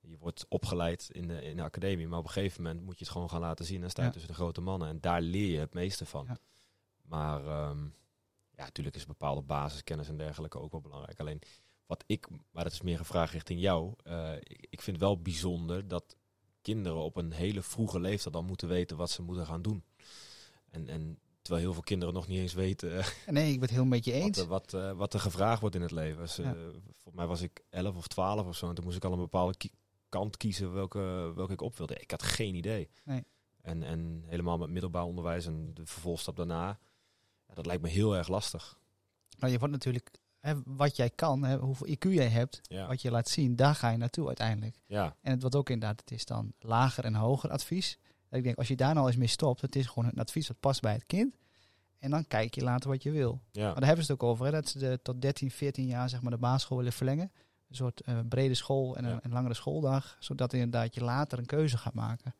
Je 0.00 0.18
wordt 0.18 0.46
opgeleid 0.48 1.08
in 1.12 1.28
de, 1.28 1.42
in 1.42 1.56
de 1.56 1.62
academie, 1.62 2.08
maar 2.08 2.18
op 2.18 2.24
een 2.24 2.30
gegeven 2.30 2.62
moment 2.62 2.84
moet 2.84 2.98
je 2.98 3.04
het 3.04 3.12
gewoon 3.12 3.30
gaan 3.30 3.40
laten 3.40 3.64
zien 3.64 3.82
en 3.82 3.90
sta 3.90 4.00
je 4.00 4.06
Ja. 4.06 4.12
tussen 4.12 4.30
de 4.30 4.36
grote 4.38 4.60
mannen. 4.60 4.88
En 4.88 5.00
daar 5.00 5.20
leer 5.20 5.50
je 5.50 5.58
het 5.58 5.74
meeste 5.74 6.06
van. 6.06 6.24
Ja. 6.28 6.38
Maar 7.02 7.40
ehm, 7.46 7.84
ja, 8.50 8.64
natuurlijk 8.64 8.96
is 8.96 9.06
bepaalde 9.06 9.42
basiskennis 9.42 10.08
en 10.08 10.16
dergelijke 10.16 10.58
ook 10.58 10.72
wel 10.72 10.80
belangrijk. 10.80 11.20
Alleen 11.20 11.40
wat 11.86 12.04
ik, 12.06 12.26
maar 12.50 12.64
dat 12.64 12.72
is 12.72 12.80
meer 12.82 12.98
een 12.98 13.04
vraag 13.04 13.32
richting 13.32 13.60
jou. 13.60 13.94
eh, 14.02 14.32
ik, 14.38 14.66
ik 14.70 14.82
vind 14.82 14.98
wel 14.98 15.20
bijzonder 15.22 15.88
dat 15.88 16.16
kinderen 16.62 16.98
op 16.98 17.16
een 17.16 17.32
hele 17.32 17.62
vroege 17.62 18.00
leeftijd 18.00 18.34
al 18.34 18.42
moeten 18.42 18.68
weten 18.68 18.96
wat 18.96 19.10
ze 19.10 19.22
moeten 19.22 19.46
gaan 19.46 19.62
doen. 19.62 19.84
En, 20.70 20.88
en 20.88 21.18
terwijl 21.42 21.64
heel 21.64 21.74
veel 21.74 21.82
kinderen 21.82 22.14
nog 22.14 22.26
niet 22.28 22.38
eens 22.38 22.52
weten 22.54 22.98
eh, 22.98 23.06
Nee, 23.26 23.46
ik 23.52 23.60
ben 23.60 23.68
het 23.68 23.70
heel 23.76 23.84
met 23.84 24.04
je 24.04 24.12
wat, 24.12 24.20
eens. 24.22 24.38
er- 24.38 24.46
wat, 24.46 24.74
eh, 24.74 24.92
wat 24.92 25.14
er 25.14 25.20
gevraagd 25.20 25.60
wordt 25.60 25.74
in 25.76 25.82
het 25.82 25.90
leven. 25.90 26.20
Dus, 26.22 26.38
eh, 26.38 26.44
Ja. 26.44 26.52
Volgens 26.82 27.14
mij 27.14 27.26
was 27.26 27.40
ik 27.40 27.62
11 27.70 27.96
of 27.96 28.06
12 28.06 28.46
of 28.46 28.56
zo. 28.56 28.68
En 28.68 28.74
toen 28.74 28.84
moest 28.84 28.96
ik 28.96 29.04
al 29.04 29.12
een 29.12 29.18
bepaalde 29.18 29.56
ki- 29.56 29.70
kant 30.08 30.36
kiezen 30.36 30.72
welke, 30.72 31.32
welke 31.34 31.52
ik 31.52 31.60
op 31.60 31.76
wilde. 31.76 31.94
Ik 31.96 32.10
had 32.10 32.22
geen 32.22 32.54
idee. 32.54 32.88
Nee. 33.04 33.24
En, 33.60 33.82
en 33.82 34.22
helemaal 34.26 34.58
met 34.58 34.70
middelbaar 34.70 35.04
onderwijs 35.04 35.46
en 35.46 35.74
de 35.74 35.86
vervolgstap 35.86 36.36
daarna. 36.36 36.78
Ja, 37.48 37.54
dat 37.54 37.66
lijkt 37.66 37.82
me 37.82 37.88
heel 37.88 38.16
erg 38.16 38.28
lastig. 38.28 38.78
Maar 39.38 39.50
je 39.50 39.58
wordt 39.58 39.74
natuurlijk, 39.74 40.10
hè, 40.46 40.54
wat 40.64 40.96
jij 40.96 41.10
kan, 41.10 41.44
hè, 41.44 41.56
hoeveel 41.56 41.86
IQ 41.88 42.08
jij 42.14 42.28
hebt, 42.28 42.60
Ja. 42.62 42.86
wat 42.86 43.02
je 43.02 43.10
laat 43.10 43.28
zien, 43.28 43.56
daar 43.56 43.74
ga 43.74 43.88
je 43.90 43.96
naartoe 43.96 44.26
uiteindelijk. 44.26 44.76
Ja, 44.86 45.16
En 45.22 45.30
het 45.32 45.40
wordt 45.40 45.56
ook 45.56 45.70
inderdaad, 45.70 46.00
het 46.00 46.10
is 46.10 46.24
dan 46.24 46.52
lager 46.58 47.04
en 47.04 47.14
hoger 47.14 47.50
advies. 47.50 47.98
Ik 48.30 48.42
denk, 48.42 48.56
als 48.58 48.68
je 48.68 48.76
daar 48.76 48.94
nou 48.94 49.06
eens 49.06 49.16
mee 49.16 49.26
stopt, 49.28 49.60
het 49.60 49.76
is 49.76 49.86
gewoon 49.86 50.04
een 50.12 50.18
advies 50.20 50.46
dat 50.46 50.60
past 50.60 50.80
bij 50.80 50.92
het 50.92 51.06
kind. 51.06 51.36
En 51.98 52.10
dan 52.10 52.26
kijk 52.26 52.54
je 52.54 52.62
later 52.62 52.90
wat 52.90 53.02
je 53.02 53.10
wil. 53.10 53.40
ja. 53.50 53.64
Maar 53.64 53.74
daar 53.74 53.86
hebben 53.86 54.04
ze 54.04 54.12
het 54.12 54.22
ook 54.22 54.28
over, 54.30 54.44
hè, 54.44 54.50
dat 54.50 54.68
ze 54.68 54.78
de, 54.78 54.98
tot 55.02 55.20
13, 55.22 55.50
14 55.50 55.86
jaar 55.86 56.08
zeg 56.08 56.22
maar, 56.22 56.30
de 56.30 56.38
basisschool 56.38 56.76
willen 56.76 56.92
verlengen. 56.92 57.32
Een 57.68 57.74
soort 57.76 58.00
eh, 58.00 58.18
brede 58.28 58.54
school 58.54 58.96
en 58.96 59.04
een, 59.04 59.10
Ja. 59.10 59.18
een 59.22 59.32
langere 59.32 59.54
schooldag. 59.54 60.16
Zodat 60.20 60.52
inderdaad 60.52 60.94
je 60.94 61.04
later 61.04 61.38
een 61.38 61.46
keuze 61.46 61.78
gaat 61.78 61.94
maken. 61.94 62.34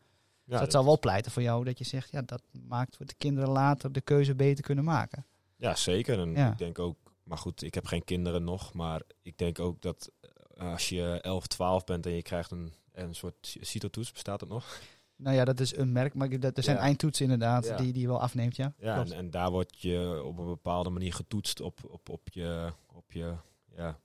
ja 0.45 0.53
dus 0.53 0.61
dat 0.61 0.73
zal 0.73 0.85
wel 0.85 0.99
pleiten 0.99 1.33
voor 1.33 1.42
jou 1.42 1.64
dat 1.64 1.79
je 1.79 1.85
zegt, 1.85 2.11
ja, 2.11 2.23
dat 2.23 2.42
maakt 2.69 2.99
dat 2.99 3.09
de 3.09 3.14
kinderen 3.19 3.51
later 3.51 3.92
de 3.92 4.01
keuze 4.01 4.35
beter 4.35 4.64
kunnen 4.64 4.85
maken. 4.85 5.27
Ja, 5.57 5.75
zeker. 5.75 6.21
En 6.21 6.33
Ja. 6.33 6.51
ik 6.53 6.59
denk 6.59 6.79
ook, 6.79 6.97
maar 7.27 7.39
goed, 7.39 7.62
ik 7.62 7.75
heb 7.75 7.87
geen 7.87 8.05
kinderen 8.05 8.45
nog, 8.45 8.73
maar 8.73 9.03
ik 9.23 9.39
denk 9.39 9.59
ook 9.59 9.83
dat 9.83 10.11
eh, 10.55 10.73
als 10.73 10.89
je 10.89 11.19
11, 11.23 11.47
12 11.47 11.85
bent 11.85 12.07
en 12.07 12.12
je 12.12 12.23
krijgt 12.23 12.51
een, 12.51 12.73
een 12.93 13.15
soort 13.15 13.57
CITO-toets, 13.61 14.12
bestaat 14.12 14.41
het 14.41 14.49
nog? 14.49 14.81
Nou 15.17 15.37
ja, 15.37 15.45
dat 15.45 15.61
is 15.61 15.77
een 15.77 15.93
merk, 15.93 16.15
maar 16.15 16.31
ik- 16.33 16.43
dat, 16.43 16.57
er 16.57 16.62
zijn 16.62 16.77
Ja. 16.77 16.83
eindtoetsen 16.83 17.25
inderdaad 17.25 17.65
Ja. 17.65 17.77
die, 17.77 17.93
die 17.93 18.03
je 18.03 18.09
wel 18.09 18.21
afneemt, 18.21 18.57
ja. 18.57 18.73
Ja, 18.79 18.97
en, 19.05 19.12
en 19.12 19.31
daar 19.31 19.51
word 19.51 19.81
je 19.81 20.23
op 20.25 20.39
een 20.39 20.47
bepaalde 20.47 20.91
manier 20.91 21.12
getoetst 21.15 21.61
op, 21.61 21.79
op, 21.91 22.09
op 22.09 22.29
je, 22.31 22.73
op 22.93 23.12
je, 23.12 23.35
ja, 23.77 23.99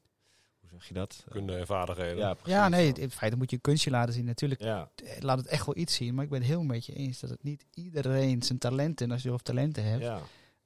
hoe 0.60 0.70
zeg 0.70 0.88
je 0.88 0.94
dat? 0.94 1.26
Kunde 1.30 1.56
en 1.58 1.66
vaardigheden. 1.66 2.18
Ja, 2.18 2.34
precies. 2.34 2.54
Ja, 2.54 2.70
nee, 2.70 2.94
in 2.94 3.12
feite 3.12 3.38
moet 3.38 3.50
je 3.50 3.56
een 3.56 3.62
kunstje 3.62 3.90
laten 3.90 4.14
zien. 4.14 4.26
Natuurlijk 4.26 4.62
Ja, 4.62 4.92
eh, 4.96 5.22
laat 5.22 5.38
het 5.38 5.48
echt 5.48 5.66
wel 5.66 5.78
iets 5.78 5.96
zien, 5.96 6.14
maar 6.16 6.24
ik 6.24 6.30
ben 6.30 6.40
het 6.40 6.48
heel 6.48 6.64
met 6.64 6.86
je 6.86 6.94
eens 6.94 7.20
dat 7.20 7.30
het 7.30 7.44
niet 7.44 7.66
iedereen 7.74 8.44
zijn 8.44 8.58
talenten, 8.60 9.06
en 9.06 9.12
als 9.12 9.22
je 9.22 9.28
zelf 9.28 9.42
talenten 9.42 9.84
hebt, 9.84 10.02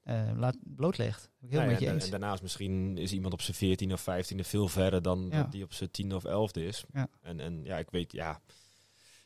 ja. 0.06 0.28
eh, 0.32 0.38
laat 0.38 0.56
blootlegt. 0.64 1.30
Ik 1.42 1.50
heel 1.50 1.66
met 1.66 1.80
je 1.80 1.88
en, 1.88 1.94
eens. 1.94 2.04
en 2.06 2.12
daarnaast 2.12 2.42
misschien 2.42 2.98
is 2.98 3.12
iemand 3.14 3.34
op 3.34 3.42
zijn 3.42 3.58
14 3.58 3.94
of 3.94 4.02
15e 4.10 4.36
veel 4.40 4.68
verder 4.68 5.02
dan 5.02 5.28
Ja. 5.32 5.42
dat 5.42 5.52
die 5.52 5.64
op 5.64 5.74
zijn 5.74 5.92
10 5.92 6.14
of 6.16 6.24
11e 6.28 6.62
is. 6.62 6.84
Ja. 6.94 7.08
En, 7.22 7.40
en 7.40 7.64
ja, 7.64 7.78
ik 7.78 7.90
weet, 7.90 8.12
ja, 8.12 8.42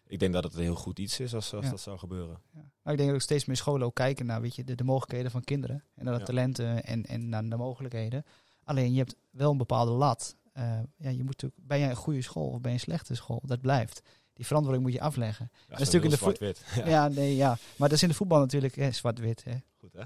ik 0.08 0.20
denk 0.20 0.34
dat 0.34 0.44
het 0.44 0.54
een 0.54 0.62
heel 0.62 0.76
goed 0.76 1.00
iets 1.00 1.20
is 1.20 1.34
als, 1.34 1.54
als 1.54 1.66
Ja. 1.66 1.70
dat 1.72 1.80
zou 1.80 1.98
gebeuren. 1.98 2.42
Ja. 2.54 2.60
Maar 2.82 2.94
ik 2.94 3.00
denk 3.00 3.10
dat 3.10 3.14
ook 3.14 3.22
steeds 3.22 3.46
meer 3.46 3.56
scholen 3.58 3.88
ook 3.88 3.96
kijken 3.96 4.26
naar 4.26 4.42
weet 4.42 4.56
je, 4.56 4.64
de, 4.64 4.76
de 4.76 4.84
mogelijkheden 4.84 5.32
van 5.32 5.44
kinderen. 5.44 5.84
En 5.96 6.04
naar 6.06 6.14
de 6.14 6.20
Ja. 6.20 6.26
talenten 6.26 6.84
en, 6.84 7.06
en 7.06 7.30
naar 7.30 7.50
de 7.50 7.56
mogelijkheden. 7.56 8.26
Alleen 8.64 8.92
je 8.92 8.98
hebt 8.98 9.16
wel 9.30 9.52
een 9.52 9.58
bepaalde 9.58 9.92
lat. 9.92 10.36
Eh, 10.54 10.64
ja, 10.98 11.10
je 11.10 11.18
moet 11.24 11.42
natuurlijk, 11.42 11.62
ben 11.68 11.80
jij 11.80 11.90
een 11.90 11.96
goede 11.96 12.22
school 12.22 12.48
of 12.50 12.60
ben 12.62 12.72
je 12.72 12.78
een 12.78 12.84
slechte 12.84 13.16
school? 13.16 13.42
Dat 13.46 13.62
blijft. 13.62 14.02
Die 14.34 14.46
verantwoording 14.46 14.86
moet 14.88 14.96
je 14.96 15.02
afleggen. 15.02 15.50
Ja, 15.54 15.74
is 15.74 15.78
natuurlijk 15.80 16.04
in 16.04 16.10
de 16.10 16.16
zwart-wit. 16.18 16.64
Ja, 16.76 16.88
Ja. 16.96 17.08
nee, 17.08 17.36
ja. 17.36 17.48
Maar 17.50 17.88
dat 17.88 17.92
is 17.98 18.04
in 18.04 18.10
de 18.10 18.16
voetbal 18.16 18.40
natuurlijk 18.40 18.76
hè, 18.76 18.92
zwart-wit. 18.92 19.44
Hè. 19.44 19.56
Goed 19.78 19.94
hè? 19.94 20.04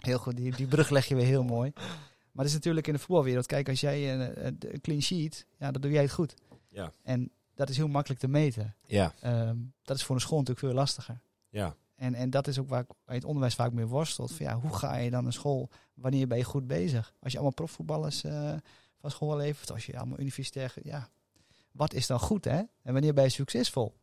Heel 0.00 0.18
goed, 0.18 0.36
die, 0.36 0.56
die 0.56 0.66
brug 0.66 0.90
leg 0.90 1.06
je 1.06 1.14
weer 1.14 1.26
heel 1.26 1.44
mooi. 1.44 1.72
Maar 1.74 2.44
dat 2.44 2.46
is 2.46 2.52
natuurlijk 2.52 2.86
in 2.86 2.92
de 2.92 2.98
voetbalwereld. 2.98 3.46
Kijk, 3.46 3.68
als 3.68 3.80
jij 3.80 4.14
een, 4.14 4.46
een 4.46 4.56
een 4.60 4.80
clean 4.80 5.02
sheet, 5.02 5.46
ja, 5.58 5.70
dan 5.70 5.80
doe 5.80 5.90
jij 5.90 6.02
het 6.02 6.12
goed. 6.12 6.34
Ja. 6.68 6.92
En 7.02 7.30
dat 7.54 7.68
is 7.68 7.76
heel 7.76 7.88
makkelijk 7.88 8.20
te 8.20 8.28
meten. 8.28 8.74
Ja, 8.86 9.14
Ehm, 9.20 9.56
dat 9.82 9.96
is 9.96 10.04
voor 10.04 10.14
een 10.14 10.20
school 10.20 10.38
natuurlijk 10.38 10.66
veel 10.66 10.74
lastiger. 10.76 11.20
ja. 11.48 11.76
En, 11.94 12.14
en 12.14 12.30
dat 12.30 12.46
is 12.46 12.58
ook 12.58 12.68
waar, 12.68 12.84
het 13.04 13.24
onderwijs 13.24 13.54
vaak 13.54 13.72
mee 13.72 13.86
worstelt. 13.86 14.32
Van, 14.32 14.46
ja, 14.46 14.60
hoe 14.60 14.76
ga 14.76 14.96
je 14.96 15.10
dan 15.10 15.22
naar 15.22 15.32
school? 15.32 15.68
Wanneer 15.94 16.26
ben 16.26 16.38
je 16.38 16.44
goed 16.44 16.66
bezig? 16.66 17.12
Als 17.20 17.32
je 17.32 17.38
allemaal 17.38 17.54
profvoetballers 17.54 18.24
eh, 18.24 18.52
van 19.00 19.10
school 19.10 19.36
levert, 19.36 19.70
als 19.72 19.86
je 19.86 19.98
allemaal 19.98 20.18
universitair... 20.20 20.74
Ja, 20.82 21.08
wat 21.72 21.92
is 21.94 22.06
dan 22.06 22.20
goed, 22.20 22.44
hè? 22.44 22.56
En 22.82 22.92
wanneer 22.92 23.14
ben 23.14 23.24
je 23.24 23.30
succesvol? 23.30 23.94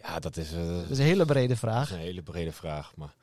Ja, 0.00 0.18
dat 0.18 0.36
is, 0.36 0.52
eh, 0.52 0.66
Dat 0.66 0.90
is 0.90 0.98
een 0.98 1.04
hele 1.04 1.24
brede 1.24 1.56
vraag. 1.56 1.90
een 1.90 1.98
hele 1.98 2.22
brede 2.22 2.52
vraag. 2.52 2.96
Maar 2.96 3.14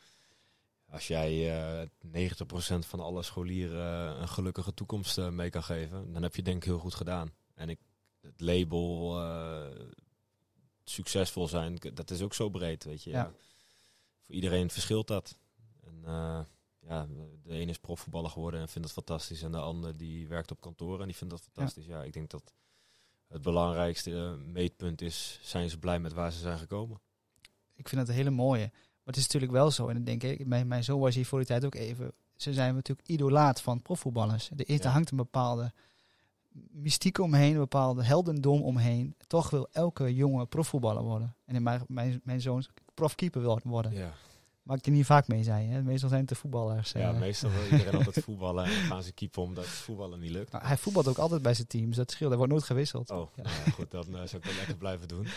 als 0.95 1.07
jij 1.07 1.57
eh 1.81 1.87
90% 2.31 2.87
van 2.87 2.99
alle 2.99 3.23
scholieren 3.23 4.13
eh, 4.13 4.21
een 4.21 4.27
gelukkige 4.27 4.73
toekomst 4.73 5.17
eh, 5.17 5.29
mee 5.29 5.49
kan 5.49 5.63
geven, 5.63 6.13
dan 6.13 6.23
heb 6.23 6.35
je 6.35 6.41
denk 6.41 6.57
ik 6.57 6.63
heel 6.63 6.79
goed 6.79 6.95
gedaan. 6.95 7.33
En 7.53 7.69
ik, 7.69 7.79
het 8.21 8.41
label 8.41 9.19
succesvol 10.83 11.47
zijn, 11.47 11.77
dat 11.93 12.11
is 12.11 12.21
ook 12.21 12.33
zo 12.33 12.49
breed, 12.49 12.83
weet 12.83 13.03
je. 13.03 13.09
Ja. 13.09 13.31
Voor 14.21 14.35
iedereen 14.35 14.69
verschilt 14.69 15.07
dat. 15.07 15.37
En, 15.83 16.01
ja, 16.79 17.07
de 17.43 17.53
ene 17.53 17.71
is 17.71 17.77
profvoetballer 17.77 18.29
geworden 18.29 18.59
en 18.59 18.69
vindt 18.69 18.87
dat 18.87 19.05
fantastisch. 19.05 19.41
En 19.41 19.51
de 19.51 19.59
ander 19.59 19.97
die 19.97 20.27
werkt 20.27 20.51
op 20.51 20.61
kantoor 20.61 20.99
en 20.99 21.05
die 21.05 21.15
vindt 21.15 21.33
dat 21.33 21.43
fantastisch. 21.43 21.85
Ja, 21.85 22.03
ik 22.03 22.13
denk 22.13 22.29
dat 22.29 22.53
het 23.27 23.41
belangrijkste 23.41 24.37
meetpunt 24.45 25.01
is, 25.01 25.39
zijn 25.41 25.69
ze 25.69 25.79
blij 25.79 25.99
met 25.99 26.13
waar 26.13 26.31
ze 26.31 26.39
zijn 26.39 26.57
gekomen? 26.57 27.01
Ik 27.75 27.89
vind 27.89 28.01
dat 28.01 28.09
een 28.09 28.15
hele 28.15 28.29
mooie. 28.29 28.71
Maar 29.05 29.13
het 29.13 29.17
is 29.17 29.23
natuurlijk 29.23 29.51
wel 29.51 29.71
zo, 29.71 29.87
en 29.87 29.93
dan 29.95 30.03
denk 30.03 30.23
ik, 30.23 30.45
mijn, 30.45 30.67
mijn 30.67 30.83
zoon 30.83 30.99
was 30.99 31.15
hier 31.15 31.25
voor 31.25 31.37
die 31.39 31.47
tijd 31.47 31.65
ook 31.65 31.75
even. 31.75 32.11
Ze 32.35 32.53
zijn 32.53 32.75
natuurlijk 32.75 33.07
idolaat 33.07 33.61
van 33.61 33.81
profvoetballers. 33.81 34.49
Er 34.57 34.69
is- 34.69 34.81
Ja. 34.81 34.89
hangt 34.89 35.11
een 35.11 35.17
bepaalde 35.17 35.71
mystiek 36.71 37.17
omheen, 37.19 37.51
een 37.53 37.59
bepaalde 37.59 38.03
heldendom 38.03 38.61
omheen. 38.61 39.15
Toch 39.27 39.49
wil 39.49 39.67
elke 39.71 40.13
jongen 40.15 40.47
profvoetballer 40.47 41.03
worden. 41.03 41.35
En 41.45 41.55
in 41.55 41.63
mijn, 41.63 41.81
mijn, 41.87 42.21
mijn 42.23 42.41
zoon 42.41 42.65
profkeeper 42.93 43.41
wil 43.41 43.59
worden. 43.63 43.93
Ja, 43.93 44.13
Waar 44.63 44.77
ik 44.77 44.85
er 44.85 44.91
niet 44.91 45.05
vaak 45.05 45.27
mee 45.27 45.43
zei. 45.43 45.67
Hè. 45.67 45.81
Meestal 45.83 46.09
zijn 46.09 46.21
het 46.21 46.29
de 46.29 46.35
voetballers. 46.35 46.91
ja 46.91 47.13
eh. 47.13 47.19
meestal 47.19 47.49
wil 47.49 47.63
iedereen 47.63 47.95
altijd 48.05 48.25
voetballen 48.29 48.65
en 48.65 48.71
gaan 48.71 49.03
ze 49.03 49.11
keepen 49.11 49.41
omdat 49.41 49.65
voetballen 49.67 50.19
niet 50.19 50.31
lukt. 50.31 50.51
Nou, 50.51 50.65
hij 50.65 50.77
voetbalt 50.77 51.07
ook 51.07 51.17
altijd 51.17 51.41
bij 51.41 51.53
zijn 51.53 51.67
teams. 51.67 51.95
Dat 51.95 52.11
scheelt. 52.11 52.31
Er 52.31 52.37
wordt 52.37 52.51
nooit 52.51 52.63
gewisseld. 52.65 53.09
Oh, 53.09 53.29
Ja. 53.35 53.43
nou 53.43 53.55
ja, 53.65 53.71
goed, 53.71 53.91
dan 53.91 54.05
eh, 54.05 54.13
zou 54.13 54.35
ik 54.35 54.43
dat 54.43 54.55
lekker 54.55 54.75
blijven 54.77 55.07
doen. 55.07 55.27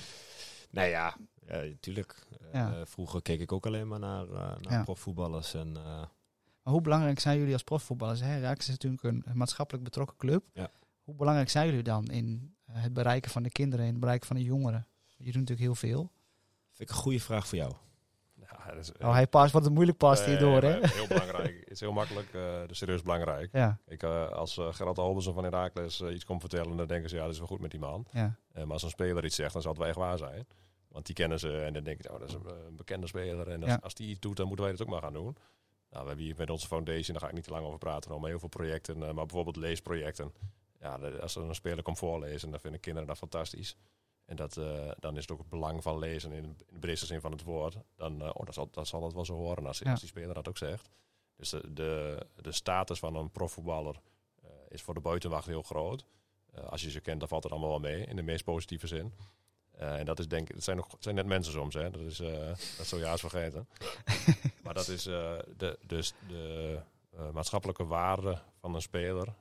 nee, 0.70 0.90
ja, 0.90 1.16
ja 1.48 1.72
tuurlijk. 1.80 2.26
Eh, 2.40 2.52
Ja. 2.52 2.74
eh, 2.74 2.80
vroeger 2.84 3.22
keek 3.22 3.40
ik 3.40 3.52
ook 3.52 3.66
alleen 3.66 3.88
maar 3.88 3.98
naar, 3.98 4.24
eh, 4.28 4.32
naar 4.32 4.72
Ja. 4.72 4.82
profvoetballers. 4.82 5.54
En, 5.54 5.76
eh, 5.76 6.02
Maar 6.62 6.76
hoe 6.76 6.80
belangrijk 6.82 7.20
zijn 7.20 7.38
jullie 7.38 7.52
als 7.52 7.62
profvoetballers? 7.62 8.20
Hè? 8.20 8.40
Raak 8.40 8.58
is 8.58 8.68
natuurlijk 8.68 9.02
een 9.02 9.24
maatschappelijk 9.32 9.84
betrokken 9.84 10.16
club. 10.16 10.44
Ja. 10.52 10.70
Hoe 11.02 11.14
belangrijk 11.14 11.48
zijn 11.50 11.66
jullie 11.66 11.82
dan 11.82 12.04
in 12.06 12.54
het 12.70 12.92
bereiken 12.92 13.30
van 13.30 13.42
de 13.42 13.50
kinderen 13.50 13.84
en 13.84 13.90
het 13.90 14.00
bereiken 14.00 14.26
van 14.26 14.36
de 14.36 14.42
jongeren? 14.42 14.86
Je 15.16 15.24
doet 15.24 15.34
natuurlijk 15.34 15.60
heel 15.60 15.74
veel. 15.74 16.10
vind 16.72 16.90
ik 16.90 16.96
een 16.96 17.02
goede 17.02 17.20
vraag 17.20 17.46
voor 17.46 17.58
jou. 17.58 17.72
Ja, 18.34 18.66
dat 18.66 18.76
is, 18.76 18.92
Oh, 18.92 19.12
hij 19.12 19.26
past 19.26 19.52
wat 19.52 19.66
een 19.66 19.72
moeilijk 19.72 19.98
past 19.98 20.26
Nee, 20.26 20.36
hierdoor, 20.36 20.62
hè? 20.62 20.78
Heel 20.86 21.06
belangrijk. 21.06 21.58
Het 21.60 21.70
is 21.70 21.80
heel 21.80 21.92
makkelijk, 21.92 22.34
eh 22.34 22.66
dus 22.66 22.78
serieus 22.78 23.02
belangrijk. 23.02 23.48
Ja, 23.52 23.78
Ik, 23.86 24.02
eh, 24.02 24.28
als 24.28 24.56
uh, 24.58 24.72
Gerald 24.72 24.96
Holbersen 24.96 25.34
van 25.34 25.44
Herakles 25.44 26.00
iets 26.00 26.24
komt 26.24 26.40
vertellen, 26.40 26.76
dan 26.76 26.86
denken 26.86 27.10
ze, 27.10 27.16
ja, 27.16 27.22
dat 27.22 27.32
is 27.32 27.38
wel 27.38 27.46
goed 27.46 27.60
met 27.60 27.70
die 27.70 27.80
man. 27.80 28.06
ja, 28.12 28.36
Eh, 28.52 28.62
maar 28.64 28.72
als 28.72 28.82
een 28.82 28.88
speler 28.90 29.24
iets 29.24 29.36
zegt, 29.36 29.52
dan 29.52 29.62
zal 29.62 29.70
het 29.70 29.80
wel 29.80 29.88
echt 29.88 29.98
waar 29.98 30.18
zijn. 30.18 30.46
Want 30.88 31.06
die 31.06 31.14
kennen 31.14 31.38
ze 31.38 31.60
en 31.60 31.72
dan 31.72 31.84
denk 31.84 32.04
ik, 32.04 32.10
oh, 32.12 32.18
dat 32.18 32.28
is 32.28 32.34
een, 32.34 32.46
eh, 32.46 32.64
een 32.66 32.76
bekende 32.76 33.06
speler. 33.06 33.48
En 33.48 33.60
als, 33.62 33.70
Ja. 33.70 33.78
als 33.82 33.94
die 33.94 34.08
iets 34.08 34.20
doet, 34.20 34.36
dan 34.36 34.46
moeten 34.46 34.64
wij 34.64 34.74
dat 34.76 34.82
ook 34.86 34.92
maar 34.92 35.02
gaan 35.02 35.12
doen. 35.12 35.36
Nou, 35.90 36.02
we 36.02 36.08
hebben 36.08 36.24
hier 36.24 36.34
met 36.38 36.50
onze 36.50 36.66
foundation, 36.66 37.12
daar 37.12 37.20
ga 37.20 37.28
ik 37.28 37.34
niet 37.34 37.44
te 37.44 37.50
lang 37.50 37.64
over 37.66 37.78
praten, 37.78 38.20
maar 38.20 38.28
heel 38.30 38.38
veel 38.38 38.48
projecten. 38.48 38.94
eh, 38.94 39.00
maar 39.12 39.26
bijvoorbeeld 39.26 39.56
leesprojecten. 39.56 40.32
Ja, 40.80 40.94
als 41.20 41.36
er 41.36 41.42
een 41.42 41.54
speler 41.54 41.82
komt 41.82 41.98
voorlezen, 41.98 42.50
dan 42.50 42.60
vinden 42.60 42.80
kinderen 42.80 43.08
dat 43.08 43.18
fantastisch. 43.18 43.76
En 44.24 44.36
dat, 44.36 44.56
eh, 44.56 44.90
dan 44.98 45.14
is 45.16 45.22
het 45.22 45.30
ook 45.30 45.38
het 45.38 45.48
belang 45.48 45.82
van 45.82 45.98
lezen 45.98 46.32
in, 46.32 46.44
in 46.44 46.56
de 46.70 46.78
breedste 46.78 47.06
zin 47.06 47.20
van 47.20 47.32
het 47.32 47.42
woord. 47.42 47.76
Dan, 47.96 48.22
oh, 48.36 48.44
dat, 48.44 48.54
zal, 48.54 48.68
dat 48.70 48.88
zal 48.88 49.00
dat 49.00 49.12
wel 49.12 49.24
zo 49.24 49.34
horen 49.34 49.66
als, 49.66 49.78
Ja. 49.78 49.90
als 49.90 50.00
die 50.00 50.08
speler 50.08 50.34
dat 50.34 50.48
ook 50.48 50.58
zegt. 50.58 50.88
Dus 51.36 51.50
de, 51.50 51.72
de, 51.72 52.26
de 52.36 52.52
status 52.52 52.98
van 52.98 53.14
een 53.14 53.30
profvoetballer 53.30 54.00
is 54.68 54.82
voor 54.82 54.94
de 54.94 55.00
buitenwacht 55.00 55.46
heel 55.46 55.62
groot. 55.62 56.04
Als 56.68 56.82
je 56.82 56.90
ze 56.90 57.00
kent, 57.00 57.18
dan 57.20 57.28
valt 57.28 57.42
het 57.42 57.52
allemaal 57.52 57.70
wel 57.70 57.78
mee, 57.90 58.04
in 58.04 58.16
de 58.16 58.22
meest 58.22 58.44
positieve 58.44 58.86
zin. 58.86 59.12
Eh, 59.78 59.98
en 59.98 60.04
dat 60.04 60.18
is 60.18 60.28
denk 60.28 60.48
ik, 60.48 60.54
het 60.54 60.64
zijn, 60.64 60.76
nog, 60.76 60.86
zijn 60.98 61.14
net 61.14 61.26
mensen 61.26 61.52
soms, 61.52 61.74
hè. 61.74 61.90
Dat 61.90 62.00
is, 62.00 62.20
eh 62.20 62.46
dat 62.76 62.86
zou 62.86 63.00
je 63.00 63.06
haast 63.06 63.20
vergeten. 63.20 63.68
maar 64.64 64.74
dat 64.74 64.88
is 64.88 65.06
eh, 65.06 65.38
de, 65.56 65.78
dus 65.86 66.14
de 66.28 66.78
maatschappelijke 67.32 67.86
waarde 67.86 68.38
van 68.60 68.74
een 68.74 68.82
speler, 68.82 69.34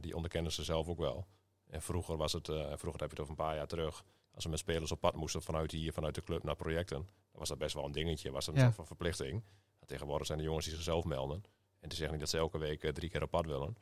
die 0.00 0.14
onderkennen 0.16 0.52
ze 0.52 0.64
zelf 0.64 0.88
ook 0.88 0.98
wel. 0.98 1.26
En 1.66 1.82
vroeger 1.82 2.16
was 2.16 2.32
het, 2.32 2.46
vroeger 2.46 3.00
heb 3.00 3.00
je 3.00 3.06
het 3.08 3.20
over 3.20 3.30
een 3.30 3.44
paar 3.44 3.56
jaar 3.56 3.66
terug, 3.66 4.04
als 4.34 4.44
we 4.44 4.50
met 4.50 4.58
spelers 4.58 4.92
op 4.92 5.00
pad 5.00 5.14
moesten 5.14 5.42
vanuit 5.42 5.70
hier, 5.70 5.92
vanuit 5.92 6.14
de 6.14 6.22
club 6.22 6.42
naar 6.42 6.56
projecten, 6.56 6.96
dan 6.96 7.38
was 7.40 7.48
dat 7.48 7.58
best 7.58 7.74
wel 7.74 7.84
een 7.84 7.92
dingetje, 7.92 8.30
was 8.30 8.44
dat 8.44 8.54
een 8.54 8.60
Ja. 8.60 8.66
soort 8.66 8.76
van 8.76 8.86
verplichting. 8.86 9.42
Tegenwoordig 9.86 10.26
zijn 10.26 10.38
de 10.38 10.44
jongens 10.44 10.64
die 10.64 10.74
zichzelf 10.74 11.04
melden. 11.04 11.42
En 11.80 11.88
die 11.88 11.98
zeggen 11.98 12.10
niet 12.10 12.20
dat 12.20 12.28
ze 12.30 12.38
elke 12.38 12.58
week 12.58 12.92
drie 12.94 13.10
keer 13.10 13.22
op 13.22 13.30
pad 13.30 13.46
willen. 13.46 13.76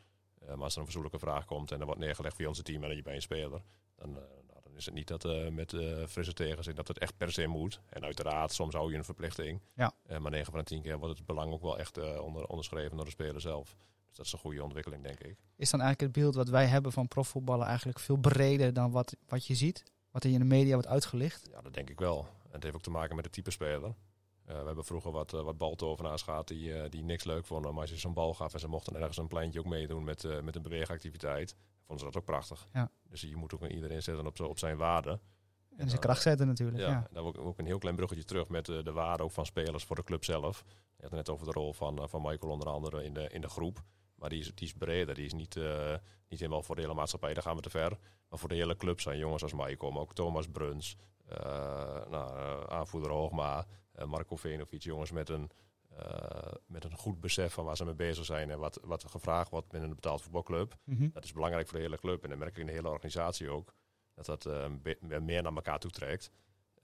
Maar 0.46 0.56
als 0.62 0.72
er 0.72 0.78
een 0.78 0.84
verzoekelijke 0.84 1.26
vraag 1.26 1.44
komt 1.44 1.72
en 1.72 1.80
er 1.80 1.86
wordt 1.86 2.00
neergelegd 2.00 2.36
via 2.36 2.48
onze 2.48 2.62
team 2.62 2.84
en 2.84 2.96
je 2.96 3.02
bij 3.02 3.14
een 3.14 3.22
speler, 3.22 3.62
dan, 3.96 4.18
dan 4.72 4.80
is 4.80 4.86
het 4.86 4.94
niet 4.94 5.08
dat 5.08 5.24
eh, 5.24 5.48
met 5.48 5.72
eh 5.72 6.06
frisse 6.06 6.32
tegenzin 6.32 6.74
dat 6.74 6.88
het 6.88 6.98
echt 6.98 7.16
per 7.16 7.32
se 7.32 7.46
moet. 7.46 7.80
En 7.88 8.04
uiteraard, 8.04 8.52
soms 8.52 8.74
hou 8.74 8.90
je 8.90 8.96
een 8.96 9.04
verplichting. 9.04 9.60
Ja. 9.74 9.92
Eh, 10.02 10.18
maar 10.18 10.30
9 10.30 10.50
van 10.50 10.58
de 10.58 10.64
10 10.64 10.82
keer 10.82 10.98
wordt 10.98 11.16
het 11.16 11.26
belang 11.26 11.52
ook 11.52 11.62
wel 11.62 11.78
echt 11.78 12.18
onder, 12.20 12.46
onderschreven 12.46 12.96
door 12.96 13.04
de 13.04 13.10
speler 13.10 13.40
zelf. 13.40 13.76
Dus 14.08 14.16
dat 14.16 14.26
is 14.26 14.32
een 14.32 14.38
goede 14.38 14.62
ontwikkeling, 14.62 15.02
denk 15.02 15.20
ik. 15.20 15.36
Is 15.56 15.70
dan 15.70 15.80
eigenlijk 15.80 16.14
het 16.14 16.22
beeld 16.22 16.34
wat 16.34 16.48
wij 16.48 16.66
hebben 16.66 16.92
van 16.92 17.08
profvoetballen 17.08 17.66
eigenlijk 17.66 17.98
veel 17.98 18.16
breder 18.16 18.72
dan 18.72 18.90
wat, 18.90 19.16
wat 19.26 19.46
je 19.46 19.54
ziet? 19.54 19.82
Wat 20.10 20.24
er 20.24 20.30
in 20.30 20.38
de 20.38 20.44
media 20.44 20.72
wordt 20.72 20.88
uitgelicht? 20.88 21.48
Ja, 21.50 21.60
dat 21.60 21.74
denk 21.74 21.90
ik 21.90 21.98
wel. 21.98 22.18
En 22.18 22.52
het 22.52 22.62
heeft 22.62 22.74
ook 22.74 22.82
te 22.82 22.90
maken 22.90 23.16
met 23.16 23.24
het 23.24 23.34
type 23.34 23.50
speler. 23.50 23.94
We 24.44 24.52
hebben 24.52 24.84
vroeger 24.84 25.10
wat, 25.10 25.34
uh, 25.34 25.40
wat 25.40 25.58
baltovenaars 25.58 26.22
gehad 26.22 26.48
die, 26.48 26.68
uh, 26.68 26.82
die 26.88 27.02
niks 27.02 27.24
leuk 27.24 27.44
vonden. 27.44 27.72
Maar 27.72 27.80
als 27.80 27.90
je 27.90 27.96
zo'n 27.96 28.12
bal 28.12 28.34
gaf 28.34 28.52
en 28.52 28.60
ze 28.60 28.68
mochten 28.68 28.96
ergens 28.96 29.16
een 29.16 29.28
pleintje 29.28 29.58
ook 29.58 29.66
meedoen 29.66 30.04
met, 30.04 30.24
uh, 30.24 30.40
met 30.40 30.56
een 30.56 30.62
beweegactiviteit, 30.62 31.56
vonden 31.86 31.98
ze 31.98 32.12
dat 32.12 32.16
ook 32.16 32.24
prachtig. 32.24 32.68
Ja. 32.72 32.90
Dus 33.02 33.20
je 33.20 33.36
moet 33.36 33.54
ook 33.54 33.66
iedereen 33.66 34.02
zetten 34.02 34.26
op, 34.26 34.40
op 34.40 34.58
zijn 34.58 34.76
waarde. 34.76 35.20
En, 35.76 35.88
zijn 35.88 36.00
kracht 36.00 36.22
zetten 36.22 36.46
natuurlijk. 36.46 36.78
Ja, 36.78 37.06
dan 37.10 37.24
ook, 37.24 37.38
ook 37.38 37.58
een 37.58 37.66
heel 37.66 37.78
klein 37.78 37.96
bruggetje 37.96 38.24
terug 38.24 38.48
met 38.48 38.68
uh, 38.68 38.84
de 38.84 38.92
waarde 38.92 39.22
ook 39.22 39.30
van 39.30 39.46
spelers 39.46 39.84
voor 39.84 39.96
de 39.96 40.04
club 40.04 40.24
zelf. 40.24 40.64
Je 40.66 41.02
had 41.02 41.10
het 41.10 41.12
net 41.12 41.28
over 41.28 41.46
de 41.46 41.52
rol 41.52 41.72
van, 41.72 41.98
uh, 41.98 42.06
van 42.06 42.22
Michael 42.22 42.52
onder 42.52 42.68
andere 42.68 43.04
in 43.04 43.14
de, 43.14 43.28
in 43.28 43.40
de 43.40 43.48
groep. 43.48 43.82
Maar 44.14 44.28
die 44.28 44.40
is, 44.40 44.54
die 44.54 44.66
is 44.66 44.72
breder. 44.72 45.14
Die 45.14 45.24
is 45.24 45.32
niet, 45.32 45.56
uh, 45.56 45.94
niet 46.28 46.40
helemaal 46.40 46.62
voor 46.62 46.74
de 46.74 46.80
hele 46.80 46.94
maatschappij, 46.94 47.34
daar 47.34 47.42
gaan 47.42 47.56
we 47.56 47.62
te 47.62 47.70
ver. 47.70 47.98
Maar 48.28 48.38
voor 48.38 48.48
de 48.48 48.54
hele 48.54 48.76
club 48.76 49.00
zijn 49.00 49.18
jongens 49.18 49.42
als 49.42 49.52
Michael, 49.52 49.92
maar 49.92 50.02
ook 50.02 50.14
Thomas 50.14 50.48
Bruns, 50.48 50.96
nou, 52.10 52.70
aanvoerder 52.70 53.10
Hoogma, 53.10 53.66
Marco 54.04 54.36
Venovic. 54.36 54.82
Jongens 54.82 55.10
met 55.10 55.28
een, 55.28 55.50
met 56.66 56.84
een 56.84 56.96
goed 56.96 57.20
besef 57.20 57.52
van 57.52 57.64
waar 57.64 57.76
ze 57.76 57.84
mee 57.84 57.94
bezig 57.94 58.24
zijn 58.24 58.50
en 58.50 58.58
wat, 58.58 58.80
wat 58.82 59.02
er 59.02 59.08
gevraagd 59.08 59.50
wordt 59.50 59.68
binnen 59.68 59.88
een 59.88 59.94
betaald 59.94 60.22
voetbalclub. 60.22 60.76
Mhm. 60.84 60.96
Mm 60.96 61.02
-hmm. 61.02 61.10
Dat 61.12 61.24
is 61.24 61.32
belangrijk 61.32 61.66
voor 61.68 61.76
de 61.76 61.84
hele 61.84 61.98
club 61.98 62.22
en 62.22 62.28
dat 62.28 62.38
merk 62.38 62.50
ik 62.50 62.58
in 62.58 62.66
de 62.66 62.72
hele 62.72 62.88
organisatie 62.88 63.50
ook. 63.50 63.74
Dat 64.14 64.26
dat 64.26 64.46
uh, 64.46 65.20
meer 65.20 65.42
naar 65.42 65.54
elkaar 65.54 65.78
toe 65.78 65.90
trekt. 65.90 66.30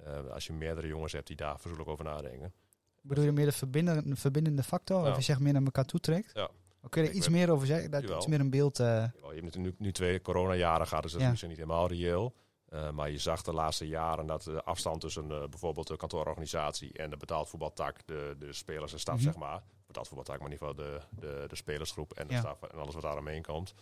Uh, 0.07 0.31
als 0.31 0.47
je 0.47 0.53
meerdere 0.53 0.87
jongens 0.87 1.13
hebt 1.13 1.27
die 1.27 1.37
daar 1.37 1.61
verzoekelijk 1.61 1.91
over 1.91 2.05
nadenken. 2.05 2.53
Bedoel 3.01 3.25
je 3.25 3.33
meer 3.33 3.45
de 3.45 3.53
verbindende, 3.53 4.17
verbindende 4.17 4.63
factor? 4.63 5.05
Ja. 5.05 5.11
Of 5.11 5.17
je 5.17 5.23
zegt 5.23 5.41
meer 5.41 5.53
naar 5.53 5.63
elkaar 5.63 5.85
toe 5.85 6.01
trekt? 6.01 6.31
Ja. 6.35 6.51
Kun 6.89 7.03
je 7.03 7.09
er 7.09 7.15
iets 7.15 7.29
meer 7.29 7.51
over 7.51 7.67
zeggen? 7.67 7.91
Dat 7.91 8.03
iets 8.03 8.27
meer 8.27 8.41
een 8.41 8.51
beeld... 8.51 8.79
Uh... 8.79 9.05
Je 9.35 9.41
hebt 9.41 9.57
nu, 9.57 9.75
nu 9.79 9.93
twee 9.93 10.21
coronajaren 10.21 10.87
gehad, 10.87 11.03
dus 11.03 11.13
dat 11.13 11.21
ja. 11.21 11.33
is 11.33 11.43
niet 11.43 11.57
helemaal 11.57 11.89
reëel. 11.89 12.35
Uh, 12.73 12.91
maar 12.91 13.11
je 13.11 13.19
zag 13.19 13.43
de 13.43 13.53
laatste 13.53 13.87
jaren 13.87 14.27
dat 14.27 14.43
de 14.43 14.65
afstand 14.65 15.01
tussen 15.01 15.31
uh, 15.31 15.45
bijvoorbeeld 15.45 15.87
de 15.87 15.97
kantoororganisatie 15.97 16.93
en 16.93 17.11
de 17.11 17.17
betaald 17.17 17.49
voetbaltak, 17.49 18.07
de, 18.07 18.37
de 18.39 18.53
spelers 18.53 18.93
en 18.93 19.01
staf, 19.01 19.15
mm 19.15 19.23
-hmm. 19.23 19.33
zeg 19.33 19.41
maar. 19.41 19.63
Betaald 19.87 20.09
voetbaltak, 20.09 20.39
maar 20.41 20.51
in 20.51 20.53
ieder 20.53 20.69
geval 20.69 20.85
de, 20.85 21.01
de, 21.11 21.45
de 21.49 21.57
spelersgroep 21.57 22.13
en 22.13 22.27
de 22.27 22.33
ja. 22.35 22.41
staf 22.41 22.63
en 22.63 22.79
alles 22.79 22.95
wat 22.95 23.03
daaromheen 23.03 23.43
komt. 23.43 23.75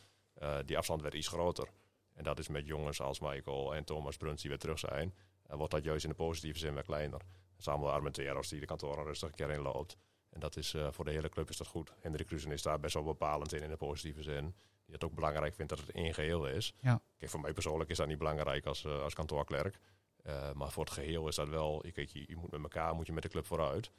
Uh, 0.43 0.57
die 0.65 0.79
afstand 0.79 1.03
werd 1.03 1.15
iets 1.15 1.29
groter. 1.29 1.69
En 2.15 2.25
dat 2.25 2.39
is 2.39 2.49
met 2.49 2.67
jongens 2.67 3.01
als 3.01 3.21
Michael 3.21 3.75
en 3.75 3.85
Thomas 3.85 4.17
Bruns 4.17 4.41
die 4.41 4.51
weer 4.51 4.59
terug 4.59 4.79
zijn. 4.79 5.15
Wordt 5.47 5.73
dat 5.73 5.85
juist 5.85 6.05
in 6.05 6.11
de 6.11 6.17
positieve 6.17 6.59
zin 6.59 6.75
weer 6.75 6.83
kleiner. 6.83 7.21
Samuel 7.59 7.93
Armenteros 7.93 8.49
die 8.49 8.61
de 8.61 8.67
kantoor 8.67 9.05
rustig 9.05 9.29
een 9.29 9.35
keer 9.35 9.51
in 9.51 9.61
loopt. 9.61 9.97
En 10.37 10.43
dat 10.43 10.57
is 10.57 10.75
uh, 10.75 10.89
voor 10.91 11.05
de 11.05 11.11
hele 11.11 11.29
club 11.29 11.51
is 11.51 11.57
dat 11.57 11.67
goed. 11.67 11.93
Hendrik 12.01 12.27
Kruisen 12.27 12.51
is 12.51 12.63
daar 12.63 12.81
best 12.81 12.95
wel 12.95 13.03
bepalend 13.03 13.53
in, 13.53 13.63
in 13.63 13.69
de 13.69 13.77
positieve 13.77 14.23
zin. 14.23 14.55
Die 14.85 14.95
het 14.95 15.05
ook 15.05 15.15
belangrijk 15.15 15.55
vindt 15.55 15.71
dat 15.71 15.81
het 15.81 15.91
één 15.91 16.15
geheel 16.15 16.47
is. 16.47 16.75
Ja. 16.79 17.01
Kijk, 17.19 17.31
voor 17.31 17.41
mij 17.41 17.53
persoonlijk 17.53 17.91
is 17.91 17.97
dat 17.97 18.07
niet 18.07 18.19
belangrijk 18.19 18.67
als, 18.67 18.85
uh, 18.85 19.03
als 19.03 19.15
kantoorklerk. 19.15 19.79
Uh, 20.27 20.53
maar 20.53 20.71
voor 20.71 20.85
het 20.85 20.93
geheel 20.93 21.29
is 21.29 21.35
dat 21.35 21.49
wel... 21.49 21.85
Kijk, 21.93 22.09
je, 22.09 22.25
je 22.27 22.37
moet 22.37 22.51
met 22.51 22.63
elkaar, 22.63 22.95
moet 22.95 23.07
je 23.07 23.13
met 23.13 23.23
de 23.23 23.29
club 23.29 23.47
vooruit. 23.47 23.91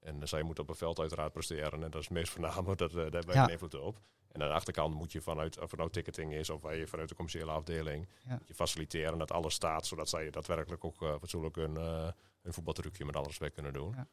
En 0.00 0.28
zij 0.28 0.42
moet 0.42 0.58
op 0.58 0.68
het 0.68 0.76
veld 0.76 0.98
uiteraard 0.98 1.32
presteren. 1.32 1.72
En 1.72 1.90
dat 1.90 2.00
is 2.00 2.08
het 2.08 2.10
meest 2.10 2.32
voornamelijk, 2.32 2.78
dat, 2.84 2.92
daar 2.92 3.02
hebben 3.02 3.26
wij 3.26 3.34
ja. 3.34 3.48
invloed 3.48 3.74
op. 3.74 4.00
En 4.32 4.42
aan 4.42 4.48
de 4.48 4.54
achterkant 4.54 4.94
moet 4.94 5.12
je 5.12 5.20
vanuit, 5.20 5.58
of 5.58 5.70
het 5.70 5.78
nou 5.80 5.90
ticketing 5.90 6.32
is 6.32 6.50
of 6.50 6.62
wij 6.62 6.86
vanuit 6.86 7.08
de 7.08 7.14
commerciële 7.14 7.50
afdeling, 7.50 8.08
ja. 8.24 8.38
je 8.46 8.54
faciliteren 8.54 9.18
dat 9.18 9.32
alles 9.32 9.54
staat, 9.54 9.86
zodat 9.86 10.08
zij 10.08 10.30
daadwerkelijk 10.30 10.84
ook 10.84 10.96
fatsoenlijk 10.96 11.56
een, 11.56 11.74
uh, 11.74 12.08
een 12.42 12.52
voetbaltrucje 12.52 13.04
met 13.04 13.16
alle 13.16 13.26
respect 13.26 13.54
kunnen 13.54 13.72
doen. 13.72 13.92
Ja. 13.96 14.06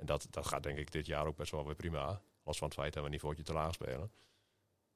En 0.00 0.06
dat, 0.06 0.26
dat 0.30 0.46
gaat 0.46 0.62
denk 0.62 0.78
ik 0.78 0.92
dit 0.92 1.06
jaar 1.06 1.26
ook 1.26 1.36
best 1.36 1.50
wel 1.50 1.64
weer 1.64 1.74
prima. 1.74 2.20
Los 2.44 2.58
van 2.58 2.68
het 2.68 2.76
feit 2.76 2.92
dat 2.92 3.02
we 3.02 3.08
een 3.08 3.14
niveautje 3.14 3.42
te 3.42 3.52
laag 3.52 3.74
spelen. 3.74 4.10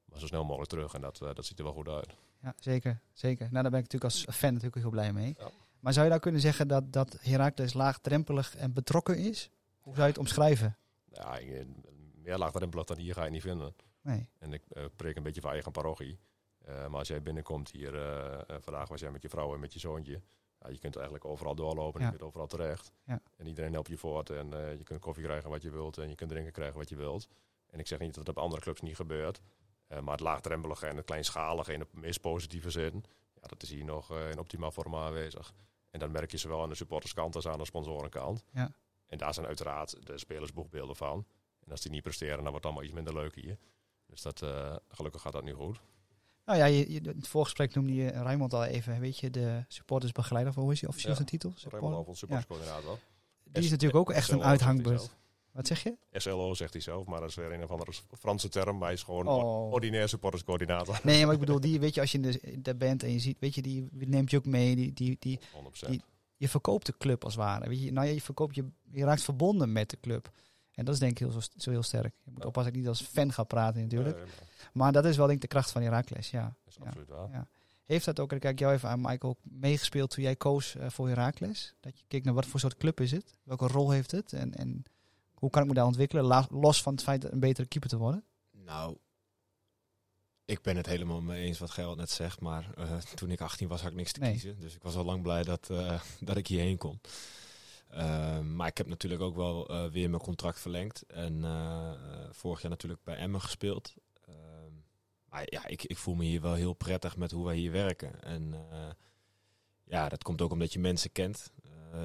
Maar 0.04 0.18
zo 0.18 0.26
snel 0.26 0.44
mogelijk 0.44 0.70
terug 0.70 0.94
en 0.94 1.00
dat, 1.00 1.20
uh, 1.22 1.34
dat 1.34 1.44
ziet 1.44 1.58
er 1.58 1.64
wel 1.64 1.72
goed 1.72 1.88
uit. 1.88 2.14
Ja, 2.42 2.54
zeker. 2.58 3.00
zeker. 3.12 3.48
Nou, 3.50 3.62
daar 3.62 3.70
ben 3.70 3.80
ik 3.80 3.92
natuurlijk 3.92 4.04
als 4.04 4.36
fan 4.36 4.52
natuurlijk 4.52 4.80
heel 4.80 4.90
blij 4.90 5.12
mee. 5.12 5.34
Ja. 5.38 5.50
Maar 5.80 5.92
zou 5.92 6.04
je 6.04 6.10
nou 6.10 6.22
kunnen 6.22 6.40
zeggen 6.40 6.68
dat, 6.68 6.92
dat 6.92 7.18
Herakles 7.20 7.72
laagdrempelig 7.72 8.56
en 8.56 8.72
betrokken 8.72 9.18
is? 9.18 9.50
Hoe 9.80 9.94
zou 9.94 10.06
je 10.06 10.12
het 10.12 10.20
omschrijven? 10.20 10.76
Ja, 11.04 11.38
meer 12.14 12.38
laagdrempelig 12.38 12.84
dan 12.84 12.98
hier 12.98 13.14
ga 13.14 13.24
je 13.24 13.30
niet 13.30 13.42
vinden. 13.42 13.74
Nee. 14.00 14.28
En 14.38 14.52
ik 14.52 14.62
uh, 14.72 14.84
preek 14.96 15.16
een 15.16 15.22
beetje 15.22 15.40
van 15.40 15.50
eigen 15.50 15.72
parochie. 15.72 16.18
Uh, 16.68 16.86
maar 16.86 16.98
als 16.98 17.08
jij 17.08 17.22
binnenkomt 17.22 17.70
hier, 17.70 17.90
vandaag 18.60 18.88
was 18.88 19.00
jij 19.00 19.10
met 19.10 19.22
je 19.22 19.28
vrouw 19.28 19.54
en 19.54 19.60
met 19.60 19.72
je 19.72 19.78
zoontje. 19.78 20.20
Ja, 20.64 20.70
je 20.70 20.78
kunt 20.78 20.94
eigenlijk 20.94 21.24
overal 21.24 21.54
doorlopen 21.54 22.00
en 22.00 22.06
je 22.06 22.12
kunt 22.12 22.22
overal 22.22 22.46
terecht. 22.46 22.92
Ja. 23.04 23.20
En 23.36 23.46
iedereen 23.46 23.72
helpt 23.72 23.88
je 23.88 23.96
voort 23.96 24.30
en 24.30 24.48
je 24.50 24.82
kunt 24.84 25.00
koffie 25.00 25.24
krijgen 25.24 25.50
wat 25.50 25.62
je 25.62 25.70
wilt 25.70 25.98
en 25.98 26.08
je 26.08 26.14
kunt 26.14 26.30
drinken 26.30 26.52
krijgen 26.52 26.78
wat 26.78 26.88
je 26.88 26.96
wilt. 26.96 27.28
En 27.66 27.78
ik 27.78 27.86
zeg 27.86 27.98
niet 27.98 28.14
dat 28.14 28.26
het 28.26 28.36
op 28.36 28.42
andere 28.42 28.62
clubs 28.62 28.80
niet 28.80 28.96
gebeurt. 28.96 29.40
maar 29.88 30.12
het 30.12 30.20
laagdrempelige 30.20 30.86
en 30.86 30.96
het 30.96 31.04
kleinschalige 31.04 31.72
in 31.72 31.78
de 31.78 31.86
meest 31.90 32.20
positieve 32.20 32.70
zin, 32.70 33.04
ja, 33.34 33.46
dat 33.46 33.62
is 33.62 33.70
hier 33.70 33.84
nog 33.84 34.18
in 34.18 34.38
optimaal 34.38 34.70
vorm 34.70 34.94
aanwezig. 34.94 35.54
En 35.90 36.00
dan 36.00 36.10
merk 36.10 36.30
je 36.30 36.36
zowel 36.36 36.62
aan 36.62 36.68
de 36.68 36.74
supporterskant 36.74 37.34
als 37.34 37.46
aan 37.46 37.58
de 37.58 37.64
sponsorenkant. 37.64 38.44
Ja. 38.52 38.70
En 39.06 39.18
daar 39.18 39.34
zijn 39.34 39.46
uiteraard 39.46 40.06
de 40.06 40.18
spelersboegbeelden 40.18 40.96
van. 40.96 41.26
En 41.60 41.70
als 41.70 41.80
die 41.80 41.90
niet 41.90 42.02
presteren, 42.02 42.34
dan 42.34 42.50
wordt 42.50 42.56
het 42.56 42.64
allemaal 42.64 42.84
iets 42.84 42.92
minder 42.92 43.14
leuk 43.14 43.34
hier. 43.34 43.58
Dus 44.06 44.22
dat, 44.22 44.42
uh, 44.42 44.76
gelukkig 44.88 45.20
gaat 45.20 45.32
dat 45.32 45.44
nu 45.44 45.52
goed. 45.52 45.80
Nou 46.44 46.58
ja, 46.58 46.64
je, 46.64 46.92
je, 46.92 47.00
in 47.00 47.06
het 47.16 47.28
voorgesprek 47.28 47.74
noemde 47.74 47.94
je 47.94 48.08
Raymond 48.08 48.52
al 48.54 48.64
even, 48.64 49.00
weet 49.00 49.18
je, 49.18 49.30
de 49.30 49.64
supportersbegeleider, 49.68 50.52
of 50.56 50.62
hoe 50.62 50.72
is 50.72 50.80
hij 50.80 50.88
officieel 50.88 51.10
Ja, 51.12 51.16
zijn 51.16 51.28
titel? 51.30 51.52
Raymond 51.70 51.94
Alfons, 51.94 52.18
supporterscoördinator. 52.18 52.98
Die 53.44 53.62
is 53.62 53.70
natuurlijk 53.70 53.98
ook 53.98 54.10
echt 54.10 54.28
een 54.30 54.38
SLO 54.38 54.44
uithangbord. 54.46 55.10
Wat 55.52 55.66
zeg 55.66 55.82
je? 55.82 55.96
SLO 56.12 56.54
zegt 56.54 56.72
hij 56.72 56.82
zelf, 56.82 57.06
maar 57.06 57.20
dat 57.20 57.28
is 57.28 57.34
weer 57.34 57.52
een 57.52 57.62
of 57.62 57.70
andere 57.70 57.92
Franse 58.18 58.48
term. 58.48 58.76
Maar 58.76 58.84
hij 58.84 58.92
is 58.92 59.02
gewoon 59.02 59.26
Oh. 59.28 59.72
ordinair 59.72 60.08
supporterscoördinator. 60.08 61.00
Nee, 61.02 61.24
maar 61.24 61.34
ik 61.34 61.40
bedoel, 61.40 61.60
die, 61.60 61.80
weet 61.80 61.94
je, 61.94 62.00
als 62.00 62.12
je 62.12 62.18
in 62.18 62.22
de, 62.30 62.40
in 62.40 62.62
de 62.62 62.74
band 62.74 63.02
en 63.02 63.12
je 63.12 63.18
ziet, 63.18 63.36
weet 63.40 63.54
je, 63.54 63.62
die 63.62 63.88
neemt 63.92 64.30
je 64.30 64.36
ook 64.36 64.46
mee. 64.46 64.76
Die, 64.76 64.92
die, 64.92 65.16
die, 65.20 65.38
100%. 65.86 65.90
Die- 65.90 66.02
je 66.36 66.48
verkoopt 66.48 66.86
de 66.86 66.94
club 66.98 67.24
als 67.24 67.34
het 67.34 67.42
ware. 67.42 67.68
Weet 67.68 67.82
je, 67.82 67.92
nou 67.92 68.06
ja, 68.06 68.12
je 68.12 68.20
verkoopt 68.20 68.54
je, 68.54 68.64
je 68.90 69.04
raakt 69.04 69.22
verbonden 69.22 69.72
met 69.72 69.90
de 69.90 70.00
club. 70.00 70.30
En 70.74 70.84
dat 70.84 70.94
is 70.94 71.00
denk 71.00 71.12
ik 71.12 71.18
heel, 71.18 71.30
zo, 71.30 71.40
zo 71.56 71.70
heel 71.70 71.82
sterk. 71.82 72.14
Je 72.24 72.30
moet 72.30 72.42
Ja. 72.42 72.48
oppassen 72.48 72.72
dat 72.72 72.80
ik 72.82 72.88
niet 72.88 72.98
als 72.98 73.02
fan 73.08 73.32
ga 73.32 73.44
praten 73.44 73.82
natuurlijk. 73.82 74.16
Nee, 74.16 74.24
maar 74.26 74.34
Maar 74.72 74.92
dat 74.92 75.04
is 75.04 75.16
wel 75.16 75.26
denk 75.26 75.36
ik 75.42 75.42
de 75.50 75.54
kracht 75.56 75.70
van 75.70 75.82
Heracles, 75.82 76.30
ja. 76.30 76.42
dat 76.42 76.72
is 76.72 76.76
Ja. 76.80 76.84
absoluut 76.86 77.08
waar. 77.08 77.30
Ja. 77.30 77.46
Heeft 77.84 78.04
dat 78.04 78.20
ook, 78.20 78.30
en 78.30 78.36
ik 78.36 78.42
kijk 78.42 78.58
jou 78.58 78.72
even 78.74 78.88
aan 78.88 79.00
Michael, 79.00 79.36
meegespeeld 79.42 80.10
toen 80.10 80.24
jij 80.24 80.36
koos 80.36 80.74
eh, 80.76 80.90
voor 80.90 81.08
Heracles? 81.08 81.74
Dat 81.80 81.98
je 81.98 82.04
keek 82.08 82.24
naar 82.24 82.34
wat 82.34 82.46
voor 82.46 82.60
soort 82.60 82.76
club 82.76 83.00
is 83.00 83.10
het? 83.10 83.34
Welke 83.42 83.66
rol 83.66 83.90
heeft 83.90 84.10
het? 84.10 84.32
En, 84.32 84.54
en 84.54 84.82
hoe 85.34 85.50
kan 85.50 85.62
ik 85.62 85.68
me 85.68 85.74
daar 85.74 85.84
ontwikkelen? 85.86 86.24
La- 86.24 86.46
los 86.50 86.82
van 86.82 86.92
het 86.92 87.02
feit 87.02 87.22
dat 87.22 87.32
een 87.32 87.40
betere 87.40 87.66
keeper 87.68 87.90
te 87.90 87.96
worden? 87.96 88.24
Nou, 88.50 88.96
ik 90.44 90.62
ben 90.62 90.76
het 90.76 90.86
helemaal 90.86 91.20
mee 91.20 91.44
eens 91.46 91.58
wat 91.58 91.70
Gerald 91.70 91.96
net 91.96 92.10
zegt. 92.10 92.40
Maar 92.40 92.70
eh, 92.76 92.96
toen 92.96 93.30
ik 93.30 93.40
18 93.40 93.68
was, 93.68 93.80
had 93.82 93.90
ik 93.90 93.96
niks 93.96 94.12
te 94.12 94.20
Nee. 94.20 94.30
kiezen. 94.30 94.60
Dus 94.60 94.74
ik 94.74 94.82
was 94.82 94.94
al 94.96 95.04
lang 95.04 95.22
blij 95.22 95.42
dat, 95.42 95.70
eh, 95.70 96.00
dat 96.20 96.36
ik 96.36 96.46
hierheen 96.46 96.78
kon. 96.78 97.00
Ehm, 97.94 98.56
maar 98.56 98.66
ik 98.66 98.76
heb 98.76 98.86
natuurlijk 98.86 99.22
ook 99.22 99.34
wel 99.34 99.68
eh, 99.68 99.90
weer 99.90 100.10
mijn 100.10 100.22
contract 100.22 100.60
verlengd. 100.60 101.02
En 101.02 101.44
eh, 101.44 101.92
eh, 101.92 102.28
vorig 102.30 102.60
jaar 102.60 102.70
natuurlijk 102.70 103.04
bij 103.04 103.16
Emmen 103.16 103.40
gespeeld. 103.40 103.94
Ehm, 104.26 104.72
maar 105.28 105.42
ja, 105.46 105.66
ik, 105.66 105.82
ik 105.82 105.96
voel 105.98 106.14
me 106.14 106.24
hier 106.24 106.40
wel 106.40 106.54
heel 106.54 106.72
prettig 106.72 107.16
met 107.16 107.30
hoe 107.30 107.44
wij 107.44 107.56
hier 107.56 107.72
werken. 107.72 108.22
En 108.22 108.54
ja, 109.84 110.08
dat 110.08 110.22
komt 110.22 110.40
ook 110.42 110.52
omdat 110.52 110.72
je 110.72 110.78
mensen 110.78 111.12
kent. 111.12 111.52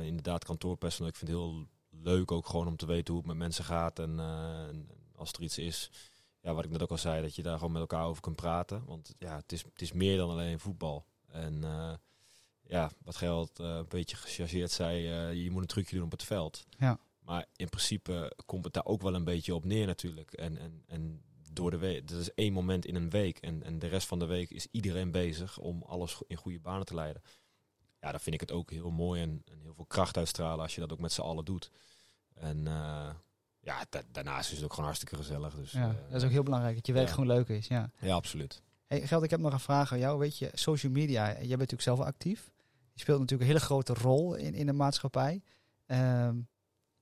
Inderdaad, 0.01 0.45
kantoorpersoneel. 0.45 1.09
Ik 1.09 1.15
vind 1.15 1.31
het 1.31 1.39
heel 1.39 1.67
leuk 1.89 2.31
ook 2.31 2.47
gewoon 2.47 2.67
om 2.67 2.75
te 2.75 2.85
weten 2.85 3.13
hoe 3.13 3.17
het 3.23 3.31
met 3.31 3.37
mensen 3.37 3.63
gaat. 3.63 3.99
En, 3.99 4.19
als 5.15 5.31
er 5.31 5.41
iets 5.41 5.57
is, 5.57 5.91
ja, 6.41 6.53
wat 6.53 6.65
ik 6.65 6.71
net 6.71 6.81
ook 6.81 6.89
al 6.91 6.97
zei, 6.97 7.21
dat 7.21 7.35
je 7.35 7.43
daar 7.43 7.57
gewoon 7.57 7.71
met 7.71 7.81
elkaar 7.81 8.05
over 8.05 8.21
kunt 8.21 8.35
praten. 8.35 8.85
Want 8.85 9.15
ja, 9.19 9.35
het 9.35 9.51
is, 9.51 9.63
het 9.63 9.81
is 9.81 9.91
meer 9.91 10.17
dan 10.17 10.29
alleen 10.29 10.59
voetbal. 10.59 11.05
En 11.27 11.63
ja, 12.69 12.91
wat 13.03 13.15
Gerald 13.15 13.59
eh, 13.59 13.65
een 13.75 13.85
beetje 13.87 14.15
gechargeerd 14.15 14.71
zei, 14.71 15.07
eh, 15.11 15.43
je 15.43 15.51
moet 15.51 15.61
een 15.61 15.67
trucje 15.67 15.95
doen 15.95 16.05
op 16.05 16.11
het 16.11 16.23
veld. 16.23 16.65
Ja. 16.77 16.99
Maar 17.19 17.45
in 17.55 17.69
principe 17.69 18.33
komt 18.45 18.63
het 18.63 18.73
daar 18.73 18.85
ook 18.85 19.01
wel 19.01 19.15
een 19.15 19.23
beetje 19.23 19.55
op 19.55 19.65
neer 19.65 19.85
natuurlijk. 19.85 20.33
En, 20.33 20.57
en, 20.57 20.83
en 20.87 21.21
door 21.51 21.71
de 21.71 21.77
week, 21.77 22.07
dat 22.07 22.19
is 22.19 22.33
één 22.33 22.53
moment 22.53 22.85
in 22.85 22.95
een 22.95 23.09
week. 23.09 23.37
En, 23.37 23.63
en 23.63 23.79
de 23.79 23.87
rest 23.87 24.07
van 24.07 24.19
de 24.19 24.25
week 24.25 24.49
is 24.49 24.67
iedereen 24.71 25.11
bezig 25.11 25.57
om 25.57 25.83
alles 25.87 26.21
in 26.27 26.35
goede 26.37 26.59
banen 26.59 26.85
te 26.85 26.95
leiden. 26.95 27.21
Ja, 28.01 28.11
dan 28.11 28.19
vind 28.19 28.35
ik 28.35 28.41
het 28.41 28.51
ook 28.51 28.71
heel 28.71 28.91
mooi 28.91 29.21
en, 29.21 29.41
en 29.51 29.59
heel 29.61 29.73
veel 29.73 29.85
kracht 29.85 30.17
uitstralen 30.17 30.59
als 30.63 30.75
je 30.75 30.81
dat 30.81 30.91
ook 30.91 30.99
met 30.99 31.11
z'n 31.11 31.21
allen 31.21 31.45
doet. 31.45 31.71
En 32.33 32.67
eh, 32.67 33.09
ja, 33.59 33.85
da- 33.89 34.01
daarnaast 34.11 34.49
is 34.49 34.55
het 34.55 34.63
ook 34.65 34.69
gewoon 34.71 34.85
hartstikke 34.85 35.15
gezellig. 35.15 35.55
Dus, 35.55 35.71
Ja, 35.71 35.95
dat 36.09 36.17
is 36.17 36.23
ook 36.23 36.31
heel 36.31 36.43
belangrijk, 36.43 36.75
dat 36.75 36.87
je 36.87 36.93
werk 36.93 37.07
ja. 37.07 37.13
gewoon 37.13 37.29
leuk 37.29 37.47
is. 37.47 37.67
Ja. 37.67 37.91
ja, 37.99 38.15
absoluut. 38.15 38.61
Hey, 38.87 39.07
Geld, 39.07 39.23
ik 39.23 39.29
heb 39.29 39.39
nog 39.39 39.53
een 39.53 39.59
vraag 39.59 39.91
aan 39.91 39.99
jou. 39.99 40.19
Weet 40.19 40.37
je, 40.37 40.49
social 40.53 40.91
media, 40.91 41.25
jij 41.25 41.37
bent 41.37 41.49
natuurlijk 41.49 41.81
zelf 41.81 41.99
actief. 41.99 42.51
Je 42.99 43.05
speelt 43.05 43.19
natuurlijk 43.19 43.49
een 43.49 43.55
hele 43.55 43.65
grote 43.65 43.93
rol 43.93 44.35
in, 44.35 44.53
in 44.53 44.65
de 44.65 44.73
maatschappij. 44.73 45.41
Ehm, 45.85 46.35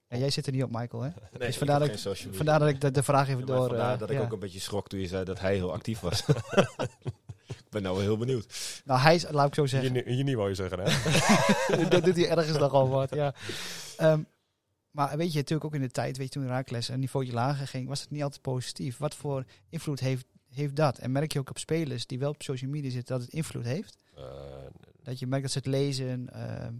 ja, 0.08 0.18
jij 0.18 0.30
zit 0.30 0.46
er 0.46 0.52
niet 0.52 0.64
op, 0.64 0.72
Michael, 0.72 1.04
hè? 1.04 1.10
Nee, 1.10 1.48
Dus 1.48 1.58
vandaar 1.58 1.82
ik 1.82 2.04
dat. 2.04 2.20
Vandaar 2.32 2.68
ik 2.68 2.82
de, 2.82 2.92
de 2.92 3.04
vraag 3.04 3.28
even 3.28 3.40
Ja, 3.40 3.46
door... 3.46 3.68
vandaar 3.68 3.94
eh, 3.94 4.00
dat 4.00 4.10
ik 4.10 4.18
ja. 4.18 4.24
ook 4.24 4.32
een 4.32 4.40
beetje 4.40 4.60
schrok 4.60 4.88
toen 4.88 5.00
je 5.00 5.08
zei 5.08 5.24
dat 5.24 5.40
hij 5.40 5.56
heel 5.56 5.74
actief 5.74 6.00
was. 6.00 6.24
ik 7.48 7.70
ben 7.70 7.82
nou 7.82 7.96
wel 7.96 8.04
heel 8.04 8.18
benieuwd. 8.18 8.82
Nou, 8.86 9.00
hij 9.00 9.16
is, 9.16 9.26
laat 9.30 9.48
ik 9.48 9.54
zo 9.54 9.66
zeggen, 9.66 9.94
Hier, 9.94 10.06
hier 10.06 10.24
niet 10.24 10.36
wou 10.36 10.50
je 10.50 10.56
zeggen, 10.56 10.80
hè? 10.80 10.86
dat 11.90 12.04
doet 12.04 12.16
hij 12.16 12.30
ergens 12.30 12.58
nogal 12.58 12.90
wat, 12.90 13.16
ja. 13.16 13.34
Ehm, 13.98 14.24
maar 14.92 15.18
weet 15.18 15.32
je, 15.32 15.38
natuurlijk 15.38 15.66
ook 15.66 15.76
in 15.76 15.88
de 15.88 15.92
tijd, 15.92 16.18
weet 16.18 16.34
je, 16.34 16.40
toen 16.40 16.50
Raakles 16.50 16.88
een 16.88 17.00
niveautje 17.00 17.34
lager 17.34 17.68
ging, 17.68 17.88
was 17.88 18.02
het 18.02 18.10
niet 18.10 18.24
altijd 18.24 18.42
positief. 18.42 18.98
Wat 18.98 19.16
voor 19.16 19.46
invloed 19.70 20.00
heeft, 20.00 20.26
heeft 20.50 20.76
dat? 20.76 20.98
En 20.98 21.12
merk 21.12 21.34
je 21.34 21.40
ook 21.40 21.50
op 21.50 21.58
spelers 21.58 22.08
die 22.08 22.20
wel 22.20 22.30
op 22.30 22.44
social 22.44 22.72
media 22.72 22.92
zitten, 22.92 23.18
dat 23.18 23.26
het 23.26 23.34
invloed 23.34 23.66
heeft? 23.66 23.98
Eh, 24.16 24.24
Dat 25.08 25.20
je 25.20 25.28
merkt 25.28 25.44
dat 25.44 25.52
ze 25.52 25.58
het 25.58 25.68
lezen. 25.68 26.30
ehm, 26.30 26.74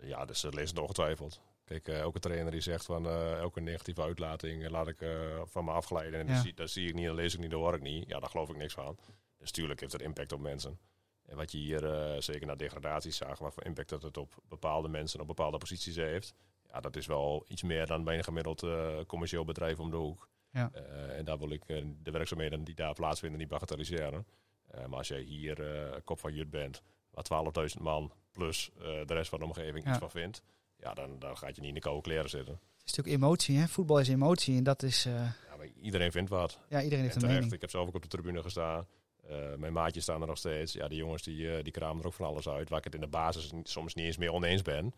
ja, 0.00 0.24
dus 0.24 0.40
dat 0.40 0.54
leest 0.54 0.70
het 0.70 0.78
ongetwijfeld. 0.78 1.40
Kijk, 1.64 1.88
eh, 1.88 1.98
elke 1.98 2.18
trainer 2.18 2.50
die 2.52 2.60
zegt 2.60 2.84
van 2.84 3.06
eh, 3.06 3.38
elke 3.38 3.60
negatieve 3.60 4.02
uitlating 4.02 4.64
eh, 4.64 4.70
laat 4.70 4.88
ik 4.88 5.04
van 5.44 5.64
me 5.64 5.70
afglijden. 5.70 6.20
En 6.20 6.26
Ja. 6.26 6.32
dat, 6.34 6.42
zie, 6.42 6.54
dat 6.54 6.70
zie 6.70 6.88
ik 6.88 6.94
niet, 6.94 7.06
dat 7.06 7.14
lees 7.14 7.34
ik 7.34 7.40
niet, 7.40 7.50
dat 7.50 7.60
hoor 7.60 7.74
ik 7.74 7.82
niet. 7.82 8.08
Ja, 8.08 8.20
daar 8.20 8.30
geloof 8.30 8.48
ik 8.50 8.56
niks 8.56 8.74
van. 8.74 8.98
Dus 9.38 9.50
tuurlijk 9.50 9.80
heeft 9.80 9.92
het 9.92 10.02
impact 10.02 10.32
op 10.32 10.40
mensen. 10.40 10.78
En 11.26 11.36
wat 11.36 11.52
je 11.52 11.58
hier 11.58 11.80
zeker 12.22 12.46
naar 12.46 12.56
degradaties 12.56 13.16
zag, 13.16 13.38
wat 13.38 13.54
voor 13.54 13.64
impact 13.64 13.88
dat 13.88 14.02
het 14.02 14.16
op 14.16 14.34
bepaalde 14.48 14.88
mensen 14.88 15.20
op 15.20 15.26
bepaalde 15.26 15.58
posities 15.58 15.96
heeft. 15.96 16.34
Ja, 16.72 16.80
dat 16.80 16.96
is 16.96 17.06
wel 17.06 17.44
iets 17.48 17.62
meer 17.62 17.86
dan 17.86 18.04
bij 18.04 18.16
een 18.16 18.24
gemiddeld 18.24 18.66
commercieel 19.06 19.44
bedrijf 19.44 19.78
om 19.80 19.90
de 19.90 19.96
hoek. 19.96 20.28
Ja. 20.50 20.70
En 21.16 21.24
daar 21.24 21.38
wil 21.38 21.50
ik 21.50 21.62
de 22.02 22.10
werkzaamheden 22.10 22.64
die 22.64 22.74
daar 22.74 22.94
plaatsvinden 22.94 23.38
niet 23.38 23.48
bagatelliseren. 23.48 24.26
Maar 24.70 24.98
als 24.98 25.08
jij 25.08 25.20
hier 25.20 25.56
kop 26.04 26.18
van 26.18 26.34
Jut 26.34 26.50
bent, 26.50 26.82
waar 27.12 27.44
12.000 27.76 27.82
man 27.82 28.12
plus 28.32 28.70
eh, 28.78 28.82
de 28.82 29.14
rest 29.14 29.28
van 29.30 29.38
de 29.38 29.44
omgeving 29.44 29.84
Ja. 29.84 29.90
iets 29.90 29.98
van 29.98 30.10
vindt, 30.10 30.42
ja, 30.76 30.94
dan, 30.94 31.18
dan 31.18 31.36
gaat 31.36 31.54
je 31.54 31.60
niet 31.60 31.68
in 31.68 31.74
de 31.74 31.80
koude 31.80 32.02
kleren 32.02 32.30
zitten. 32.30 32.52
het 32.54 32.90
is 32.90 32.94
natuurlijk 32.94 33.24
emotie, 33.24 33.58
hè? 33.58 33.66
Voetbal 33.68 33.98
is 33.98 34.08
emotie 34.08 34.56
en 34.56 34.64
dat 34.64 34.82
is... 34.82 35.04
eh, 35.06 35.12
Ja, 35.14 35.56
maar 35.56 35.66
iedereen 35.80 36.12
vindt 36.12 36.30
wat. 36.30 36.58
ja, 36.68 36.82
iedereen 36.82 37.04
heeft 37.04 37.16
En 37.16 37.22
een 37.22 37.28
mening. 37.34 37.52
ik 37.52 37.60
heb 37.60 37.70
zelf 37.70 37.88
ook 37.88 37.94
op 37.94 38.02
de 38.02 38.08
tribune 38.08 38.42
gestaan. 38.42 38.86
Eh, 39.28 39.54
mijn 39.54 39.72
maatjes 39.72 40.02
staan 40.02 40.20
er 40.20 40.26
nog 40.26 40.38
steeds. 40.38 40.72
Ja, 40.72 40.88
die 40.88 40.98
jongens 40.98 41.22
die, 41.22 41.62
die 41.62 41.72
kramen 41.72 42.00
er 42.00 42.06
ook 42.06 42.12
van 42.14 42.26
alles 42.26 42.48
uit. 42.48 42.68
Waar 42.68 42.78
ik 42.78 42.84
het 42.84 42.94
in 42.94 43.00
de 43.00 43.06
basis 43.06 43.52
soms 43.62 43.94
niet 43.94 44.06
eens 44.06 44.16
meer 44.16 44.32
oneens 44.32 44.62
ben. 44.62 44.94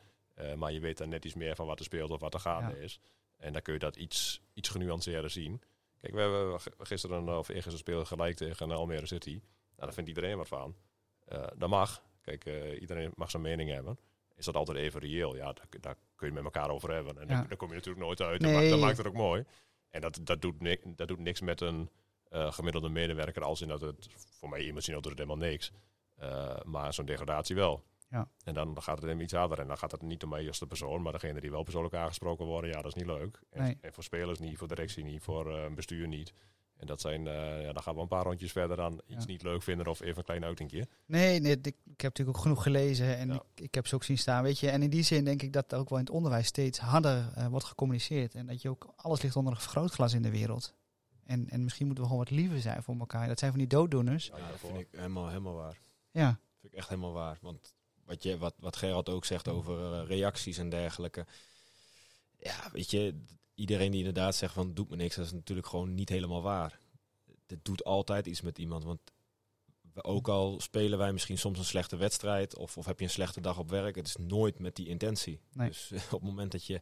Maar 0.57 0.72
je 0.72 0.81
weet 0.81 0.98
dan 0.98 1.09
net 1.09 1.24
iets 1.24 1.35
meer 1.35 1.55
van 1.57 1.66
wat 1.66 1.79
er 1.79 1.85
speelt 1.85 2.11
of 2.11 2.20
wat 2.20 2.35
er 2.35 2.40
gaande 2.40 2.77
Ja. 2.77 2.83
is. 2.83 3.00
En 3.37 3.53
dan 3.53 3.62
kun 3.62 3.72
je 3.72 3.79
dat 3.79 3.96
iets, 3.96 4.40
iets 4.53 4.68
genuanceerder 4.68 5.31
zien. 5.31 5.62
Kijk, 6.00 6.14
we 6.14 6.20
hebben 6.20 6.61
gisteren 6.79 7.38
of 7.38 7.48
eergisteren 7.48 7.79
speelden 7.79 8.07
gelijk 8.07 8.37
tegen 8.37 8.70
Almere 8.70 9.07
City. 9.07 9.31
Nou, 9.31 9.40
daar 9.77 9.92
vindt 9.92 10.09
iedereen 10.09 10.37
wat 10.37 10.48
van. 10.48 10.74
Eh, 11.34 11.46
dat 11.56 11.68
mag. 11.68 12.02
Kijk, 12.20 12.44
eh, 12.44 12.80
iedereen 12.80 13.12
mag 13.14 13.30
zijn 13.30 13.42
mening 13.42 13.70
hebben. 13.70 13.98
Is 14.36 14.44
dat 14.44 14.54
altijd 14.56 14.78
even 14.78 15.00
reëel? 15.00 15.36
Ja, 15.36 15.52
daar, 15.52 15.66
daar 15.80 15.96
kun 16.16 16.28
je 16.28 16.34
met 16.34 16.44
elkaar 16.44 16.70
over 16.70 16.90
hebben. 16.92 17.18
En 17.20 17.28
Ja. 17.28 17.34
daar, 17.34 17.48
daar 17.48 17.56
kom 17.56 17.68
je 17.68 17.74
natuurlijk 17.74 18.04
nooit 18.04 18.20
uit. 18.20 18.40
Nee. 18.40 18.50
Dat, 18.52 18.60
maakt, 18.60 18.70
dat 18.70 18.80
maakt 18.80 18.96
het 18.96 19.06
ook 19.06 19.14
mooi. 19.14 19.44
En 19.90 20.00
dat, 20.00 20.20
dat, 20.22 20.42
doet, 20.42 20.60
ni- 20.60 20.80
dat 20.96 21.08
doet 21.08 21.18
niks 21.18 21.40
met 21.40 21.60
een 21.60 21.90
eh, 22.28 22.52
gemiddelde 22.52 22.88
medewerker. 22.88 23.42
Als 23.44 23.60
in 23.60 23.68
dat 23.68 23.80
het, 23.80 24.08
voor 24.38 24.48
mij 24.48 24.60
emotioneel 24.60 25.00
doet 25.00 25.10
het 25.18 25.20
helemaal 25.20 25.48
niks. 25.48 25.72
Maar 26.64 26.94
zo'n 26.94 27.04
degradatie 27.06 27.56
wel. 27.56 27.84
Ja. 28.08 28.28
En 28.44 28.54
dan 28.54 28.82
gaat 28.82 28.98
het 29.00 29.06
hem 29.10 29.20
iets 29.20 29.32
harder. 29.32 29.58
En 29.58 29.66
dan 29.66 29.78
gaat 29.78 29.90
het 29.92 30.02
niet 30.02 30.22
om 30.22 30.28
mij 30.28 30.46
als 30.48 30.58
de 30.58 30.66
persoon. 30.66 31.02
Maar 31.02 31.12
degene 31.12 31.40
die 31.40 31.50
wel 31.50 31.62
persoonlijk 31.62 31.94
aangesproken 31.94 32.46
worden. 32.46 32.70
Ja, 32.70 32.76
dat 32.82 32.86
is 32.96 33.02
niet 33.02 33.06
leuk. 33.10 33.40
En, 33.50 33.62
Nee. 33.62 33.78
en 33.80 33.92
voor 33.92 34.02
spelers 34.02 34.38
niet, 34.38 34.58
voor 34.58 34.68
directie 34.68 35.04
niet, 35.04 35.22
voor 35.22 35.70
bestuur 35.74 36.08
niet. 36.08 36.32
En 36.84 36.90
dat 36.90 37.00
zijn, 37.00 37.26
eh, 37.26 37.62
ja, 37.62 37.72
dan 37.72 37.82
gaan 37.82 37.94
we 37.94 38.00
een 38.00 38.08
paar 38.08 38.24
rondjes 38.24 38.52
verder 38.52 38.76
dan 38.76 39.00
iets 39.06 39.24
Ja. 39.24 39.30
niet 39.30 39.42
leuk 39.42 39.62
vinden 39.62 39.86
of 39.86 40.00
even 40.00 40.18
een 40.18 40.24
klein 40.24 40.44
uitingje. 40.44 40.86
Nee, 41.06 41.40
nee 41.40 41.52
ik, 41.52 41.66
ik 41.66 41.74
heb 42.00 42.02
natuurlijk 42.02 42.36
ook 42.36 42.42
genoeg 42.42 42.62
gelezen 42.62 43.16
en 43.16 43.28
Ja. 43.28 43.34
ik, 43.54 43.60
ik 43.64 43.74
heb 43.74 43.86
ze 43.86 43.94
ook 43.94 44.04
zien 44.04 44.18
staan, 44.18 44.42
weet 44.42 44.58
je. 44.58 44.70
En 44.70 44.82
in 44.82 44.90
die 44.90 45.02
zin 45.02 45.24
denk 45.24 45.42
ik 45.42 45.52
dat 45.52 45.74
ook 45.74 45.88
wel 45.88 45.98
in 45.98 46.04
het 46.04 46.14
onderwijs 46.14 46.46
steeds 46.46 46.78
harder 46.78 47.32
eh, 47.34 47.46
wordt 47.46 47.64
gecommuniceerd. 47.66 48.34
En 48.34 48.46
dat 48.46 48.62
je 48.62 48.68
ook, 48.68 48.92
alles 48.96 49.22
ligt 49.22 49.36
onder 49.36 49.52
een 49.52 49.60
vergrootglas 49.60 50.12
in 50.12 50.22
de 50.22 50.30
wereld. 50.30 50.74
En, 51.24 51.50
en 51.50 51.64
misschien 51.64 51.86
moeten 51.86 52.04
we 52.04 52.10
gewoon 52.10 52.24
wat 52.24 52.34
liever 52.34 52.60
zijn 52.60 52.82
voor 52.82 52.96
elkaar. 52.98 53.28
Dat 53.28 53.38
zijn 53.38 53.50
van 53.50 53.60
die 53.60 53.68
dooddoeners. 53.68 54.26
Ja, 54.26 54.48
dat 54.48 54.58
vind 54.60 54.78
ik 54.78 54.88
helemaal, 54.90 55.28
helemaal 55.28 55.54
waar. 55.54 55.76
Ja, 56.10 56.38
vind 56.60 56.72
ik 56.72 56.78
echt 56.78 56.88
helemaal 56.88 57.12
waar. 57.12 57.38
Want 57.40 57.74
wat, 58.04 58.22
je, 58.22 58.38
wat, 58.38 58.54
wat 58.58 58.76
Gerard 58.76 59.08
ook 59.08 59.24
zegt 59.24 59.48
over 59.48 59.92
eh, 60.00 60.06
reacties 60.08 60.58
en 60.58 60.68
dergelijke. 60.70 61.26
Ja, 62.38 62.70
weet 62.72 62.90
je, 62.90 63.20
iedereen 63.54 63.90
die 63.90 63.98
inderdaad 63.98 64.35
zegt 64.35 64.54
van 64.54 64.74
doet 64.74 64.90
me 64.90 64.96
niks, 64.96 65.16
dat 65.16 65.24
is 65.26 65.33
natuurlijk 65.33 65.68
gewoon 65.68 65.94
niet 65.94 66.08
helemaal 66.08 66.42
waar. 66.42 66.79
Het 67.46 67.64
doet 67.64 67.85
altijd 67.85 68.26
iets 68.26 68.40
met 68.40 68.58
iemand. 68.58 68.85
Want 68.85 69.00
ook 69.94 70.29
al 70.29 70.60
spelen 70.60 70.98
wij 70.98 71.12
misschien 71.12 71.38
soms 71.38 71.58
een 71.58 71.64
slechte 71.64 71.96
wedstrijd 71.96 72.56
of, 72.56 72.76
of 72.76 72.87
heb 72.87 72.98
je 72.98 73.04
een 73.04 73.10
slechte 73.10 73.40
dag 73.40 73.58
op 73.58 73.70
werk, 73.70 73.94
het 73.94 74.06
is 74.06 74.16
nooit 74.16 74.58
met 74.58 74.76
die 74.76 74.88
intentie. 74.88 75.40
Nee. 75.52 75.68
Dus 75.68 75.92
op 76.04 76.20
het 76.20 76.22
moment 76.22 76.52
dat 76.52 76.66
je 76.66 76.81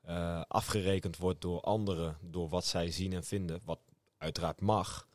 eh, 0.00 0.42
afgerekend 0.48 1.16
wordt 1.16 1.40
door 1.40 1.60
anderen, 1.60 2.18
door 2.22 2.48
wat 2.48 2.64
zij 2.64 2.90
zien 2.90 3.12
en 3.12 3.24
vinden, 3.24 3.60
wat 3.64 3.80
uiteraard 4.16 4.60
mag. 4.60 5.08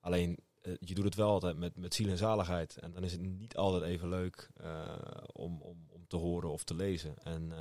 Alleen 0.00 0.38
eh, 0.60 0.72
je 0.80 0.94
doet 0.94 1.04
het 1.04 1.14
wel 1.14 1.30
altijd 1.30 1.56
met, 1.56 1.76
met 1.76 1.94
ziel 1.94 2.08
en 2.08 2.16
zaligheid. 2.16 2.76
En 2.76 2.92
dan 2.92 3.04
is 3.04 3.12
het 3.12 3.20
niet 3.20 3.56
altijd 3.56 3.82
even 3.82 4.08
leuk 4.08 4.50
eh, 4.56 4.96
om, 5.32 5.62
om, 5.62 5.86
om 5.88 6.06
te 6.06 6.16
horen 6.16 6.50
of 6.50 6.64
te 6.64 6.74
lezen. 6.74 7.18
En 7.18 7.52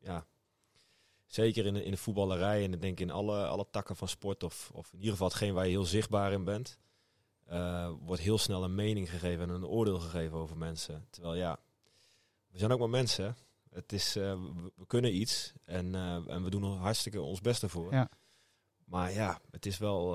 ja, 0.00 0.26
zeker 1.34 1.66
in 1.66 1.74
de, 1.74 1.84
in 1.84 1.90
de 1.90 1.96
voetballerij 1.96 2.64
en 2.64 2.72
ik 2.72 2.80
denk 2.80 3.00
in 3.00 3.10
alle, 3.10 3.46
alle 3.46 3.66
takken 3.70 3.96
van 3.96 4.08
sport, 4.08 4.42
of, 4.42 4.70
of 4.72 4.92
in 4.92 4.98
ieder 4.98 5.12
geval 5.12 5.28
hetgeen 5.28 5.54
waar 5.54 5.64
je 5.64 5.70
heel 5.70 5.84
zichtbaar 5.84 6.32
in 6.32 6.44
bent, 6.44 6.78
eh, 7.44 7.90
wordt 8.00 8.22
heel 8.22 8.38
snel 8.38 8.64
een 8.64 8.74
mening 8.74 9.10
gegeven 9.10 9.48
en 9.48 9.54
een 9.54 9.66
oordeel 9.66 9.98
gegeven 9.98 10.36
over 10.38 10.56
mensen. 10.56 11.06
Terwijl 11.10 11.34
ja, 11.34 11.58
we 12.48 12.58
zijn 12.58 12.72
ook 12.72 12.78
maar 12.78 12.90
mensen. 12.90 13.36
Het 13.70 13.92
is, 13.92 14.16
eh, 14.16 14.32
we, 14.32 14.72
we 14.74 14.86
kunnen 14.86 15.16
iets 15.16 15.52
en, 15.64 15.94
eh, 15.94 16.28
en 16.28 16.44
we 16.44 16.50
doen 16.50 16.62
er 16.62 16.70
hartstikke 16.78 17.20
ons 17.20 17.40
best 17.40 17.62
ervoor. 17.62 17.92
Ja. 17.92 18.08
Maar 18.84 19.12
ja, 19.12 19.40
het 19.50 19.66
is 19.66 19.78
wel. 19.78 20.14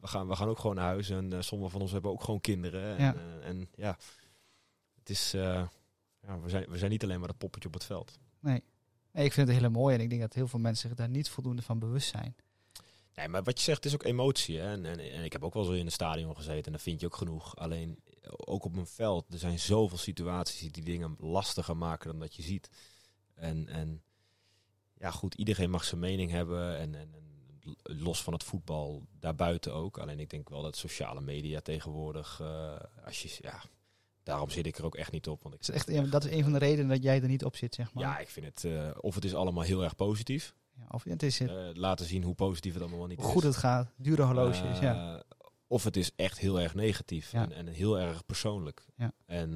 we, 0.00 0.06
gaan, 0.06 0.28
we 0.28 0.36
gaan 0.36 0.48
ook 0.48 0.58
gewoon 0.58 0.76
naar 0.76 0.84
huis. 0.84 1.10
En 1.10 1.44
sommigen 1.44 1.72
van 1.72 1.80
ons 1.80 1.92
hebben 1.92 2.10
ook 2.10 2.22
gewoon 2.22 2.40
kinderen. 2.40 2.96
En 2.96 3.04
Ja. 3.04 3.14
en, 3.40 3.68
ja 3.74 3.96
het 4.94 5.10
is. 5.10 5.30
ja, 5.30 5.70
we, 6.42 6.48
zijn, 6.48 6.70
we 6.70 6.78
zijn 6.78 6.90
niet 6.90 7.02
alleen 7.02 7.18
maar 7.18 7.28
dat 7.28 7.38
poppetje 7.38 7.68
op 7.68 7.74
het 7.74 7.84
veld. 7.84 8.18
Nee. 8.40 8.62
Ik 9.22 9.32
vind 9.32 9.48
het 9.48 9.58
heel 9.58 9.70
mooi 9.70 9.94
en 9.94 10.00
ik 10.00 10.08
denk 10.08 10.20
dat 10.20 10.34
heel 10.34 10.48
veel 10.48 10.58
mensen 10.58 10.88
zich 10.88 10.96
daar 10.98 11.08
niet 11.08 11.28
voldoende 11.28 11.62
van 11.62 11.78
bewust 11.78 12.08
zijn. 12.08 12.36
Nee, 13.14 13.28
maar 13.28 13.42
wat 13.42 13.58
je 13.58 13.64
zegt 13.64 13.84
is 13.84 13.94
ook 13.94 14.04
emotie. 14.04 14.58
Hè? 14.58 14.72
En, 14.72 14.86
en, 14.86 15.24
ik 15.24 15.32
heb 15.32 15.44
ook 15.44 15.54
wel 15.54 15.64
zo 15.64 15.72
in 15.72 15.84
het 15.84 15.94
stadion 15.94 16.36
gezeten 16.36 16.64
en 16.64 16.72
dat 16.72 16.82
vind 16.82 17.00
je 17.00 17.06
ook 17.06 17.16
genoeg. 17.16 17.56
Alleen 17.56 17.98
ook 18.26 18.64
op 18.64 18.76
een 18.76 18.86
veld, 18.86 19.32
er 19.32 19.38
zijn 19.38 19.58
zoveel 19.58 19.98
situaties 19.98 20.72
die 20.72 20.84
dingen 20.84 21.16
lastiger 21.18 21.76
maken 21.76 22.10
dan 22.10 22.18
dat 22.18 22.34
je 22.34 22.42
ziet. 22.42 22.70
En, 23.34 23.68
en 23.68 24.02
ja, 24.98 25.10
goed, 25.10 25.34
iedereen 25.34 25.70
mag 25.70 25.84
zijn 25.84 26.00
mening 26.00 26.30
hebben. 26.30 26.78
En, 26.78 26.94
en, 26.94 27.14
en 27.14 27.24
los 27.82 28.22
van 28.22 28.32
het 28.32 28.44
voetbal, 28.44 29.06
daarbuiten 29.18 29.74
ook. 29.74 29.98
Alleen 29.98 30.20
ik 30.20 30.30
denk 30.30 30.48
wel 30.48 30.62
dat 30.62 30.76
sociale 30.76 31.20
media 31.20 31.60
tegenwoordig, 31.60 32.40
eh, 32.40 32.76
als 33.04 33.22
je, 33.22 33.38
ja, 33.40 33.62
daarom 34.24 34.50
zit 34.50 34.66
ik 34.66 34.78
er 34.78 34.84
ook 34.84 34.94
echt 34.94 35.12
niet 35.12 35.28
op. 35.28 35.42
Want 35.42 35.54
ik, 35.54 35.60
is 35.60 35.70
echt, 35.70 36.10
dat 36.10 36.24
is 36.24 36.30
een 36.30 36.42
van 36.42 36.52
de 36.52 36.58
redenen 36.58 36.88
dat 36.88 37.02
jij 37.02 37.22
er 37.22 37.28
niet 37.28 37.44
op 37.44 37.56
zit, 37.56 37.74
zeg 37.74 37.92
maar. 37.92 38.04
ja, 38.04 38.18
ik 38.18 38.28
vind 38.28 38.46
het, 38.46 38.64
eh, 38.64 38.90
of 39.00 39.14
het 39.14 39.24
is 39.24 39.34
allemaal 39.34 39.62
heel 39.64 39.82
erg 39.84 39.96
positief. 39.96 40.54
Ja, 40.78 40.84
of 40.90 41.04
het 41.04 41.22
is 41.22 41.38
het, 41.38 41.50
Eh, 41.50 41.56
laten 41.72 42.06
zien 42.06 42.22
hoe 42.22 42.34
positief 42.34 42.72
het 42.74 42.82
allemaal 42.82 43.06
niet 43.06 43.18
hoe 43.18 43.26
is. 43.26 43.32
goed 43.32 43.42
het 43.42 43.56
gaat, 43.56 43.92
dure 43.96 44.22
horloges, 44.22 44.78
ja. 44.78 45.14
Eh, 45.14 45.20
Of 45.66 45.84
het 45.84 45.96
is 45.96 46.10
echt 46.16 46.38
heel 46.38 46.60
erg 46.60 46.74
negatief 46.74 47.32
Ja. 47.32 47.42
en, 47.42 47.52
en 47.52 47.66
heel 47.66 47.98
erg 47.98 48.24
persoonlijk. 48.26 48.86
Ja. 48.96 49.12
En 49.26 49.50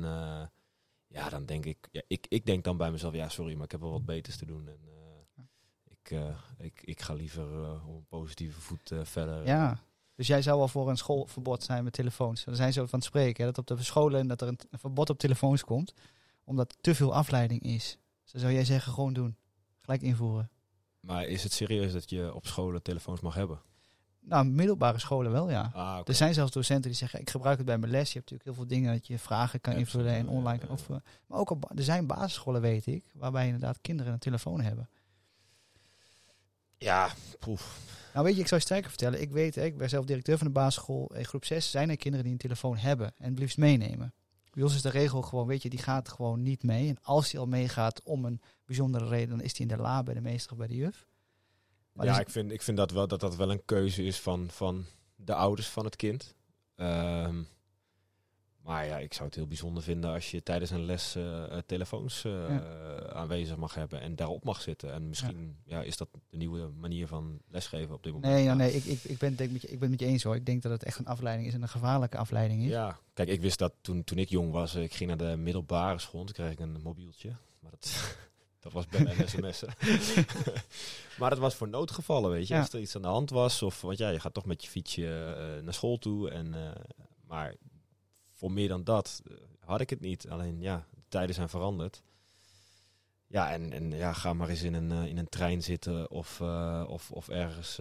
ja, 1.09 1.29
dan 1.29 1.45
denk 1.47 1.65
ik, 1.65 1.89
ja, 1.93 2.03
ik, 2.07 2.27
ik 2.29 2.47
denk 2.47 2.65
dan 2.65 2.77
bij 2.77 2.91
mezelf, 2.91 3.15
ja 3.15 3.29
sorry, 3.29 3.55
maar 3.55 3.65
ik 3.65 3.71
heb 3.71 3.81
wel 3.81 3.91
wat 3.91 4.05
beters 4.05 4.37
te 4.37 4.47
doen. 4.47 4.69
En 4.69 4.79
ik, 5.85 6.13
ik, 6.59 6.83
ik 6.83 7.01
ga 7.01 7.13
liever 7.15 7.73
op 7.87 7.95
een 7.97 8.07
positieve 8.09 8.61
voet 8.61 8.93
verder. 9.03 9.47
Ja. 9.47 9.83
Dus 10.19 10.27
jij 10.27 10.43
zou 10.43 10.59
wel 10.59 10.69
voor 10.69 10.89
een 10.89 10.97
schoolverbod 10.97 11.63
zijn 11.63 11.85
met 11.85 11.93
telefoons. 11.93 12.45
Daar 12.45 12.55
zijn 12.55 12.73
ze 12.73 12.89
van 12.89 12.99
het 12.99 13.09
spreken, 13.09 13.45
hè, 13.45 13.53
dat 13.53 13.71
op 13.71 13.77
de 13.77 13.85
scholen 13.85 14.27
dat 14.27 14.41
er 14.41 14.49
een, 14.49 14.59
verbod 14.71 15.11
op 15.11 15.19
telefoons 15.19 15.65
komt, 15.65 15.95
omdat 16.45 16.77
te 16.81 16.95
veel 16.95 17.15
afleiding 17.15 17.63
is. 17.63 17.99
Dus 18.23 18.33
dan 18.33 18.41
zou 18.41 18.53
jij 18.53 18.65
zeggen, 18.65 18.93
gewoon 18.93 19.13
doen. 19.13 19.37
Gelijk 19.81 20.03
invoeren. 20.03 20.51
Maar 21.01 21.25
is 21.25 21.43
het 21.43 21.53
serieus 21.53 21.93
dat 21.93 22.11
je 22.11 22.35
op 22.35 22.47
scholen 22.47 22.83
telefoons 22.83 23.21
mag 23.21 23.35
hebben? 23.35 23.61
Nou, 24.21 24.47
middelbare 24.47 24.99
scholen 24.99 25.33
wel, 25.33 25.51
ja. 25.51 25.71
Ah. 25.75 26.01
Er 26.05 26.15
zijn 26.15 26.35
zelfs 26.35 26.53
docenten 26.53 26.91
die 26.91 26.99
zeggen, 26.99 27.21
ik 27.21 27.31
gebruik 27.31 27.57
het 27.57 27.67
bij 27.67 27.79
mijn 27.79 27.93
les. 27.93 28.13
Je 28.13 28.19
hebt 28.19 28.31
natuurlijk 28.31 28.45
heel 28.45 28.67
veel 28.67 28.77
dingen 28.77 28.93
dat 28.93 29.07
je 29.07 29.19
vragen 29.19 29.61
kan 29.61 29.75
invullen 29.75 30.13
en 30.13 30.29
online 30.29 30.59
kan 30.59 30.69
invullen. 30.69 31.05
Maar 31.27 31.39
ook 31.39 31.51
op, 31.51 31.73
er 31.77 31.83
zijn 31.83 32.07
basisscholen, 32.07 32.61
weet 32.61 32.87
ik, 32.87 33.05
waarbij 33.13 33.45
inderdaad 33.45 33.81
kinderen 33.81 34.13
een 34.13 34.19
telefoon 34.19 34.61
hebben. 34.61 34.89
Ja, 36.79 37.11
poef. 37.39 37.79
Nou 38.13 38.25
weet 38.25 38.35
je, 38.35 38.41
ik 38.41 38.49
zou 38.49 38.61
je 38.61 38.67
sterker 38.67 38.89
vertellen. 38.89 39.21
Ik 39.21 39.31
weet, 39.31 39.55
hè, 39.55 39.65
ik 39.65 39.77
ben 39.77 39.89
zelf 39.89 40.05
directeur 40.05 40.39
van 40.39 40.47
de 40.47 40.53
basisschool. 40.53 41.15
In 41.15 41.25
groep 41.25 41.45
6 41.45 41.71
zijn 41.71 41.91
er 41.91 41.97
kinderen 41.97 42.25
die 42.25 42.35
een 42.35 42.41
telefoon 42.41 42.77
hebben 42.77 43.13
en 43.17 43.31
het 43.31 43.39
liefst 43.39 43.59
meenemen. 43.59 44.15
Bij 44.51 44.63
ons 44.63 44.75
is 44.75 44.83
de 44.83 44.91
regel 44.91 45.23
gewoon, 45.23 45.47
weet 45.47 45.63
je, 45.63 45.69
die 45.69 45.79
gaat 45.79 46.09
gewoon 46.09 46.43
niet 46.43 46.63
mee. 46.63 46.89
En 46.89 46.99
als 47.03 47.31
die 47.31 47.41
al 47.41 47.47
meegaat 47.47 48.03
om 48.03 48.25
een 48.25 48.41
bijzondere 48.65 49.09
reden, 49.09 49.29
dan 49.29 49.41
is 49.41 49.53
die 49.53 49.67
in 49.67 49.77
de 49.77 49.83
la 49.83 50.03
bij 50.03 50.15
de 50.15 50.21
meester 50.21 50.53
of 50.53 50.59
bij 50.59 50.67
de 50.67 50.75
juf. 50.75 51.07
Maar 51.93 52.07
ja, 52.07 52.13
dus- 52.13 52.21
ik 52.21 52.31
vind, 52.31 52.53
ik 52.53 52.63
vind 52.63 52.77
dat 52.77 52.91
wel 52.91 53.09
dat 53.09 53.21
dat 53.21 53.37
wel 53.37 53.51
een 53.51 53.65
keuze 53.65 54.03
is 54.03 54.21
van, 54.21 54.51
van 54.51 54.85
de 55.17 55.35
ouders 55.35 55.69
van 55.69 55.85
het 55.85 55.97
kind. 55.97 56.35
Ehm, 56.75 57.43
maar 58.69 58.87
ja, 58.87 58.99
ik 58.99 59.13
zou 59.13 59.27
het 59.27 59.35
heel 59.35 59.47
bijzonder 59.47 59.83
vinden 59.83 60.13
als 60.13 60.31
je 60.31 60.43
tijdens 60.43 60.71
een 60.71 60.85
les 60.85 61.15
eh, 61.15 61.45
eh, 61.45 61.63
telefoons 61.67 62.25
eh, 62.25 62.57
aanwezig 63.13 63.57
mag 63.57 63.75
hebben 63.75 64.01
en 64.01 64.17
daarop 64.17 64.45
mag 64.45 64.61
zitten. 64.61 64.93
En 64.93 65.09
misschien 65.09 65.57
ja. 65.65 65.83
is 65.83 65.97
dat 65.97 66.09
de 66.31 66.37
nieuwe 66.37 66.69
manier 66.81 67.07
van 67.07 67.41
lesgeven 67.49 67.95
op 67.95 68.03
dit 68.03 68.13
moment. 68.13 68.33
Nee, 68.33 68.45
ja, 68.45 68.55
nee 68.55 68.73
ik, 68.73 68.85
ik, 68.85 69.05
ik, 69.05 69.19
ben, 69.19 69.37
denk 69.37 69.51
met 69.51 69.63
je, 69.63 69.69
ik 69.69 69.79
ben 69.79 69.91
het 69.91 70.01
met 70.01 70.09
je 70.09 70.15
eens 70.15 70.23
hoor. 70.23 70.35
Ik 70.35 70.47
denk 70.47 70.63
dat 70.63 70.73
het 70.73 70.83
echt 70.85 70.99
een 70.99 71.07
afleiding 71.07 71.49
is 71.49 71.55
en 71.55 71.63
een 71.63 71.69
gevaarlijke 71.69 72.17
afleiding 72.17 72.63
is. 72.63 72.69
Ja, 72.69 72.99
kijk, 73.13 73.29
ik 73.29 73.41
wist 73.41 73.59
dat 73.59 73.73
toen, 73.81 74.05
toen 74.05 74.19
ik 74.19 74.29
jong 74.29 74.53
was. 74.53 74.75
Ik 74.75 74.95
ging 74.95 75.09
naar 75.09 75.31
de 75.31 75.37
middelbare 75.37 75.99
school. 75.99 76.25
Toen 76.25 76.35
kreeg 76.35 76.51
ik 76.51 76.61
een 76.61 76.81
mobieltje. 76.83 77.29
Maar 77.61 77.71
dat, 77.71 78.17
dat 78.61 78.73
was 78.73 78.87
bellen 78.87 79.17
en 79.17 79.29
sms'en. 79.29 79.69
maar 81.19 81.31
dat 81.31 81.39
was 81.39 81.55
voor 81.55 81.69
noodgevallen, 81.69 82.31
weet 82.31 82.49
je. 82.49 82.59
Als 82.59 82.73
er 82.73 82.81
iets 82.81 82.97
aan 82.97 83.03
de 83.03 83.09
hand 83.09 83.31
was. 83.31 83.63
Of, 83.63 83.81
want 83.81 83.99
ja, 83.99 84.09
je 84.09 84.21
gaat 84.21 84.35
toch 84.35 84.47
met 84.47 84.63
je 84.63 84.71
fietsje 84.71 85.61
naar 85.65 85.75
school 85.75 85.99
toe. 85.99 86.31
En, 86.31 86.55
maar 87.27 87.55
voor 88.39 88.53
meer 88.53 88.69
dan 88.69 88.85
dat 88.85 89.23
eh, 89.27 89.35
had 89.61 89.81
ik 89.81 89.91
het 89.91 90.01
niet. 90.01 90.29
Alleen 90.29 90.61
ja, 90.61 90.87
de 90.95 91.03
tijden 91.09 91.35
zijn 91.35 91.49
veranderd. 91.49 92.03
Ja, 93.27 93.51
en, 93.53 93.73
en 93.73 93.91
ja, 93.91 94.13
ga 94.13 94.33
maar 94.33 94.49
eens 94.49 94.63
in 94.63 94.75
een, 94.75 94.93
eh, 94.93 95.05
in 95.05 95.19
een 95.19 95.29
trein 95.29 95.63
zitten. 95.63 96.11
Of, 96.11 96.41
eh, 96.41 96.85
of, 96.89 97.11
of 97.11 97.29
ergens... 97.29 97.79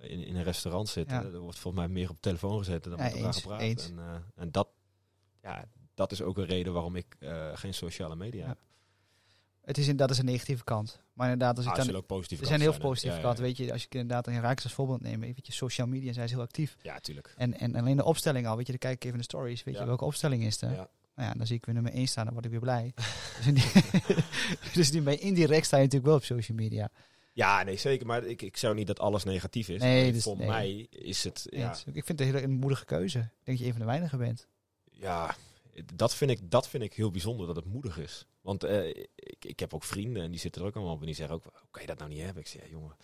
in, 0.00 0.24
in 0.24 0.36
een 0.36 0.42
restaurant 0.42 0.88
zitten. 0.88 1.16
Ja. 1.16 1.22
Er 1.22 1.38
wordt 1.38 1.58
volgens 1.58 1.84
mij 1.84 1.92
meer 1.92 2.10
op 2.10 2.16
telefoon 2.20 2.58
gezeten 2.58 2.90
dan 2.90 2.98
Ja, 3.00 3.04
met 3.04 3.12
elkaar 3.14 3.26
eens, 3.26 3.40
gepraat. 3.40 3.60
eens. 3.60 3.88
En, 3.90 4.24
en 4.34 4.50
dat, 4.50 4.68
ja, 5.42 5.64
dat 5.94 6.12
is 6.12 6.22
ook 6.22 6.38
een 6.38 6.44
reden 6.46 6.72
waarom 6.72 6.96
ik 6.96 7.16
geen 7.54 7.74
sociale 7.74 8.16
media 8.16 8.42
Ja. 8.42 8.48
heb. 8.48 8.58
Het 9.64 9.78
is 9.78 9.88
in, 9.88 9.96
dat 9.96 10.10
is 10.10 10.18
een 10.18 10.24
negatieve 10.24 10.64
kant. 10.64 11.00
Maar 11.12 11.30
inderdaad, 11.30 11.56
als 11.56 11.64
ik 11.64 11.70
Ah, 11.70 11.76
dan, 11.76 11.84
zullen 11.84 12.00
ook 12.00 12.06
positieve 12.06 12.42
er 12.42 12.48
zijn 12.48 12.60
heel 12.60 12.72
veel 12.72 12.80
positieve 12.80 13.20
kanten. 13.20 13.42
Weet 13.44 13.56
je, 13.56 13.72
als 13.72 13.82
je 13.82 13.88
inderdaad 13.90 14.26
een 14.26 14.32
Herakles 14.32 14.64
als 14.64 14.72
voorbeeld 14.72 15.00
neemt, 15.00 15.20
weet 15.20 15.46
je, 15.46 15.52
social 15.52 15.86
media 15.86 16.12
zijn 16.12 16.28
ze 16.28 16.34
heel 16.34 16.42
actief. 16.42 16.76
ja. 16.82 16.98
Tuurlijk. 17.00 17.34
En, 17.36 17.58
en 17.58 17.74
alleen 17.74 17.96
de 17.96 18.04
opstelling 18.04 18.46
al, 18.46 18.56
weet 18.56 18.66
je, 18.66 18.72
dan 18.72 18.80
kijk 18.80 18.94
ik 18.94 19.04
even 19.04 19.18
de 19.18 19.24
stories, 19.24 19.64
weet 19.64 19.74
Ja. 19.74 19.80
je, 19.80 19.86
welke 19.86 20.04
opstelling 20.04 20.44
is 20.44 20.62
er? 20.62 20.70
Ja. 20.70 20.88
Nou 21.16 21.28
ja, 21.28 21.34
dan 21.34 21.46
zie 21.46 21.56
ik 21.56 21.64
weer 21.64 21.74
nummer 21.74 21.92
1 21.92 22.06
staan, 22.08 22.24
dan 22.24 22.32
word 22.32 22.44
ik 22.44 22.50
weer 22.50 22.60
blij. 22.60 22.92
dus, 23.36 23.46
in 23.46 23.54
die, 23.54 23.70
dus 24.74 24.90
die, 24.90 25.00
bij 25.02 25.16
indirect 25.16 25.66
sta 25.66 25.76
je 25.76 25.82
natuurlijk 25.82 26.08
wel 26.10 26.16
op 26.18 26.24
social 26.24 26.56
media. 26.56 26.88
ja, 27.32 27.62
nee, 27.62 27.76
zeker. 27.76 28.06
Maar 28.06 28.24
ik, 28.24 28.42
ik 28.42 28.56
zou 28.56 28.74
niet 28.74 28.86
dat 28.86 28.98
alles 29.00 29.24
negatief 29.24 29.68
is. 29.68 29.80
Nee, 29.80 30.12
dus- 30.12 30.22
voor 30.22 30.36
nee. 30.36 30.46
mij 30.46 30.86
is 30.90 31.24
het... 31.24 31.46
Ja. 31.50 31.70
Ik 31.92 32.04
vind 32.04 32.08
het 32.18 32.20
een 32.20 32.34
hele 32.34 32.46
moedige 32.46 32.84
keuze. 32.84 33.18
Ik 33.18 33.24
denk 33.44 33.44
dat 33.44 33.58
je 33.58 33.64
een 33.64 33.70
van 33.70 33.80
de 33.80 33.86
weinigen 33.86 34.18
bent. 34.18 34.46
ja 34.90 35.34
dat, 35.94 36.14
vind 36.14 36.30
ik, 36.30 36.50
dat 36.50 36.68
vind 36.68 36.82
ik 36.82 36.94
heel 36.94 37.10
bijzonder, 37.10 37.46
dat 37.46 37.56
het 37.56 37.64
moedig 37.64 37.98
is. 37.98 38.26
Want 38.40 38.64
eh, 38.64 38.88
ik, 39.14 39.44
ik 39.44 39.60
heb 39.60 39.74
ook 39.74 39.84
vrienden 39.84 40.22
en 40.22 40.30
die 40.30 40.40
zitten 40.40 40.62
er 40.62 40.66
ook 40.68 40.74
allemaal 40.74 40.94
op. 40.94 41.00
En 41.00 41.06
die 41.06 41.14
zeggen 41.14 41.34
ook, 41.36 41.44
hoe 41.44 41.68
kan 41.70 41.82
je 41.82 41.88
dat 41.88 41.98
nou 41.98 42.10
niet 42.10 42.22
hebben? 42.22 42.42
Ik 42.42 42.48
zeg, 42.48 42.62
ja, 42.62 42.68
jongen, 42.68 42.96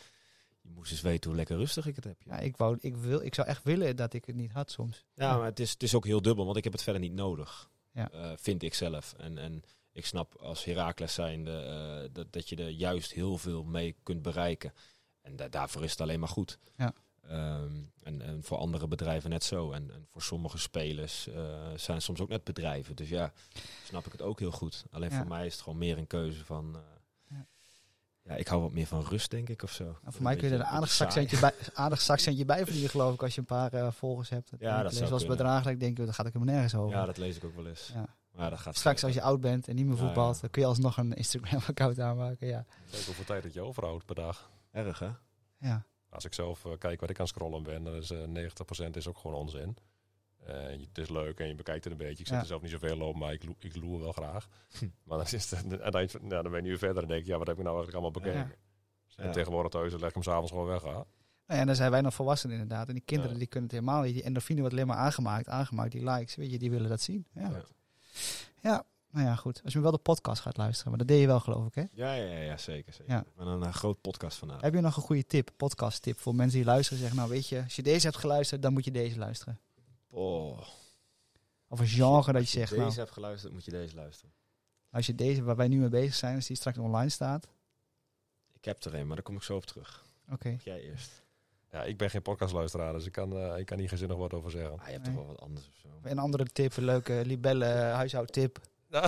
je 0.63 0.69
moest 0.71 0.91
eens 0.93 1.01
weten 1.01 1.29
hoe 1.29 1.39
lekker 1.39 1.57
rustig 1.57 1.87
ik 1.87 1.97
het 1.97 2.05
heb. 2.05 2.23
Ja, 2.25 2.39
ik, 2.39 2.57
wou, 2.57 2.77
ik, 2.81 2.97
wil, 2.97 3.21
ik 3.23 3.35
zou 3.35 3.49
echt 3.49 3.63
willen 3.63 3.97
dat 3.97 4.13
ik 4.13 4.25
het 4.25 4.37
niet 4.37 4.53
had 4.53 4.71
soms. 4.71 5.05
Ja, 5.15 5.37
maar 5.37 5.47
het 5.47 5.61
is, 5.61 5.71
het 5.71 5.83
is 5.83 5.95
ook 5.95 6.05
heel 6.05 6.23
dubbel, 6.23 6.45
want 6.45 6.57
ik 6.57 6.65
heb 6.65 6.73
het 6.73 6.83
verder 6.83 7.03
niet 7.03 7.13
nodig. 7.13 7.71
Ja. 7.93 8.11
Eh, 8.11 8.33
vind 8.37 8.63
ik 8.63 8.75
zelf. 8.75 9.13
En, 9.17 9.39
en 9.39 9.63
ik 9.93 10.07
snap 10.07 10.35
als 10.37 10.65
Herakles 10.65 11.15
zijnde 11.15 11.53
eh, 11.61 12.09
dat, 12.13 12.33
dat 12.33 12.49
je 12.49 12.57
er 12.57 12.69
juist 12.69 13.13
heel 13.13 13.39
veel 13.39 13.65
mee 13.65 13.97
kunt 14.03 14.23
bereiken. 14.23 14.73
En 15.21 15.37
da- 15.37 15.49
daarvoor 15.49 15.85
is 15.85 15.91
het 15.91 16.01
alleen 16.01 16.21
maar 16.21 16.29
goed. 16.29 16.59
Ja. 16.77 16.93
Ehm, 17.29 17.73
en, 18.03 18.23
en 18.23 18.43
voor 18.43 18.57
andere 18.59 18.89
bedrijven 18.89 19.31
net 19.31 19.45
zo. 19.45 19.73
En, 19.73 19.91
en 19.93 20.07
voor 20.09 20.23
sommige 20.23 20.59
spelers 20.59 21.27
eh, 21.29 21.69
zijn 21.77 22.03
soms 22.03 22.21
ook 22.21 22.29
net 22.29 22.45
bedrijven. 22.45 22.97
Dus 22.97 23.09
ja, 23.09 23.33
snap 23.85 24.07
ik 24.07 24.13
het 24.13 24.23
ook 24.23 24.39
heel 24.39 24.51
goed. 24.51 24.85
Alleen 24.91 25.11
Ja. 25.11 25.17
voor 25.17 25.29
mij 25.29 25.47
is 25.47 25.53
het 25.53 25.63
gewoon 25.63 25.79
meer 25.79 25.99
een 25.99 26.07
keuze 26.07 26.45
van... 26.45 26.77
eh, 26.77 26.81
Ja. 27.37 27.47
ja. 28.23 28.35
ik 28.35 28.49
hou 28.49 28.63
wat 28.63 28.73
meer 28.73 28.87
van 28.87 29.05
rust, 29.05 29.31
denk 29.31 29.49
ik, 29.49 29.63
of 29.63 29.73
zo. 29.73 29.85
Nou, 29.85 29.97
voor 30.13 30.23
mij 30.23 30.37
kun 30.37 30.49
je 30.49 30.55
er 30.55 30.61
een 30.61 30.67
aardig 30.67 30.91
zakcentje 30.91 31.39
bij, 31.41 31.53
aardig 31.75 32.01
zakcentje 32.01 32.45
bij 32.45 32.65
verdienen, 32.65 32.91
geloof 32.91 33.15
ik, 33.15 33.23
als 33.23 33.35
je 33.35 33.41
een 33.41 33.47
paar 33.47 33.73
eh, 33.73 33.93
volgers 33.93 34.29
hebt. 34.29 34.51
Ja, 34.59 34.83
dat 34.83 35.27
bedragen, 35.27 35.65
dat 35.65 35.73
ik 35.73 35.81
denk, 35.81 35.97
joh, 35.97 36.07
daar 36.07 36.15
gaat 36.15 36.27
ik 36.27 36.33
helemaal 36.33 36.55
nergens 36.55 36.81
over. 36.81 36.97
Ja, 36.97 37.05
dat 37.07 37.17
lees 37.17 37.37
ik 37.37 37.45
ook 37.45 37.55
wel 37.55 37.67
eens. 37.67 37.91
Ja. 37.95 38.17
Maar 38.31 38.51
dat 38.51 38.59
gaat 38.59 38.77
Straks 38.77 39.05
als 39.05 39.15
je 39.15 39.23
oud 39.23 39.41
bent 39.41 39.69
en 39.69 39.75
niet 39.75 39.87
meer 39.87 39.97
Ja, 39.97 40.03
voetbalt, 40.03 40.35
ja. 40.35 40.41
dan 40.41 40.51
kun 40.51 40.63
je 40.63 40.69
alsnog 40.69 40.97
een 40.97 41.13
Instagram-account 41.15 42.01
aanmaken. 42.01 42.47
Ja. 42.47 42.65
Kijk 42.91 43.05
hoeveel 43.05 43.25
tijd 43.25 43.43
dat 43.43 43.53
je 43.53 43.61
overhoudt 43.61 44.05
per 44.05 44.15
dag. 44.15 44.51
Erg, 44.71 44.99
hè? 44.99 45.11
Ja. 45.59 45.85
Als 46.11 46.25
ik 46.25 46.35
zelf 46.35 46.65
eh, 46.65 46.73
kijk 46.79 47.01
wat 47.01 47.11
ik 47.11 47.21
aan 47.21 47.27
scrollen 47.27 47.63
ben, 47.63 47.85
dan 47.85 47.95
is 47.95 48.11
eh 48.11 48.19
90% 48.87 48.91
is 48.91 49.07
ook 49.09 49.19
gewoon 49.19 49.37
onzin. 49.37 49.77
Eh, 50.45 50.55
het 50.67 50.99
is 50.99 51.09
leuk 51.09 51.41
en 51.41 51.49
je 51.49 51.55
bekijkt 51.55 51.85
het 51.85 51.93
een 51.93 51.99
beetje. 51.99 52.21
Ik 52.23 52.27
zet 52.27 52.35
Ja. 52.37 52.41
er 52.41 52.47
zelf 52.47 52.63
niet 52.63 52.71
zoveel 52.71 53.01
op, 53.01 53.17
maar 53.17 53.33
ik, 53.33 53.45
ik 53.59 53.77
loer 53.77 54.01
wel 54.01 54.13
graag. 54.13 54.49
Hm. 54.79 54.89
Maar 55.05 55.19
dan, 55.19 55.27
is 55.27 55.51
het, 55.51 55.67
nou, 56.23 56.43
dan 56.43 56.53
ben 56.53 56.65
je 56.65 56.69
nu 56.71 56.79
verder 56.79 57.03
en 57.03 57.09
denk 57.09 57.21
ik, 57.21 57.27
ja, 57.27 57.39
wat 57.39 57.47
heb 57.47 57.59
ik 57.59 57.63
nou 57.65 57.77
eigenlijk 57.77 58.05
allemaal 58.05 58.23
bekeken? 58.23 58.59
Ja. 59.07 59.31
Tegenwoordig 59.31 59.71
thuis 59.71 59.93
leg 59.93 60.09
ik 60.09 60.15
hem 60.15 60.23
s'avonds 60.23 60.51
gewoon 60.51 60.67
weg. 60.67 60.83
hè. 60.83 60.91
Nou 60.93 61.05
ja, 61.47 61.57
en 61.57 61.67
dan 61.67 61.75
zijn 61.77 61.91
wij 61.91 62.01
nog 62.01 62.15
volwassenen 62.15 62.59
inderdaad. 62.61 62.89
En 62.89 62.95
die 62.95 63.03
kinderen 63.03 63.33
Ja. 63.33 63.39
die 63.39 63.47
kunnen 63.49 63.71
het 63.71 63.79
helemaal 63.79 64.03
niet. 64.03 64.15
Die 64.15 64.23
endorfine 64.23 64.61
wordt 64.61 64.75
alleen 64.75 64.87
maar 64.87 64.97
aangemaakt, 64.97 65.49
aangemaakt. 65.49 65.93
Die 65.93 66.11
likes, 66.11 66.35
weet 66.35 66.51
je, 66.51 66.59
die 66.59 66.71
willen 66.71 66.89
dat 66.89 67.01
zien. 67.01 67.27
Ja. 67.35 67.51
Ja. 67.51 67.63
ja. 68.61 68.85
Nou 69.11 69.27
ja, 69.27 69.35
goed. 69.35 69.61
Als 69.65 69.73
je 69.73 69.81
wel 69.81 69.91
de 69.91 69.99
podcast 69.99 70.41
gaat 70.43 70.57
luisteren. 70.57 70.89
Maar 70.91 70.99
dat 70.99 71.09
deed 71.09 71.21
je 71.21 71.27
wel, 71.27 71.41
geloof 71.41 71.67
ik, 71.67 71.75
hè? 71.75 71.85
Ja, 71.93 72.13
ja, 72.15 72.39
ja, 72.39 72.57
zeker. 72.57 72.93
zeker. 72.93 73.13
Ja. 73.13 73.21
Ik 73.21 73.35
ben 73.37 73.47
een 73.47 73.63
eh, 73.63 73.73
groot 73.73 74.01
podcast 74.01 74.39
vandaag. 74.39 74.61
Heb 74.61 74.75
je 74.75 74.81
nog 74.81 74.97
een 74.97 75.03
goede 75.03 75.27
tip, 75.27 75.51
podcast 75.57 76.03
tip 76.03 76.19
voor 76.19 76.35
mensen 76.35 76.57
die 76.59 76.67
luisteren? 76.67 76.99
Zeggen, 76.99 77.17
nou 77.19 77.31
weet 77.31 77.49
je, 77.49 77.63
als 77.63 77.77
je 77.77 77.83
deze 77.83 78.07
hebt 78.07 78.19
geluisterd, 78.19 78.63
dan 78.63 78.73
moet 78.73 78.85
je 78.85 78.91
deze 78.91 79.19
luisteren. 79.19 79.59
Oh. 80.11 80.59
Of 81.69 81.81
een 81.81 81.87
genre 81.87 82.33
dat 82.33 82.33
je 82.33 82.39
Als 82.39 82.51
zegt, 82.51 82.71
deze 82.71 82.83
nou, 82.85 82.95
hebt 82.99 83.11
geluisterd, 83.11 83.53
moet 83.53 83.65
je 83.65 83.71
deze 83.71 83.95
luisteren. 83.95 84.33
als 84.91 85.07
je 85.07 85.15
deze, 85.15 85.43
waar 85.43 85.57
wij 85.57 85.69
nu 85.69 85.79
mee 85.79 85.89
bezig 85.89 86.15
zijn, 86.15 86.35
als 86.37 86.47
die 86.47 86.57
straks 86.57 86.79
online 86.79 87.11
staat. 87.11 87.49
Ik 88.53 88.65
heb 88.65 88.85
er 88.85 88.95
een, 88.95 89.07
maar 89.07 89.17
daar 89.17 89.25
kom 89.25 89.37
ik 89.37 89.43
zo 89.43 89.57
op 89.57 89.67
terug. 89.67 90.05
Oké. 90.33 90.57
Jij 90.65 90.81
eerst? 90.81 91.23
Ja, 91.71 91.83
ik 91.85 91.97
ben 91.97 92.11
geen 92.11 92.23
podcastluisteraar, 92.23 92.93
dus 92.93 93.07
ik 93.07 93.13
kan, 93.13 93.37
eh, 93.37 93.59
ik 93.59 93.67
kan 93.67 93.79
hier 93.79 93.89
gezinnig 93.89 94.17
wat 94.17 94.35
over 94.35 94.51
zeggen. 94.51 94.79
Ah, 94.79 94.87
je 94.87 94.93
hebt 94.93 95.07
Nee. 95.07 95.15
toch 95.15 95.25
wel 95.25 95.33
wat 95.35 95.43
anders 95.43 95.69
of 95.69 95.75
zo. 95.83 95.89
Een 96.03 96.19
andere 96.19 96.45
tip, 96.45 96.77
een 96.77 96.85
leuke 96.85 97.23
libelle 97.27 97.65
huishoudtip. 97.75 98.61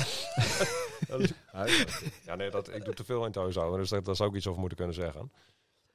ja, 2.24 2.34
nee, 2.34 2.50
dat, 2.50 2.74
ik 2.74 2.84
doe 2.84 2.94
te 2.94 3.04
veel 3.04 3.18
in 3.20 3.26
het 3.26 3.34
huishouden, 3.34 3.78
dus 3.80 3.88
daar, 3.88 4.02
daar 4.02 4.16
zou 4.16 4.30
ik 4.30 4.36
iets 4.36 4.46
over 4.46 4.60
moeten 4.60 4.78
kunnen 4.78 4.94
zeggen. 4.94 5.32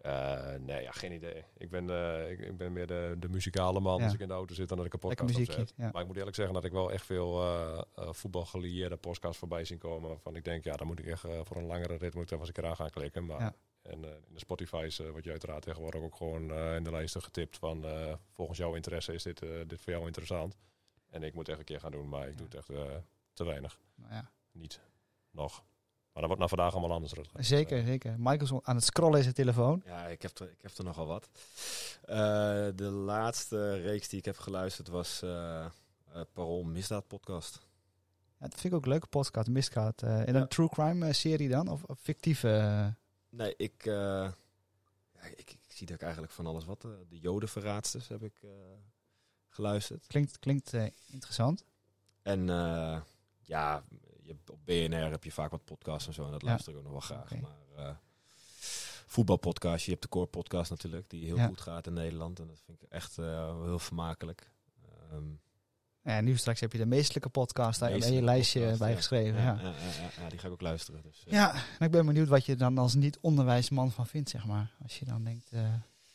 Uh, 0.06 0.54
nee, 0.60 0.82
ja, 0.82 0.92
geen 0.92 1.12
idee. 1.12 1.44
Ik 1.58 1.70
ben, 1.70 1.90
uh, 1.90 2.32
ik, 2.32 2.40
ik, 2.40 2.58
ben 2.58 2.74
meer 2.74 2.88
de, 2.88 3.16
de 3.20 3.30
muzikale 3.30 3.80
man 3.80 3.98
Ja. 3.98 4.04
als 4.04 4.14
ik 4.14 4.20
in 4.20 4.28
de 4.28 4.34
auto 4.34 4.54
zit 4.54 4.68
dan 4.68 4.78
dat 4.78 4.86
ik 4.86 4.94
een 4.94 5.00
podcast 5.00 5.30
muziekje. 5.30 5.62
opzet. 5.62 5.74
Ja. 5.78 5.90
Maar 5.92 6.02
ik 6.02 6.08
moet 6.08 6.18
eerlijk 6.18 6.36
zeggen 6.36 6.54
dat 6.54 6.64
ik 6.64 6.72
wel 6.72 6.92
echt 6.92 7.06
veel 7.06 7.44
uh, 7.44 7.82
voetbalgelieerde 7.96 8.96
podcasts 8.98 9.38
voorbij 9.38 9.66
zien 9.66 9.78
komen. 9.78 10.10
Waarvan 10.10 10.36
ik 10.36 10.44
denk, 10.44 10.64
ja, 10.64 10.76
dan 10.76 10.88
moet 10.88 11.00
ik 11.00 11.06
echt 11.06 11.24
eh, 11.24 11.40
voor 11.44 11.58
een 11.58 11.66
langere 11.66 11.96
rit 11.98 12.14
moet 12.14 12.24
ik 12.24 12.30
daar 12.30 12.40
eens 12.40 12.48
een 12.48 12.54
keer 12.54 12.66
aan 12.66 12.76
gaan 12.76 12.90
klikken. 12.90 13.26
Maar, 13.26 13.40
Ja. 13.40 13.54
En 13.82 14.04
eh, 14.06 14.12
in 14.12 14.34
de 14.34 14.40
Spotify's 14.40 14.98
word 14.98 15.24
je 15.24 15.30
uiteraard 15.32 15.62
tegenwoordig 15.62 16.02
ook 16.02 16.16
gewoon 16.16 16.52
eh, 16.52 16.76
in 16.76 16.84
de 16.84 16.92
lijsten 16.92 17.22
getipt 17.22 17.58
van 17.58 17.86
volgens 18.34 18.58
jouw 18.58 18.76
interesse 18.76 19.14
is 19.14 19.24
dit, 19.24 19.40
dit 19.68 19.82
voor 19.82 19.94
jou 19.94 20.06
interessant. 20.06 20.58
En 21.10 21.24
ik 21.24 21.34
moet 21.34 21.50
echt 21.50 21.60
een 21.60 21.66
keer 21.66 21.80
gaan 21.80 21.92
doen, 21.92 22.10
maar 22.10 22.28
ik 22.28 22.38
doe 22.38 22.48
het 22.50 22.56
echt 22.56 22.70
te 23.38 23.44
weinig. 23.44 23.80
Nou 23.96 24.14
ja. 24.14 24.32
Niet. 24.52 24.80
Nog. 25.32 25.64
Maar 26.14 26.28
dat 26.28 26.38
wordt 26.38 26.40
na 26.40 26.48
vandaag 26.48 26.72
allemaal 26.72 26.96
anders. 26.96 27.14
Rutger. 27.14 27.44
Zeker, 27.44 27.86
zeker. 27.86 28.16
Michael 28.18 28.42
is 28.42 28.52
aan 28.64 28.76
het 28.76 28.84
scrollen 28.84 29.18
in 29.18 29.24
zijn 29.24 29.36
telefoon. 29.36 29.82
Ja, 29.86 30.08
ik 30.08 30.22
heb 30.22 30.40
er, 30.40 30.50
ik 30.52 30.62
heb 30.62 30.78
er 30.78 30.84
nogal 30.84 31.08
wat. 31.08 31.30
Uh, 32.06 32.16
de 32.76 32.90
laatste 32.92 33.82
reeks 33.82 34.10
die 34.10 34.20
ik 34.20 34.26
heb 34.26 34.38
geluisterd 34.38 34.88
was 34.88 35.22
uh, 35.24 35.30
uh, 35.30 36.22
Parool 36.34 36.64
Misdaad 36.64 37.08
Podcast. 37.08 37.60
Ja, 38.40 38.48
dat 38.48 38.60
vind 38.60 38.64
ik 38.66 38.74
ook 38.74 38.84
een 38.84 38.92
leuke 38.92 39.08
podcast, 39.08 39.48
Misdaad. 39.48 40.02
Uh, 40.04 40.28
in 40.28 40.36
een 40.36 40.48
true 40.48 40.70
crime 40.70 41.14
serie 41.14 41.50
dan? 41.50 41.68
Of, 41.68 41.84
of 41.84 42.00
fictieve? 42.00 42.94
Nee, 43.30 43.54
ik, 43.58 43.84
ja, 43.86 44.34
ik, 45.36 45.52
ik, 45.52 45.60
zie 45.68 45.88
dat 45.88 45.96
ik 45.96 46.02
eigenlijk 46.02 46.34
van 46.34 46.46
alles 46.46 46.66
wat. 46.66 46.82
de 46.82 47.20
Jodenverraadsters 47.20 48.08
heb 48.08 48.24
ik 48.24 48.34
geluisterd. 49.50 50.08
Klinkt, 50.08 50.40
klinkt 50.40 50.74
interessant. 51.12 51.64
En 52.22 52.50
ja, 53.48 53.84
je, 54.24 54.36
op 54.52 54.60
BNR 54.66 55.12
heb 55.12 55.24
je 55.24 55.32
vaak 55.32 55.52
wat 55.52 55.66
podcasts 55.66 56.08
en 56.08 56.14
zo. 56.14 56.26
En 56.26 56.32
dat 56.32 56.42
luister 56.42 56.72
ik 56.72 56.78
ook 56.78 56.84
nog 56.84 56.92
wel 56.92 57.02
graag. 57.02 57.42
Maar 57.42 57.58
uh, 57.78 57.96
voetbalpodcast, 59.06 59.86
je 59.86 59.92
hebt 59.92 60.04
de 60.04 60.10
Core 60.10 60.26
podcast 60.26 60.70
natuurlijk, 60.70 61.10
die 61.10 61.26
heel 61.26 61.48
goed 61.48 61.62
gaat 61.62 61.88
in 61.88 61.94
Nederland. 61.94 62.40
En 62.40 62.48
dat 62.48 62.62
vind 62.66 62.82
ik 62.82 62.90
echt 62.90 63.18
uh, 63.18 63.62
heel 63.64 63.80
vermakelijk. 63.80 64.52
Um, 65.14 65.40
Ja, 66.02 66.22
nu 66.22 66.38
straks 66.38 66.60
heb 66.60 66.72
je 66.72 66.78
de 66.78 66.86
meestelijke 66.86 67.30
podcast 67.30 67.80
daar 67.80 67.92
in 67.92 68.14
je 68.14 68.22
lijstje 68.22 68.60
podcast, 68.60 68.80
bij 68.80 68.90
ja. 68.90 68.96
geschreven. 68.96 69.42
Ja, 69.42 69.60
ja, 70.22 70.30
die 70.30 70.40
ga 70.40 70.48
ik 70.48 70.54
ook 70.54 70.62
luisteren. 70.62 71.02
Dus, 71.02 71.24
uh, 71.28 71.34
ja. 71.34 71.54
en 71.54 71.86
ik 71.86 71.92
ben 71.92 72.06
benieuwd 72.06 72.28
wat 72.28 72.46
je 72.46 72.56
dan 72.56 72.78
als 72.78 72.94
niet-onderwijsman 72.94 73.92
van 73.92 74.08
vindt, 74.08 74.30
zeg 74.30 74.46
maar. 74.46 74.72
Als 74.84 75.00
je 75.00 75.06
dan 75.06 75.24
denkt, 75.24 75.52
uh, 75.54 75.74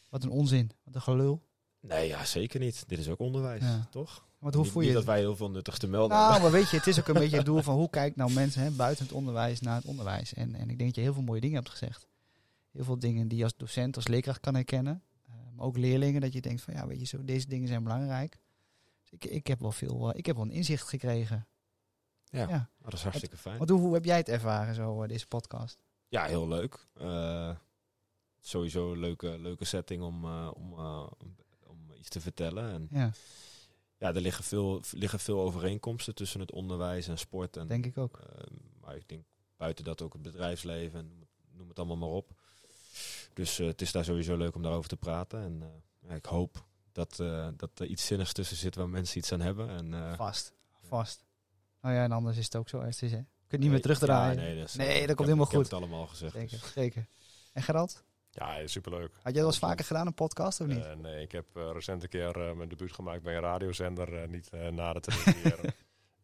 wat 0.09 0.23
een 0.23 0.31
onzin, 0.31 0.71
wat 0.85 0.95
een 0.95 1.03
gelul. 1.03 1.43
Nee, 1.81 2.09
ja, 2.09 2.25
zeker 2.25 2.61
niet. 2.61 2.89
Dit 2.89 2.99
is 2.99 3.09
ook 3.09 3.19
onderwijs, 3.19 3.65
toch? 3.91 4.25
Want 4.43 4.55
hoe 4.55 4.63
niet, 4.63 4.73
voel 4.73 4.83
je 4.83 4.89
niet 4.89 4.97
het? 4.97 5.07
dat 5.07 5.15
wij 5.15 5.25
heel 5.25 5.37
veel 5.37 5.51
nuttigs 5.51 5.79
te 5.79 5.87
melden 5.89 6.17
Nou, 6.17 6.33
hebben. 6.33 6.51
maar 6.51 6.61
weet 6.61 6.71
je, 6.71 6.77
het 6.77 6.87
is 6.87 6.99
ook 6.99 7.09
een 7.09 7.15
beetje 7.15 7.37
het 7.37 7.47
doel 7.53 7.63
van 7.63 7.75
hoe 7.75 7.91
kijkt 7.91 8.17
nou 8.17 8.33
mensen 8.33 8.63
hè, 8.63 8.71
buiten 8.71 9.05
het 9.05 9.15
onderwijs 9.15 9.61
naar 9.61 9.77
het 9.77 9.85
onderwijs. 9.85 10.35
En, 10.35 10.55
en 10.55 10.71
ik 10.71 10.79
denk 10.79 10.79
dat 10.79 10.95
je 10.95 11.01
heel 11.01 11.13
veel 11.13 11.23
mooie 11.23 11.41
dingen 11.41 11.57
hebt 11.57 11.69
gezegd. 11.69 12.07
Heel 12.71 12.85
veel 12.85 12.99
dingen 12.99 13.29
die 13.29 13.39
je 13.39 13.45
als 13.45 13.57
docent, 13.57 13.97
als 13.97 14.07
leerkracht 14.09 14.41
kan 14.41 14.55
herkennen. 14.55 15.03
Uh, 15.29 15.35
maar 15.57 15.67
ook 15.67 15.77
leerlingen, 15.77 16.21
dat 16.21 16.33
je 16.33 16.41
denkt 16.41 16.63
van 16.63 16.75
ja, 16.75 16.87
weet 16.87 16.99
je, 17.01 17.07
zo, 17.07 17.25
deze 17.25 17.49
dingen 17.49 17.69
zijn 17.69 17.83
belangrijk. 17.83 18.39
Dus 19.03 19.11
ik, 19.13 19.25
ik 19.25 19.47
heb 19.47 19.61
wel 19.61 19.73
veel, 19.73 20.11
uh, 20.11 20.19
ik 20.19 20.27
heb 20.27 20.37
wel 20.37 20.45
een 20.45 20.51
inzicht 20.51 20.89
gekregen. 20.89 21.47
Ja, 22.25 22.49
Ja. 22.49 22.69
Dat 22.79 22.93
is 22.93 23.03
hartstikke 23.03 23.37
fijn. 23.37 23.59
Want 23.59 23.71
hoe, 23.71 23.81
hoe 23.81 23.95
heb 23.95 24.05
jij 24.05 24.17
het 24.17 24.29
ervaren, 24.29 24.75
zo, 24.75 25.03
uh, 25.03 25.09
deze 25.09 25.27
podcast? 25.27 25.79
Ja, 26.09 26.25
heel 26.25 26.49
leuk. 26.49 26.87
Sowieso 28.41 28.93
een 28.93 28.99
leuke, 28.99 29.39
leuke 29.39 29.65
setting 29.65 30.03
om, 30.03 30.25
om, 30.49 30.73
om 31.67 31.93
iets 31.99 32.09
te 32.09 32.21
vertellen. 32.21 32.73
En 32.73 32.89
Ja, 32.91 33.11
ja, 34.03 34.15
er 34.15 34.21
liggen 34.21 34.45
veel, 34.45 34.83
liggen 34.91 35.21
veel 35.21 35.41
overeenkomsten 35.41 36.15
tussen 36.15 36.41
het 36.41 36.53
onderwijs 36.53 37.09
en 37.09 37.19
sport. 37.19 37.57
En, 37.57 37.67
denk 37.69 37.87
ik 37.87 37.99
ook. 37.99 38.19
uh, 38.21 38.43
maar 38.81 38.97
ik 38.97 39.09
denk 39.09 39.25
buiten 39.57 39.85
dat 39.85 40.03
ook 40.03 40.13
het 40.13 40.23
bedrijfsleven 40.23 40.99
en 40.99 41.29
noem 41.53 41.69
het 41.69 41.79
allemaal 41.79 41.97
maar 41.97 42.09
op. 42.09 42.31
Dus 43.35 43.61
uh, 43.61 43.67
het 43.67 43.81
is 43.83 43.93
daar 43.93 44.05
sowieso 44.05 44.37
leuk 44.37 44.55
om 44.55 44.63
daarover 44.63 44.89
te 44.89 44.97
praten. 44.97 45.41
En 45.43 45.61
uh, 45.63 46.09
ja, 46.09 46.15
ik 46.15 46.25
hoop 46.25 46.65
dat, 46.93 47.17
dat 47.57 47.71
er 47.79 47.87
iets 47.87 48.07
zinnigs 48.07 48.33
tussen 48.33 48.57
zit 48.57 48.75
waar 48.75 48.89
mensen 48.89 49.19
iets 49.19 49.33
aan 49.33 49.41
hebben. 49.41 49.69
En, 49.69 50.17
vast, 50.17 50.53
vast. 50.83 51.25
Nou 51.81 51.95
ja, 51.95 52.03
en 52.05 52.13
anders 52.13 52.37
is 52.37 52.45
het 52.45 52.57
ook 52.57 52.69
zo. 52.69 52.81
Is, 52.81 53.01
hè. 53.01 53.07
Je 53.07 53.25
kunt 53.49 53.63
niet 53.63 53.71
meer 53.71 53.81
terugdraaien. 53.83 54.37
Ja, 54.37 54.43
nee, 54.43 54.59
dat, 54.59 54.69
is, 54.69 54.75
Nee, 54.75 54.87
dat 54.87 54.97
ik 55.11 55.17
komt 55.17 55.19
heb- 55.19 55.27
helemaal 55.27 55.45
ik 55.47 55.51
heb 55.53 55.61
goed. 55.63 55.71
het 55.71 55.81
allemaal 55.81 56.07
gezegd. 56.07 56.33
Zeker, 56.33 56.61
dus. 56.61 56.73
zeker. 56.73 57.07
En 57.53 57.63
Gerald, 57.63 58.03
Ja, 58.35 58.67
superleuk. 58.67 59.13
had 59.15 59.33
jij 59.33 59.43
dat 59.43 59.45
eens 59.45 59.59
vaker 59.59 59.85
gedaan, 59.85 60.07
een 60.07 60.15
podcast 60.15 60.61
of 60.61 60.67
niet? 60.67 60.79
Uh, 60.79 60.93
nee, 60.93 61.23
ik 61.23 61.33
heb 61.33 61.47
uh, 61.57 61.71
recent 61.73 62.03
een 62.03 62.09
keer 62.09 62.49
uh, 62.49 62.53
mijn 62.53 62.69
debuut 62.69 62.93
gemaakt 62.93 63.23
bij 63.23 63.35
een 63.35 63.41
radiozender, 63.41 64.29
niet 64.29 64.51
na 64.71 64.93
de 64.93 65.01
televisie. 65.01 65.53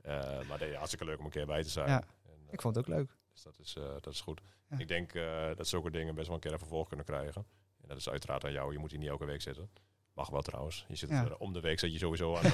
uh, 0.06 0.48
maar 0.48 0.58
nee, 0.60 0.74
hartstikke 0.74 1.04
leuk 1.04 1.18
om 1.18 1.24
een 1.24 1.30
keer 1.30 1.46
bij 1.46 1.62
te 1.62 1.68
zijn. 1.68 1.88
Ja. 1.88 2.02
En, 2.24 2.32
Ik 2.50 2.60
vond 2.60 2.74
het 2.76 2.84
ook 2.88 2.94
leuk. 2.94 3.16
Dus 3.32 3.42
dat 3.42 3.58
is, 3.58 3.76
dat 4.00 4.12
is 4.12 4.20
goed. 4.20 4.40
Ja. 4.70 4.78
Ik 4.78 4.88
denk 4.88 5.12
dat 5.56 5.66
zulke 5.66 5.90
dingen 5.90 6.14
best 6.14 6.26
wel 6.26 6.34
een 6.34 6.42
keer 6.42 6.52
even 6.52 6.66
vervolg 6.66 6.88
kunnen 6.88 7.06
krijgen. 7.06 7.46
En 7.80 7.88
dat 7.88 7.96
is 7.96 8.08
uiteraard 8.08 8.44
aan 8.44 8.52
jou. 8.52 8.72
Je 8.72 8.78
moet 8.78 8.90
hier 8.90 9.00
niet 9.00 9.08
elke 9.08 9.24
week 9.24 9.42
zitten. 9.42 9.70
Mag 10.12 10.30
wel 10.30 10.42
trouwens. 10.42 10.84
Je 10.88 10.96
zit 10.96 11.08
Ja. 11.08 11.34
om 11.38 11.52
de 11.52 11.60
week 11.60 11.78
zit 11.78 11.92
je 11.92 11.98
sowieso 11.98 12.36
aan, 12.36 12.44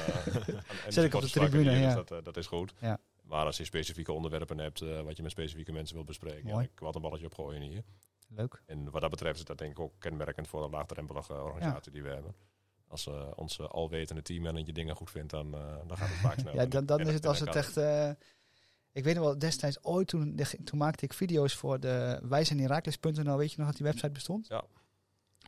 aan 0.87 0.93
Zit 0.93 1.05
ik 1.05 1.15
op 1.15 1.21
de 1.21 1.31
tribune, 1.31 1.75
hier. 1.75 1.95
Dus 1.95 2.07
dat, 2.07 2.25
dat 2.25 2.37
is 2.37 2.47
goed. 2.47 2.75
Ja. 2.81 2.99
Maar 3.23 3.47
als 3.47 3.57
je 3.57 3.65
specifieke 3.65 4.13
onderwerpen 4.13 4.59
hebt, 4.59 4.81
wat 4.81 5.17
je 5.17 5.23
met 5.23 5.31
specifieke 5.31 5.73
mensen 5.73 5.95
wilt 5.95 6.07
bespreken, 6.07 6.49
ja, 6.49 6.61
ik 6.61 6.71
wat 6.79 6.95
een 6.95 7.01
balletje 7.03 7.27
opgooien 7.27 7.63
hier. 7.63 7.85
Leuk. 8.29 8.63
En 8.67 8.91
wat 8.91 9.01
dat 9.01 9.11
betreft 9.11 9.39
is 9.39 9.45
dat 9.45 9.59
denk 9.59 9.71
ik 9.71 9.79
ook 9.79 9.93
kenmerkend 9.99 10.49
voor 10.49 10.63
de 10.63 10.71
laagdrempelige 10.71 11.33
organisatie 11.33 11.93
die 11.93 12.03
we 12.03 12.09
hebben. 12.09 12.35
Als 12.89 13.07
uh, 13.07 13.31
onze 13.35 13.67
alwetende 13.67 14.23
teammanager 14.23 14.75
dingen 14.75 14.97
goed 14.97 15.11
vindt, 15.11 15.31
dan, 15.31 15.47
uh, 15.55 15.77
dan 15.87 15.97
gaat 15.97 16.09
het 16.09 16.19
vaak 16.19 16.39
snel. 16.41 16.55
Ja, 16.55 16.67
dan, 16.67 16.87
dan 16.87 17.01
is 17.01 17.15
het 17.15 17.27
als 17.27 17.41
het 17.41 17.55
echt... 17.57 17.77
eh, 17.77 18.11
ik 18.93 19.05
weet 19.05 19.15
nog 19.15 19.25
wel, 19.25 19.39
destijds 19.39 19.85
ooit, 19.85 20.09
toen, 20.09 20.41
toen 20.65 20.79
maakte 20.79 21.05
ik 21.05 21.13
video's 21.13 21.55
voor 21.55 21.81
de 21.81 22.21
Wij 22.23 22.45
zijn 22.45 22.61
Herakles.nl. 22.61 23.37
Weet 23.37 23.51
je 23.51 23.59
nog 23.59 23.67
dat 23.67 23.77
die 23.77 23.87
website 23.87 24.11
bestond? 24.11 24.47
Ja. 24.47 24.65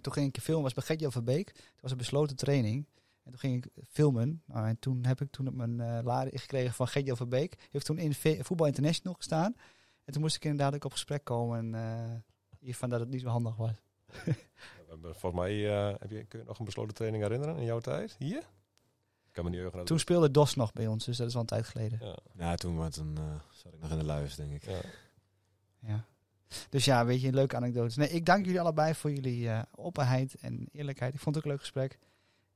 Toen 0.00 0.12
ging 0.12 0.34
ik 0.34 0.42
filmen, 0.42 0.62
was 0.62 0.74
bij 0.74 0.84
Gertje 0.84 1.10
Verbeek. 1.10 1.48
Het 1.48 1.80
was 1.80 1.90
een 1.90 1.96
besloten 1.96 2.36
training. 2.36 2.86
En 3.22 3.30
toen 3.30 3.40
ging 3.40 3.64
ik 3.64 3.84
filmen. 3.88 4.42
Nou, 4.46 4.66
en 4.66 4.78
toen 4.78 5.04
heb 5.04 5.20
ik 5.20 5.30
toen 5.30 5.48
op 5.48 5.54
mijn 5.54 5.78
uh, 5.78 5.98
lading 6.02 6.40
gekregen 6.40 6.74
van 6.74 6.88
Gertje 6.88 7.16
Verbeek. 7.16 7.68
Heeft 7.70 7.86
toen 7.86 7.98
in 7.98 8.14
Voetbal 8.44 8.66
International 8.66 9.14
gestaan. 9.14 9.56
En 10.04 10.12
toen 10.12 10.22
moest 10.22 10.36
ik 10.36 10.44
inderdaad 10.44 10.74
ook 10.74 10.84
op 10.84 10.92
gesprek 10.92 11.24
komen. 11.24 11.58
En 11.58 11.80
uh, 11.80 12.14
hiervan 12.66 12.88
dat 12.90 13.00
het 13.00 13.08
niet 13.08 13.20
zo 13.20 13.28
handig 13.28 13.56
was. 13.56 13.70
We 14.22 15.14
Volgens 15.14 15.42
mij 15.42 15.54
uh, 15.54 15.94
heb 15.98 16.10
je, 16.10 16.24
kun 16.24 16.38
je 16.38 16.44
nog 16.44 16.58
een 16.58 16.64
besloten 16.64 16.94
training 16.94 17.22
herinneren 17.22 17.56
in 17.56 17.64
jouw 17.64 17.78
tijd? 17.80 18.16
Hier? 18.18 18.38
Ik 19.26 19.32
kan 19.32 19.44
me 19.44 19.50
niet 19.50 19.60
heugen. 19.60 19.84
Toen 19.84 19.98
speelde 19.98 20.30
DOS 20.30 20.54
nog 20.54 20.72
bij 20.72 20.86
ons, 20.86 21.04
dus 21.04 21.16
dat 21.16 21.28
is 21.28 21.34
al 21.34 21.40
een 21.40 21.46
tijd 21.46 21.66
geleden. 21.66 21.98
Ja. 22.02 22.16
Ja, 22.38 22.54
toen, 22.54 22.76
was- 22.76 22.94
toen 22.94 23.16
uh, 23.18 23.34
zat 23.50 23.72
ik 23.74 23.80
nog 23.80 23.90
in 23.90 23.98
de 23.98 24.04
luis, 24.04 24.34
denk 24.34 24.52
ik. 24.52 24.64
Ja. 24.64 24.80
Ja. 25.78 26.04
Dus 26.68 26.84
ja, 26.84 27.04
weet 27.04 27.20
je, 27.20 27.32
leuke 27.32 27.56
anekdotes. 27.56 27.96
Nee, 27.96 28.08
ik 28.08 28.24
dank 28.26 28.44
jullie 28.44 28.60
allebei 28.60 28.94
voor 28.94 29.12
jullie 29.12 29.42
uh, 29.44 29.62
openheid 29.74 30.34
en 30.34 30.68
eerlijkheid. 30.72 31.14
Ik 31.14 31.20
vond 31.20 31.34
het 31.34 31.44
ook 31.44 31.50
een 31.50 31.56
leuk 31.56 31.66
gesprek. 31.66 31.98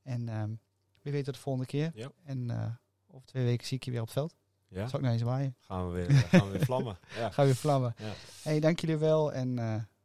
En 0.02 0.28
um, 0.28 0.60
wie 1.02 1.12
weet 1.12 1.24
tot 1.24 1.34
de 1.34 1.40
volgende 1.40 1.66
keer. 1.68 1.90
Ja. 1.94 2.10
En 2.24 2.48
uh, 2.50 2.66
over 3.06 3.26
twee 3.26 3.44
weken 3.44 3.66
zie 3.66 3.76
ik 3.76 3.84
je 3.84 3.90
weer 3.90 4.00
op 4.00 4.06
het 4.06 4.14
veld. 4.14 4.34
Ja, 4.68 4.86
Zal 4.88 4.98
ik 4.98 5.04
naar 5.04 5.14
je 5.14 5.18
zwaaien? 5.18 5.56
gaan 5.60 5.86
we 5.86 5.92
weer, 5.92 6.10
gaan 6.16 6.46
we 6.46 6.52
weer 6.52 6.64
vlammen. 6.64 6.98
Ja, 7.18 7.30
Ga 7.30 7.44
weer 7.44 7.56
vlammen. 7.56 7.94
ja, 7.98 8.12
Hey, 8.42 8.60
dank 8.60 8.78
jullie 8.80 8.96
wel 8.96 9.32
en 9.32 9.56
uh, 9.58 9.74